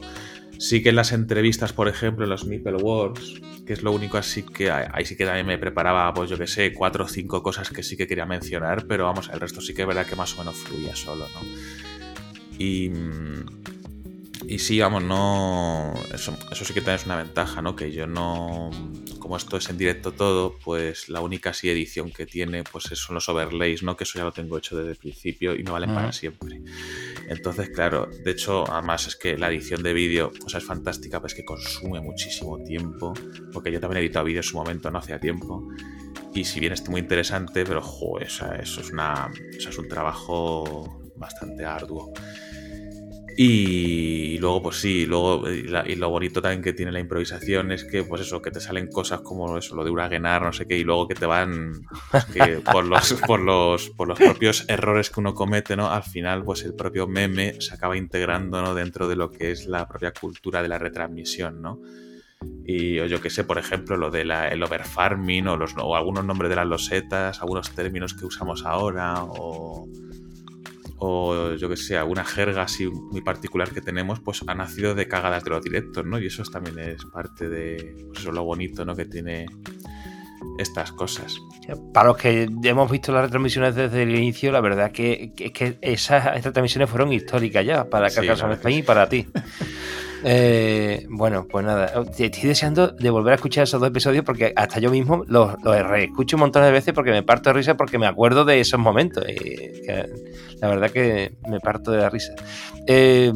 Sí 0.58 0.84
que 0.84 0.90
en 0.90 0.98
las 0.98 1.14
entrevistas, 1.14 1.72
por 1.72 1.88
ejemplo, 1.88 2.26
en 2.26 2.32
los 2.32 2.44
Meeple 2.44 2.76
Wars, 2.76 3.40
que 3.66 3.72
es 3.72 3.84
lo 3.84 3.94
único 3.94 4.18
así 4.18 4.44
que 4.44 4.70
ahí 4.70 5.06
sí 5.06 5.16
que 5.16 5.24
también 5.24 5.48
me 5.48 5.58
preparaba, 5.58 6.14
pues 6.14 6.30
yo 6.30 6.38
que 6.38 6.48
sé, 6.48 6.74
cuatro 6.74 7.06
o 7.06 7.08
cinco 7.08 7.42
cosas 7.42 7.70
que 7.70 7.84
sí 7.84 7.96
que 7.96 8.06
quería 8.06 8.26
mencionar, 8.26 8.86
pero 8.86 9.06
vamos, 9.06 9.30
el 9.32 9.40
resto 9.40 9.62
sí 9.62 9.74
que 9.74 9.84
es 9.84 9.88
verdad 9.88 10.06
que 10.06 10.18
más 10.18 10.36
o 10.36 10.40
menos 10.40 10.58
fluía 10.58 10.98
solo, 10.98 11.26
¿no? 11.34 11.48
Y, 12.58 12.92
y 14.50 14.60
sí, 14.60 14.80
vamos, 14.80 15.04
no. 15.04 15.94
Eso, 16.14 16.38
eso 16.52 16.66
sí 16.66 16.74
que 16.74 16.82
también 16.82 16.96
es 16.96 17.06
una 17.06 17.18
ventaja, 17.18 17.62
¿no? 17.62 17.76
Que 17.76 17.92
yo 17.92 18.08
no 18.08 18.72
como 19.20 19.38
esto 19.38 19.58
es 19.58 19.70
en 19.70 19.78
directo 19.78 20.12
todo, 20.12 20.58
pues 20.64 21.08
la 21.08 21.22
única 21.22 21.54
sí 21.54 21.70
edición 21.70 22.10
que 22.10 22.26
tiene 22.26 22.64
pues 22.64 22.86
son 22.86 23.14
los 23.14 23.30
overlays, 23.30 23.84
¿no? 23.84 23.96
Que 23.96 24.06
eso 24.06 24.18
ya 24.18 24.24
lo 24.24 24.32
tengo 24.32 24.58
hecho 24.58 24.76
desde 24.76 24.90
el 24.90 24.98
principio 24.98 25.56
y 25.56 25.62
no 25.62 25.74
valen 25.74 25.94
para 25.94 26.12
siempre. 26.12 26.64
Entonces, 27.28 27.70
claro, 27.70 28.10
de 28.24 28.32
hecho, 28.32 28.64
además 28.72 29.06
es 29.06 29.16
que 29.16 29.38
la 29.38 29.50
edición 29.50 29.84
de 29.84 29.94
vídeo, 29.94 30.32
o 30.44 30.50
sea, 30.50 30.58
es 30.58 30.66
fantástica, 30.66 31.22
pues 31.22 31.36
que 31.36 31.46
consume 31.46 32.02
muchísimo 32.02 32.58
tiempo, 32.64 33.14
porque 33.54 33.72
yo 33.72 33.80
también 33.80 34.02
he 34.02 34.06
editado 34.06 34.26
vídeo 34.26 34.40
en 34.40 34.44
su 34.44 34.58
momento, 34.58 34.90
no 34.90 34.98
hacía 34.98 35.20
tiempo. 35.20 35.68
Y 36.34 36.46
si 36.46 36.60
bien 36.60 36.74
es 36.74 36.90
muy 36.90 37.02
interesante, 37.02 37.66
pero 37.66 37.84
joder, 37.84 38.28
eso 38.28 38.52
es 38.56 38.90
una, 38.90 39.32
eso 39.56 39.70
es 39.70 39.78
un 39.78 39.88
trabajo 39.88 41.04
bastante 41.18 41.66
arduo. 41.66 42.12
Y 43.42 44.38
luego, 44.40 44.64
pues 44.64 44.82
sí, 44.82 45.06
luego, 45.06 45.50
y, 45.50 45.96
lo 45.96 46.10
bonito 46.10 46.42
también 46.42 46.62
que 46.62 46.74
tiene 46.74 46.92
la 46.92 47.00
improvisación 47.00 47.72
es 47.72 47.86
que, 47.86 48.04
pues 48.04 48.20
eso, 48.24 48.42
que 48.42 48.52
te 48.52 48.60
salen 48.60 48.88
cosas 48.88 49.22
como 49.22 49.58
eso, 49.58 49.78
lo 49.78 49.86
de 49.86 49.92
uraguenar, 49.92 50.42
no 50.42 50.52
sé 50.52 50.68
qué, 50.68 50.78
y 50.78 50.84
luego 50.84 51.08
que 51.08 51.16
te 51.16 51.26
van, 51.26 51.72
pues 52.12 52.60
por, 52.70 52.84
los, 52.84 53.14
por, 53.28 53.40
los, 53.40 53.92
por 53.92 54.10
los 54.10 54.20
propios 54.20 54.66
errores 54.68 55.10
que 55.10 55.22
uno 55.22 55.36
comete, 55.36 55.78
¿no? 55.78 55.90
Al 55.90 56.04
final, 56.04 56.44
pues 56.44 56.66
el 56.66 56.76
propio 56.76 57.08
meme 57.08 57.62
se 57.62 57.74
acaba 57.74 57.96
integrando, 57.96 58.62
¿no? 58.62 58.76
Dentro 58.76 59.08
de 59.08 59.16
lo 59.16 59.32
que 59.32 59.52
es 59.52 59.68
la 59.68 59.88
propia 59.88 60.12
cultura 60.12 60.62
de 60.62 60.68
la 60.68 60.78
retransmisión, 60.78 61.62
¿no? 61.62 61.80
Y 62.66 63.00
o 63.00 63.06
yo 63.06 63.22
que 63.22 63.30
sé, 63.30 63.46
por 63.46 63.58
ejemplo, 63.58 63.96
lo 63.96 64.12
del 64.12 64.32
el 64.32 64.62
overfarming 64.62 65.48
o, 65.48 65.56
los, 65.56 65.76
o 65.78 65.96
algunos 65.96 66.26
nombres 66.26 66.50
de 66.50 66.58
las 66.58 66.68
losetas, 66.68 67.40
algunos 67.40 67.72
términos 67.72 68.14
que 68.14 68.26
usamos 68.26 68.66
ahora, 68.66 69.24
o 69.24 69.88
o 71.00 71.54
yo 71.56 71.70
que 71.70 71.78
sé, 71.78 71.98
alguna 71.98 72.26
jerga 72.26 72.64
así 72.64 72.88
muy 72.88 73.22
particular 73.22 73.70
que 73.72 73.82
tenemos, 73.82 74.20
pues 74.20 74.44
ha 74.48 74.54
nacido 74.54 74.96
de 74.96 75.08
cagadas 75.08 75.44
de 75.44 75.50
los 75.50 75.64
directos, 75.64 76.06
¿no? 76.06 76.20
Y 76.20 76.28
eso 76.28 76.44
también 76.44 76.78
es 76.80 77.06
parte 77.06 77.50
de 77.50 77.96
pues 78.08 78.20
eso, 78.20 78.32
lo 78.32 78.44
bonito, 78.44 78.86
¿no? 78.86 78.96
Que 78.96 79.06
tiene 79.06 79.46
estas 80.58 80.92
cosas. 80.92 81.38
Para 81.94 82.10
los 82.10 82.18
que 82.18 82.48
hemos 82.64 82.92
visto 82.92 83.12
las 83.12 83.24
retransmisiones 83.24 83.76
desde 83.76 84.04
el 84.04 84.16
inicio, 84.16 84.52
la 84.52 84.62
verdad 84.62 84.92
que, 84.92 85.34
que, 85.36 85.52
que 85.54 85.78
esas 85.82 86.44
retransmisiones 86.44 86.90
fueron 86.90 87.14
históricas 87.14 87.66
ya 87.66 87.90
para 87.90 88.10
caso 88.10 88.48
de 88.48 88.54
España 88.54 88.78
y 88.78 88.84
para 88.84 89.08
ti. 89.08 89.28
Eh, 90.24 91.06
bueno, 91.10 91.48
pues 91.50 91.66
nada, 91.66 92.04
estoy 92.18 92.30
deseando 92.44 92.90
de 92.90 93.10
volver 93.10 93.34
a 93.34 93.36
escuchar 93.36 93.64
esos 93.64 93.80
dos 93.80 93.90
episodios 93.90 94.26
porque 94.26 94.54
hasta 94.56 94.80
yo 94.80 94.92
mismo 94.92 95.24
los, 95.28 95.56
los 95.64 95.88
reescucho 95.88 96.36
un 96.36 96.42
montón 96.42 96.64
de 96.64 96.72
veces 96.72 96.94
porque 96.94 97.12
me 97.12 97.24
parto 97.24 97.50
de 97.50 97.54
risa 97.54 97.78
porque 97.78 97.98
me 97.98 98.08
acuerdo 98.08 98.46
de 98.46 98.60
esos 98.60 98.80
momentos. 98.80 99.24
Y 99.30 99.88
la 100.60 100.68
verdad 100.68 100.92
que 100.92 101.34
me 101.50 101.60
parto 101.60 101.92
de 101.92 102.00
la 102.00 102.10
risa. 102.10 102.34
Eh, 102.86 103.32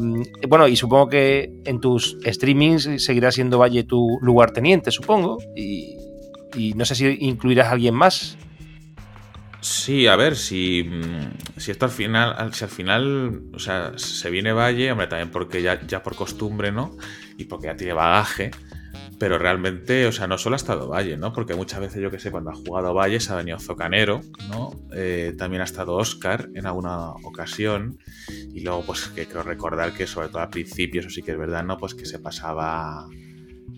bueno, 0.48 0.68
y 0.68 0.76
supongo 0.76 1.08
que 1.08 1.52
en 1.64 1.80
tus 1.80 2.18
streamings 2.24 2.88
seguirá 2.98 3.32
siendo 3.32 3.58
Valle 3.58 3.84
tu 3.84 4.18
lugarteniente, 4.20 4.90
supongo. 4.90 5.38
Y, 5.56 5.96
y 6.54 6.74
no 6.74 6.84
sé 6.84 6.94
si 6.94 7.16
incluirás 7.20 7.68
a 7.68 7.72
alguien 7.72 7.94
más. 7.94 8.36
Sí, 9.64 10.06
a 10.08 10.16
ver, 10.16 10.36
si, 10.36 10.84
mm, 10.84 11.58
si 11.58 11.70
esto 11.70 11.86
al 11.86 11.90
final, 11.90 12.52
si 12.52 12.64
al 12.64 12.70
final, 12.70 13.44
o 13.54 13.58
sea, 13.58 13.92
se 13.96 14.28
viene 14.28 14.52
Valle, 14.52 14.92
hombre, 14.92 15.06
también 15.06 15.30
porque 15.30 15.62
ya, 15.62 15.80
ya 15.86 16.02
por 16.02 16.14
costumbre, 16.16 16.70
¿no? 16.70 16.94
Y 17.38 17.46
porque 17.46 17.68
ya 17.68 17.76
tiene 17.76 17.94
bagaje, 17.94 18.50
pero 19.18 19.38
realmente, 19.38 20.06
o 20.06 20.12
sea, 20.12 20.26
no 20.26 20.36
solo 20.36 20.56
ha 20.56 20.58
estado 20.58 20.88
Valle, 20.88 21.16
¿no? 21.16 21.32
Porque 21.32 21.54
muchas 21.54 21.80
veces, 21.80 22.02
yo 22.02 22.10
que 22.10 22.18
sé, 22.18 22.30
cuando 22.30 22.50
ha 22.50 22.54
jugado 22.54 22.92
Valle 22.92 23.20
se 23.20 23.32
ha 23.32 23.36
venido 23.36 23.58
Zocanero, 23.58 24.20
¿no? 24.50 24.70
Eh, 24.92 25.34
también 25.38 25.62
ha 25.62 25.64
estado 25.64 25.94
Oscar 25.94 26.50
en 26.54 26.66
alguna 26.66 27.12
ocasión, 27.24 27.98
y 28.52 28.60
luego, 28.60 28.84
pues, 28.84 29.08
que 29.08 29.26
creo 29.26 29.44
recordar 29.44 29.94
que 29.94 30.06
sobre 30.06 30.28
todo 30.28 30.40
al 30.42 30.50
principio, 30.50 31.00
eso 31.00 31.08
sí 31.08 31.22
que 31.22 31.30
es 31.32 31.38
verdad, 31.38 31.64
¿no? 31.64 31.78
Pues 31.78 31.94
que 31.94 32.04
se 32.04 32.18
pasaba 32.18 33.08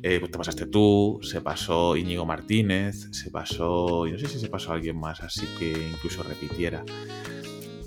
pues 0.03 0.31
te 0.31 0.39
pasaste 0.39 0.67
tú, 0.67 1.19
se 1.23 1.41
pasó 1.41 1.97
Íñigo 1.97 2.25
Martínez, 2.25 3.09
se 3.11 3.31
pasó, 3.31 4.07
y 4.07 4.13
no 4.13 4.19
sé 4.19 4.29
si 4.29 4.39
se 4.39 4.49
pasó 4.49 4.73
alguien 4.73 4.99
más, 4.99 5.21
así 5.21 5.47
que 5.59 5.73
incluso 5.73 6.23
repitiera. 6.23 6.85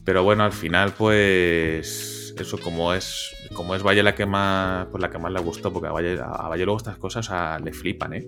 Pero 0.03 0.23
bueno, 0.23 0.43
al 0.43 0.51
final, 0.51 0.93
pues 0.97 2.33
eso 2.37 2.57
como 2.57 2.93
es 2.93 3.35
como 3.53 3.75
es 3.75 3.83
Valle 3.83 4.03
la 4.03 4.15
que 4.15 4.25
más 4.25 4.87
pues 4.87 5.01
la 5.01 5.09
que 5.09 5.17
más 5.17 5.31
le 5.31 5.39
gustó, 5.39 5.71
porque 5.71 5.87
a 5.87 5.91
Valle, 5.91 6.19
a 6.19 6.47
Valle 6.47 6.65
luego 6.65 6.77
estas 6.77 6.97
cosas 6.97 7.61
le 7.61 7.73
flipan, 7.73 8.13
¿eh? 8.13 8.27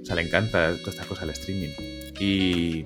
O 0.00 0.04
sea, 0.04 0.16
le 0.16 0.22
encanta 0.22 0.76
toda 0.78 0.90
esta 0.90 1.04
cosa 1.06 1.22
del 1.22 1.30
streaming. 1.30 1.70
Y 2.20 2.84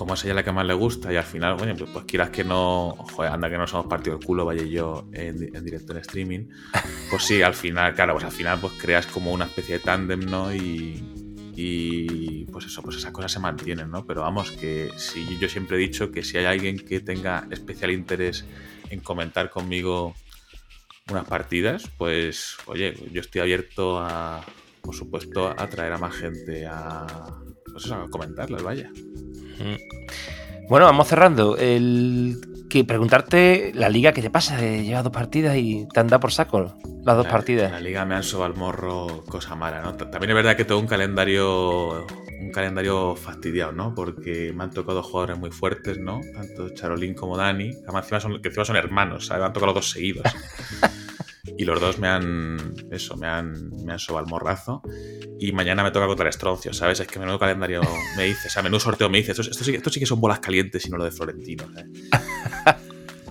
como 0.00 0.14
es 0.14 0.24
ella 0.24 0.32
la 0.32 0.42
que 0.42 0.50
más 0.50 0.64
le 0.64 0.72
gusta 0.72 1.12
y 1.12 1.16
al 1.16 1.24
final, 1.24 1.56
bueno, 1.56 1.74
pues, 1.76 1.90
pues 1.90 2.06
quieras 2.06 2.30
que 2.30 2.42
no, 2.42 2.96
joder, 3.12 3.32
anda 3.32 3.50
que 3.50 3.58
no 3.58 3.66
somos 3.66 3.86
partido 3.86 4.16
el 4.16 4.24
culo, 4.24 4.46
vaya 4.46 4.62
yo 4.62 5.10
en, 5.12 5.54
en, 5.54 5.62
directo 5.62 5.92
en 5.92 5.98
streaming, 5.98 6.48
pues 7.10 7.22
sí, 7.24 7.42
al 7.42 7.52
final, 7.52 7.94
claro, 7.94 8.14
pues 8.14 8.24
al 8.24 8.32
final 8.32 8.58
pues 8.58 8.72
creas 8.80 9.06
como 9.06 9.30
una 9.30 9.44
especie 9.44 9.74
de 9.74 9.84
tándem, 9.84 10.20
¿no? 10.20 10.54
Y, 10.54 11.04
y 11.54 12.46
pues 12.46 12.64
eso, 12.64 12.80
pues 12.80 12.96
esas 12.96 13.12
cosas 13.12 13.30
se 13.30 13.40
mantienen, 13.40 13.90
¿no? 13.90 14.06
Pero 14.06 14.22
vamos, 14.22 14.52
que 14.52 14.88
si 14.96 15.38
yo 15.38 15.50
siempre 15.50 15.76
he 15.76 15.80
dicho 15.80 16.10
que 16.10 16.22
si 16.22 16.38
hay 16.38 16.46
alguien 16.46 16.78
que 16.78 17.00
tenga 17.00 17.46
especial 17.50 17.90
interés 17.90 18.46
en 18.88 19.00
comentar 19.00 19.50
conmigo 19.50 20.14
unas 21.10 21.26
partidas, 21.26 21.90
pues 21.98 22.56
oye, 22.64 22.94
yo 23.12 23.20
estoy 23.20 23.42
abierto 23.42 23.98
a, 23.98 24.46
por 24.80 24.94
supuesto, 24.94 25.46
a 25.46 25.68
traer 25.68 25.92
a 25.92 25.98
más 25.98 26.14
gente 26.14 26.66
a, 26.66 27.06
pues 27.70 27.84
eso, 27.84 27.96
a 27.96 28.08
comentarlas, 28.08 28.62
vaya. 28.62 28.90
Bueno, 30.68 30.86
vamos 30.86 31.08
cerrando. 31.08 31.56
El 31.56 32.66
que 32.70 32.84
preguntarte 32.84 33.72
la 33.74 33.88
liga, 33.88 34.12
¿qué 34.12 34.22
te 34.22 34.30
pasa? 34.30 34.60
Llevas 34.60 35.02
dos 35.02 35.12
partidas 35.12 35.56
y 35.56 35.86
te 35.92 36.00
anda 36.00 36.20
por 36.20 36.32
saco 36.32 36.76
las 37.04 37.16
dos 37.16 37.26
la, 37.26 37.30
partidas. 37.30 37.72
La 37.72 37.80
liga 37.80 38.04
me 38.04 38.14
han 38.14 38.22
sobado 38.22 38.52
al 38.52 38.58
morro 38.58 39.24
cosa 39.28 39.56
mala, 39.56 39.82
¿no? 39.82 39.94
También 39.94 40.30
es 40.30 40.36
verdad 40.36 40.56
que 40.56 40.64
tengo 40.64 40.80
un 40.80 40.86
calendario 40.86 42.06
un 42.40 42.50
calendario 42.52 43.14
fastidiado, 43.16 43.72
¿no? 43.72 43.94
Porque 43.94 44.52
me 44.54 44.64
han 44.64 44.70
tocado 44.70 45.02
jugadores 45.02 45.38
muy 45.38 45.50
fuertes, 45.50 45.98
¿no? 45.98 46.20
Tanto 46.32 46.70
Charolín 46.70 47.14
como 47.14 47.36
Dani, 47.36 47.70
que 47.72 47.82
además 47.84 48.04
encima 48.04 48.20
son, 48.20 48.40
que 48.40 48.48
encima 48.48 48.64
son 48.64 48.76
hermanos, 48.76 49.26
¿sabes? 49.26 49.40
Me 49.40 49.46
han 49.46 49.52
tocado 49.52 49.72
los 49.72 49.82
dos 49.82 49.90
seguidos. 49.90 50.24
y 51.56 51.64
los 51.64 51.80
dos 51.80 51.98
me 51.98 52.08
han. 52.08 52.74
Eso, 52.90 53.16
me 53.16 53.26
han, 53.26 53.70
me 53.84 53.92
han 53.92 53.98
sobado 53.98 54.24
al 54.24 54.30
morrazo. 54.30 54.82
Y 55.38 55.52
mañana 55.52 55.82
me 55.82 55.90
toca 55.90 56.06
contra 56.06 56.26
el 56.26 56.30
¿sabes? 56.74 57.00
Es 57.00 57.06
que 57.06 57.18
menudo 57.18 57.38
calendario 57.38 57.80
me 58.16 58.24
dice, 58.24 58.48
o 58.48 58.50
sea, 58.50 58.62
menudo 58.62 58.80
sorteo 58.80 59.08
me 59.08 59.18
dice. 59.18 59.32
Esto, 59.32 59.42
esto, 59.42 59.90
sí, 59.90 60.00
que 60.00 60.06
son 60.06 60.20
bolas 60.20 60.40
calientes 60.40 60.86
y 60.86 60.90
no 60.90 60.98
lo 60.98 61.04
de 61.04 61.10
Florentino, 61.10 61.64
¿eh? 61.76 61.84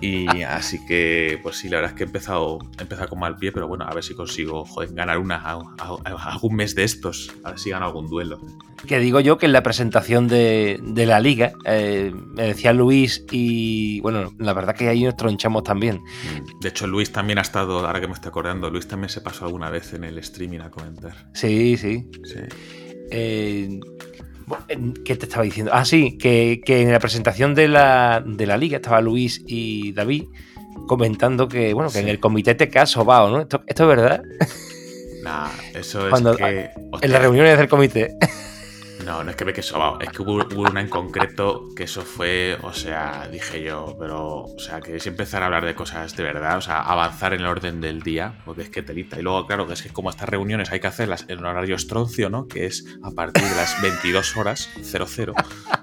Y 0.00 0.26
así 0.42 0.84
que, 0.86 1.38
pues 1.42 1.56
sí, 1.56 1.68
la 1.68 1.76
verdad 1.76 1.92
es 1.92 1.96
que 1.96 2.04
he 2.04 2.06
empezado, 2.06 2.58
he 2.78 2.82
empezado 2.82 3.08
con 3.08 3.18
mal 3.20 3.36
pie, 3.36 3.52
pero 3.52 3.68
bueno, 3.68 3.84
a 3.84 3.94
ver 3.94 4.02
si 4.02 4.14
consigo 4.14 4.64
joder, 4.64 4.92
ganar 4.94 5.18
una 5.18 5.36
a, 5.36 5.52
a, 5.78 5.96
a, 6.04 6.32
algún 6.32 6.56
mes 6.56 6.74
de 6.74 6.84
estos, 6.84 7.30
a 7.44 7.50
ver 7.50 7.58
si 7.58 7.70
gano 7.70 7.86
algún 7.86 8.08
duelo. 8.08 8.40
Que 8.86 8.98
digo 8.98 9.20
yo 9.20 9.36
que 9.36 9.44
en 9.44 9.52
la 9.52 9.62
presentación 9.62 10.26
de, 10.26 10.80
de 10.82 11.04
la 11.04 11.20
liga, 11.20 11.52
eh, 11.66 12.12
me 12.14 12.44
decía 12.44 12.72
Luis 12.72 13.24
y 13.30 14.00
bueno, 14.00 14.32
la 14.38 14.54
verdad 14.54 14.74
que 14.74 14.88
ahí 14.88 15.04
nos 15.04 15.16
tronchamos 15.16 15.64
también. 15.64 16.00
De 16.62 16.70
hecho, 16.70 16.86
Luis 16.86 17.12
también 17.12 17.38
ha 17.38 17.42
estado, 17.42 17.86
ahora 17.86 18.00
que 18.00 18.06
me 18.06 18.14
estoy 18.14 18.30
acordando, 18.30 18.70
Luis 18.70 18.88
también 18.88 19.10
se 19.10 19.20
pasó 19.20 19.44
alguna 19.44 19.68
vez 19.68 19.92
en 19.92 20.04
el 20.04 20.16
streaming 20.18 20.60
a 20.60 20.70
comentar. 20.70 21.28
Sí, 21.34 21.76
sí. 21.76 22.10
Sí. 22.24 22.40
Eh, 23.10 23.80
¿Qué 25.04 25.16
te 25.16 25.26
estaba 25.26 25.42
diciendo? 25.42 25.72
Ah, 25.74 25.84
sí, 25.84 26.18
que, 26.18 26.60
que 26.64 26.82
en 26.82 26.92
la 26.92 26.98
presentación 26.98 27.54
de 27.54 27.68
la, 27.68 28.22
de 28.24 28.46
la, 28.46 28.56
liga 28.56 28.76
estaba 28.76 29.00
Luis 29.00 29.42
y 29.46 29.92
David 29.92 30.24
comentando 30.86 31.48
que, 31.48 31.74
bueno, 31.74 31.88
que 31.88 31.98
sí. 31.98 32.04
en 32.04 32.08
el 32.08 32.20
comité 32.20 32.54
te 32.54 32.78
ha 32.78 32.86
sobado, 32.86 33.30
¿no? 33.30 33.40
¿Esto, 33.40 33.62
¿Esto, 33.66 33.84
es 33.84 33.88
verdad? 33.96 34.22
Nah, 35.22 35.48
eso 35.74 36.04
es 36.04 36.10
Cuando, 36.10 36.34
que... 36.34 36.70
Hostia, 36.90 37.06
en 37.06 37.12
las 37.12 37.20
reuniones 37.20 37.58
del 37.58 37.68
comité. 37.68 38.16
No, 39.04 39.24
no 39.24 39.30
es 39.30 39.36
que 39.36 39.44
me 39.44 39.52
que 39.52 39.62
sobado, 39.62 39.98
es 40.00 40.10
que 40.10 40.22
hubo, 40.22 40.44
una 40.56 40.80
en 40.80 40.88
concreto 40.88 41.68
que 41.74 41.84
eso 41.84 42.02
fue, 42.02 42.58
o 42.62 42.72
sea, 42.72 43.28
dije 43.30 43.62
yo, 43.62 43.96
pero, 43.98 44.44
o 44.44 44.58
sea, 44.58 44.80
que 44.80 44.96
es 44.96 45.06
empezar 45.06 45.42
a 45.42 45.46
hablar 45.46 45.64
de 45.64 45.74
cosas 45.74 46.14
de 46.16 46.22
verdad, 46.22 46.58
o 46.58 46.60
sea, 46.60 46.80
avanzar 46.82 47.32
en 47.32 47.40
el 47.40 47.46
orden 47.46 47.80
del 47.80 48.02
día, 48.02 48.38
porque 48.44 48.62
es 48.62 48.70
que 48.70 48.82
telita. 48.82 49.18
Y 49.18 49.22
luego, 49.22 49.46
claro, 49.46 49.66
que 49.66 49.72
es 49.72 49.82
que 49.82 49.90
como 49.90 50.10
estas 50.10 50.28
reuniones 50.28 50.70
hay 50.70 50.80
que 50.80 50.86
hacerlas 50.86 51.24
en 51.28 51.44
horario 51.44 51.76
estroncio, 51.76 52.30
¿no? 52.30 52.46
Que 52.46 52.66
es 52.66 52.84
a 53.02 53.10
partir 53.10 53.42
de 53.42 53.56
las 53.56 53.80
22 53.82 54.36
horas 54.36 54.68
00, 54.82 55.34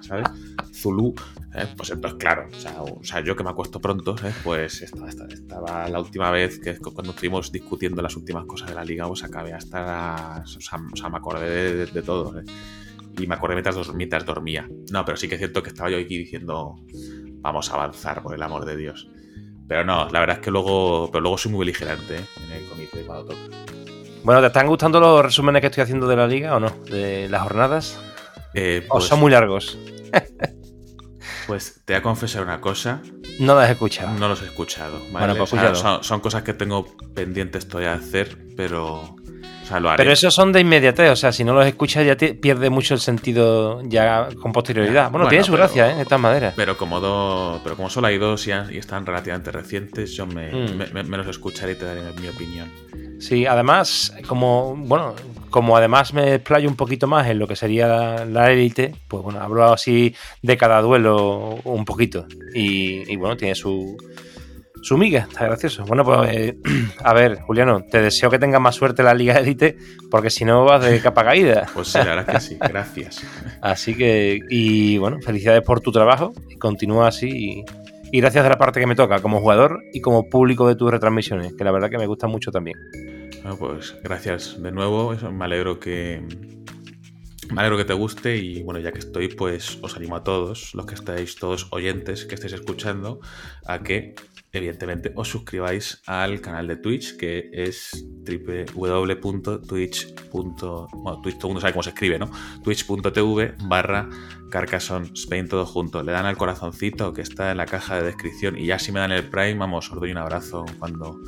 ¿sabes? 0.01 0.27
Zulu, 0.73 1.15
¿eh? 1.55 1.67
pues 1.75 1.89
entonces, 1.89 2.19
claro, 2.19 2.47
o 2.99 3.03
sea, 3.03 3.21
yo 3.21 3.35
que 3.35 3.43
me 3.43 3.49
acuesto 3.49 3.81
pronto, 3.81 4.15
¿eh? 4.23 4.31
pues 4.43 4.83
estaba, 4.83 5.09
estaba, 5.09 5.89
la 5.89 5.99
última 5.99 6.29
vez 6.29 6.59
que 6.59 6.77
cuando 6.77 7.11
estuvimos 7.11 7.51
discutiendo 7.51 8.01
las 8.03 8.15
últimas 8.15 8.45
cosas 8.45 8.69
de 8.69 8.75
la 8.75 8.85
liga, 8.85 9.07
pues 9.07 9.23
acabé 9.23 9.53
hasta 9.53 9.81
las, 9.81 10.55
o, 10.55 10.61
sea, 10.61 11.09
me 11.09 11.17
acordé 11.17 11.73
de, 11.73 11.85
de 11.87 12.01
todo, 12.03 12.39
¿eh? 12.39 12.43
Y 13.17 13.27
me 13.27 13.35
acordé 13.35 13.55
mientras, 13.55 13.93
mientras, 13.93 14.25
dormía. 14.25 14.67
No, 14.91 15.05
pero 15.05 15.17
sí 15.17 15.27
que 15.27 15.35
es 15.35 15.39
cierto 15.39 15.63
que 15.63 15.69
estaba 15.69 15.89
yo 15.89 15.97
aquí 15.97 16.17
diciendo, 16.17 16.75
vamos 17.41 17.71
a 17.71 17.75
avanzar, 17.75 18.21
por 18.21 18.35
el 18.35 18.41
amor 18.41 18.65
de 18.65 18.77
Dios. 18.77 19.09
Pero 19.67 19.83
no, 19.83 20.07
la 20.09 20.19
verdad 20.19 20.37
es 20.37 20.43
que 20.43 20.51
luego, 20.51 21.09
pero 21.11 21.21
luego 21.21 21.37
soy 21.37 21.51
muy 21.51 21.59
beligerante 21.59 22.17
¿eh? 22.17 22.25
en 22.45 22.51
el 22.53 22.69
comité 22.69 23.01
cuando. 23.05 23.35
Bueno, 24.23 24.41
¿te 24.41 24.47
están 24.47 24.67
gustando 24.67 24.99
los 24.99 25.23
resúmenes 25.23 25.61
que 25.61 25.67
estoy 25.67 25.83
haciendo 25.83 26.07
de 26.07 26.15
la 26.15 26.27
liga 26.27 26.55
o 26.55 26.59
no? 26.59 26.69
¿De 26.89 27.27
las 27.29 27.43
jornadas? 27.43 27.99
Eh, 28.53 28.85
pues, 28.87 29.03
¿O 29.03 29.07
son 29.07 29.19
muy 29.19 29.31
largos? 29.31 29.77
Pues 31.47 31.81
te 31.85 31.93
voy 31.93 31.99
a 31.99 32.03
confesar 32.03 32.43
una 32.43 32.59
cosa. 32.59 33.01
No 33.39 33.55
las 33.55 33.69
he 33.69 33.71
escuchado. 33.71 34.13
No 34.19 34.27
los 34.27 34.41
he 34.41 34.45
escuchado. 34.45 34.99
Bueno, 35.11 35.33
pues 35.35 35.53
o 35.53 35.55
sea, 35.55 35.73
son, 35.75 36.03
son, 36.03 36.19
cosas 36.19 36.43
que 36.43 36.53
tengo 36.53 36.85
pendientes 37.15 37.69
todavía 37.69 37.91
de 37.91 38.05
hacer, 38.05 38.37
pero. 38.57 39.15
O 39.67 39.69
sea, 39.69 39.81
lo 39.81 39.89
haré. 39.89 39.97
Pero 39.97 40.13
esos 40.13 40.33
son 40.33 40.53
de 40.53 40.61
inmediatez, 40.61 41.11
o 41.11 41.15
sea, 41.17 41.33
si 41.33 41.43
no 41.43 41.53
los 41.53 41.65
escuchas 41.65 42.05
ya 42.05 42.15
te 42.15 42.33
pierde 42.33 42.69
mucho 42.69 42.93
el 42.93 43.01
sentido 43.01 43.81
ya 43.83 44.29
con 44.41 44.53
posterioridad. 44.53 45.11
Bueno, 45.11 45.25
bueno 45.25 45.29
tiene 45.29 45.43
su 45.43 45.51
pero, 45.51 45.63
gracia, 45.63 45.91
¿eh? 45.91 46.01
Estas 46.01 46.19
maneras. 46.21 46.53
Pero 46.55 46.77
como, 46.77 47.01
do, 47.01 47.59
pero 47.65 47.75
como 47.75 47.89
solo 47.89 48.07
hay 48.07 48.17
dos 48.17 48.47
y, 48.47 48.51
y 48.51 48.77
están 48.77 49.05
relativamente 49.05 49.51
recientes, 49.51 50.13
yo 50.13 50.25
me, 50.25 50.53
mm. 50.53 50.93
me, 50.93 51.03
me, 51.03 51.17
los 51.17 51.27
escucharé 51.27 51.73
y 51.73 51.75
te 51.75 51.83
daré 51.83 52.01
mi 52.21 52.29
opinión. 52.29 52.71
Sí, 53.19 53.45
además, 53.45 54.15
como 54.25 54.73
bueno, 54.77 55.15
como 55.49 55.75
además 55.75 56.13
me 56.13 56.35
explayo 56.35 56.69
un 56.69 56.77
poquito 56.77 57.07
más 57.07 57.27
en 57.27 57.37
lo 57.37 57.45
que 57.45 57.57
sería 57.57 58.23
la 58.23 58.49
élite, 58.49 58.95
pues 59.09 59.21
bueno, 59.21 59.41
hablo 59.41 59.65
así 59.65 60.15
de 60.41 60.55
cada 60.55 60.81
duelo 60.81 61.59
un 61.65 61.83
poquito. 61.83 62.25
Y, 62.53 63.11
y 63.11 63.17
bueno, 63.17 63.35
tiene 63.35 63.53
su, 63.53 63.97
su 64.81 64.97
miga, 64.97 65.27
está 65.29 65.45
gracioso. 65.45 65.85
Bueno, 65.85 66.03
pues 66.03 66.29
eh, 66.31 66.57
a 67.03 67.13
ver, 67.13 67.41
Juliano, 67.41 67.81
te 67.89 68.01
deseo 68.01 68.29
que 68.29 68.39
tengas 68.39 68.61
más 68.61 68.75
suerte 68.75 69.01
en 69.01 69.07
la 69.07 69.13
Liga 69.13 69.35
Élite, 69.35 69.77
porque 70.09 70.29
si 70.29 70.45
no 70.45 70.65
vas 70.65 70.83
de 70.83 70.99
capa 70.99 71.23
caída. 71.23 71.67
Pues 71.73 71.89
sí, 71.89 71.97
la 71.99 72.05
verdad 72.05 72.33
que 72.33 72.39
sí, 72.39 72.57
gracias. 72.59 73.23
Así 73.61 73.95
que, 73.95 74.39
y 74.49 74.97
bueno, 74.97 75.19
felicidades 75.21 75.61
por 75.61 75.79
tu 75.79 75.91
trabajo, 75.91 76.33
y 76.49 76.57
continúa 76.57 77.07
así. 77.07 77.29
Y, 77.29 77.65
y 78.11 78.21
gracias 78.21 78.43
de 78.43 78.49
la 78.49 78.57
parte 78.57 78.79
que 78.79 78.87
me 78.87 78.95
toca 78.95 79.21
como 79.21 79.39
jugador 79.39 79.83
y 79.93 80.01
como 80.01 80.29
público 80.29 80.67
de 80.67 80.75
tus 80.75 80.89
retransmisiones, 80.89 81.53
que 81.53 81.63
la 81.63 81.71
verdad 81.71 81.89
que 81.89 81.97
me 81.97 82.07
gustan 82.07 82.31
mucho 82.31 82.51
también. 82.51 82.77
Bueno, 83.43 83.57
pues 83.57 83.95
gracias 84.03 84.61
de 84.61 84.71
nuevo, 84.71 85.13
me 85.31 85.45
alegro 85.45 85.79
que 85.79 86.21
me 87.51 87.61
alegro 87.61 87.77
que 87.77 87.85
te 87.85 87.93
guste 87.93 88.37
y 88.37 88.61
bueno, 88.63 88.79
ya 88.79 88.91
que 88.91 88.99
estoy, 88.99 89.29
pues 89.29 89.79
os 89.81 89.95
animo 89.95 90.15
a 90.15 90.23
todos, 90.23 90.73
los 90.73 90.85
que 90.85 90.95
estáis 90.95 91.35
todos 91.35 91.67
oyentes, 91.71 92.25
que 92.25 92.35
estáis 92.35 92.53
escuchando, 92.53 93.19
a 93.65 93.83
que 93.83 94.15
evidentemente 94.51 95.11
os 95.15 95.27
suscribáis 95.29 96.01
al 96.05 96.41
canal 96.41 96.67
de 96.67 96.77
Twitch, 96.77 97.17
que 97.17 97.49
es 97.53 98.05
www.twitch. 98.25 100.15
Bueno, 100.31 101.21
Twitch, 101.21 101.37
todo 101.37 101.47
el 101.47 101.53
mundo 101.53 101.61
sabe 101.61 101.73
cómo 101.73 101.83
se 101.83 101.89
escribe, 101.89 102.19
¿no? 102.19 102.29
Twitch.tv 102.63 103.55
barra 103.67 104.09
Carcassonne 104.49 105.11
Spain 105.13 105.47
todo 105.47 105.65
junto. 105.65 106.03
Le 106.03 106.11
dan 106.11 106.25
al 106.25 106.37
corazoncito 106.37 107.13
que 107.13 107.21
está 107.21 107.51
en 107.51 107.57
la 107.57 107.65
caja 107.65 107.95
de 107.97 108.03
descripción 108.03 108.57
y 108.57 108.65
ya 108.65 108.79
si 108.79 108.91
me 108.91 108.99
dan 108.99 109.11
el 109.11 109.29
Prime, 109.29 109.55
vamos, 109.55 109.91
os 109.91 109.99
doy 109.99 110.11
un 110.11 110.17
abrazo 110.17 110.65
cuando 110.79 111.19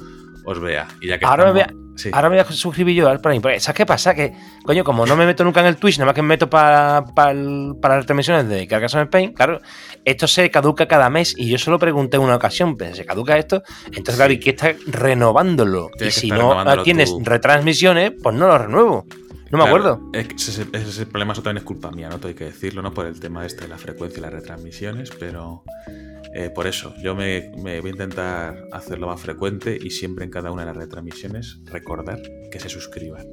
os 0.50 0.60
vea. 0.60 0.88
Y 1.02 1.08
ya 1.08 1.20
que 1.20 1.26
ahora, 1.26 1.50
estamos... 1.50 1.68
me 1.68 1.74
voy 1.76 1.96
a, 1.96 1.98
sí. 1.98 2.10
ahora 2.12 2.30
me 2.30 2.36
voy 2.38 2.46
a 2.48 2.52
suscribir 2.52 2.96
yo 2.96 3.08
al 3.08 3.22
Prime. 3.22 3.60
¿Sabes 3.60 3.78
qué 3.78 3.86
pasa? 3.86 4.16
Que, 4.16 4.34
coño, 4.64 4.84
como 4.84 5.06
no 5.06 5.16
me 5.16 5.26
meto 5.26 5.44
nunca 5.44 5.60
en 5.60 5.68
el 5.68 5.78
Twitch, 5.78 5.98
nada 5.98 6.08
más 6.08 6.16
que 6.16 6.22
me 6.22 6.30
meto 6.30 6.50
para, 6.50 7.06
para, 7.14 7.34
para 7.82 7.98
las 7.98 8.06
transmisiones 8.06 8.50
de 8.50 8.68
Carcassonne 8.68 9.04
Spain, 9.04 9.34
claro, 9.34 9.60
esto 10.06 10.28
se 10.28 10.50
caduca 10.50 10.88
cada 10.88 11.10
mes 11.10 11.36
y 11.38 11.50
yo 11.50 11.58
solo 11.58 11.78
pregunté 11.78 12.18
una 12.18 12.36
ocasión, 12.36 12.78
pero 12.78 12.96
se 12.96 13.06
caduca 13.06 13.38
esto, 13.38 13.62
entonces, 13.88 14.16
claro, 14.16 14.32
hay 14.32 14.40
que 14.40 14.52
estar 14.52 14.76
renovándolo. 14.88 15.90
Tienes 15.98 16.18
y 16.18 16.22
si 16.22 16.32
no 16.32 16.84
tienes 16.84 17.12
tú. 17.12 17.22
retransmisiones, 17.24 18.14
pues 18.22 18.36
no 18.36 18.48
lo 18.48 18.58
renuevo. 18.58 19.06
No 19.52 19.58
me 19.58 19.64
claro, 19.64 19.78
acuerdo. 19.78 20.12
Es 20.14 20.28
que 20.28 20.36
ese, 20.36 20.68
ese, 20.74 21.06
problema 21.08 21.34
eso 21.34 21.42
también 21.42 21.58
es 21.58 21.64
culpa 21.64 21.90
mía, 21.90 22.08
¿no? 22.08 22.20
Hay 22.28 22.36
que 22.36 22.46
decirlo, 22.46 22.84
¿no? 22.84 22.94
Por 22.94 23.08
el 23.08 23.20
tema 23.20 23.46
este 23.48 23.62
de 23.64 23.70
la 23.70 23.80
frecuencia 23.80 24.20
y 24.20 24.22
las 24.22 24.32
retransmisiones, 24.32 25.10
pero 25.20 25.64
eh, 26.34 26.50
por 26.50 26.68
eso 26.68 26.94
yo 27.02 27.16
me, 27.16 27.52
me, 27.58 27.80
voy 27.82 27.90
a 27.90 27.94
intentar 27.94 28.64
hacerlo 28.72 29.08
más 29.08 29.22
frecuente 29.22 29.78
y 29.80 29.90
siempre 29.90 30.26
en 30.26 30.32
cada 30.32 30.52
una 30.52 30.62
de 30.64 30.68
las 30.68 30.78
retransmisiones 30.78 31.60
recordar 31.66 32.20
que 32.52 32.60
se 32.60 32.70
suscriban. 32.70 33.26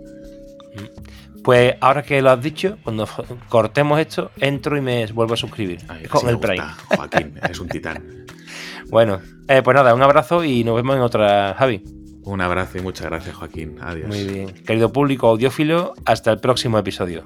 Pues 1.43 1.75
ahora 1.81 2.03
que 2.03 2.21
lo 2.21 2.31
has 2.31 2.43
dicho, 2.43 2.79
cuando 2.83 3.09
cortemos 3.49 4.01
esto, 4.01 4.31
entro 4.39 4.77
y 4.77 4.81
me 4.81 5.07
vuelvo 5.07 5.35
a 5.35 5.37
suscribir 5.37 5.81
Ay, 5.89 6.05
con 6.07 6.23
sí 6.23 6.29
el 6.29 6.39
Prime. 6.39 6.65
Joaquín, 6.97 7.39
eres 7.43 7.61
un 7.61 7.69
titán. 7.69 8.27
bueno, 8.91 9.21
eh, 9.49 9.63
pues 9.63 9.75
nada, 9.75 9.95
un 9.95 10.03
abrazo 10.03 10.45
y 10.45 10.65
nos 10.65 10.75
vemos 10.77 10.97
en 10.97 11.03
otra, 11.03 11.55
Javi. 11.55 11.83
Un 12.25 12.41
abrazo 12.41 12.79
y 12.79 12.81
muchas 12.81 13.07
gracias, 13.07 13.37
Joaquín. 13.37 13.77
Adiós. 13.81 14.09
Muy 14.09 14.25
bien. 14.25 14.49
Querido 14.65 14.93
público 14.93 15.29
audiófilo, 15.29 15.95
hasta 16.05 16.33
el 16.33 16.41
próximo 16.41 16.79
episodio. 16.79 17.25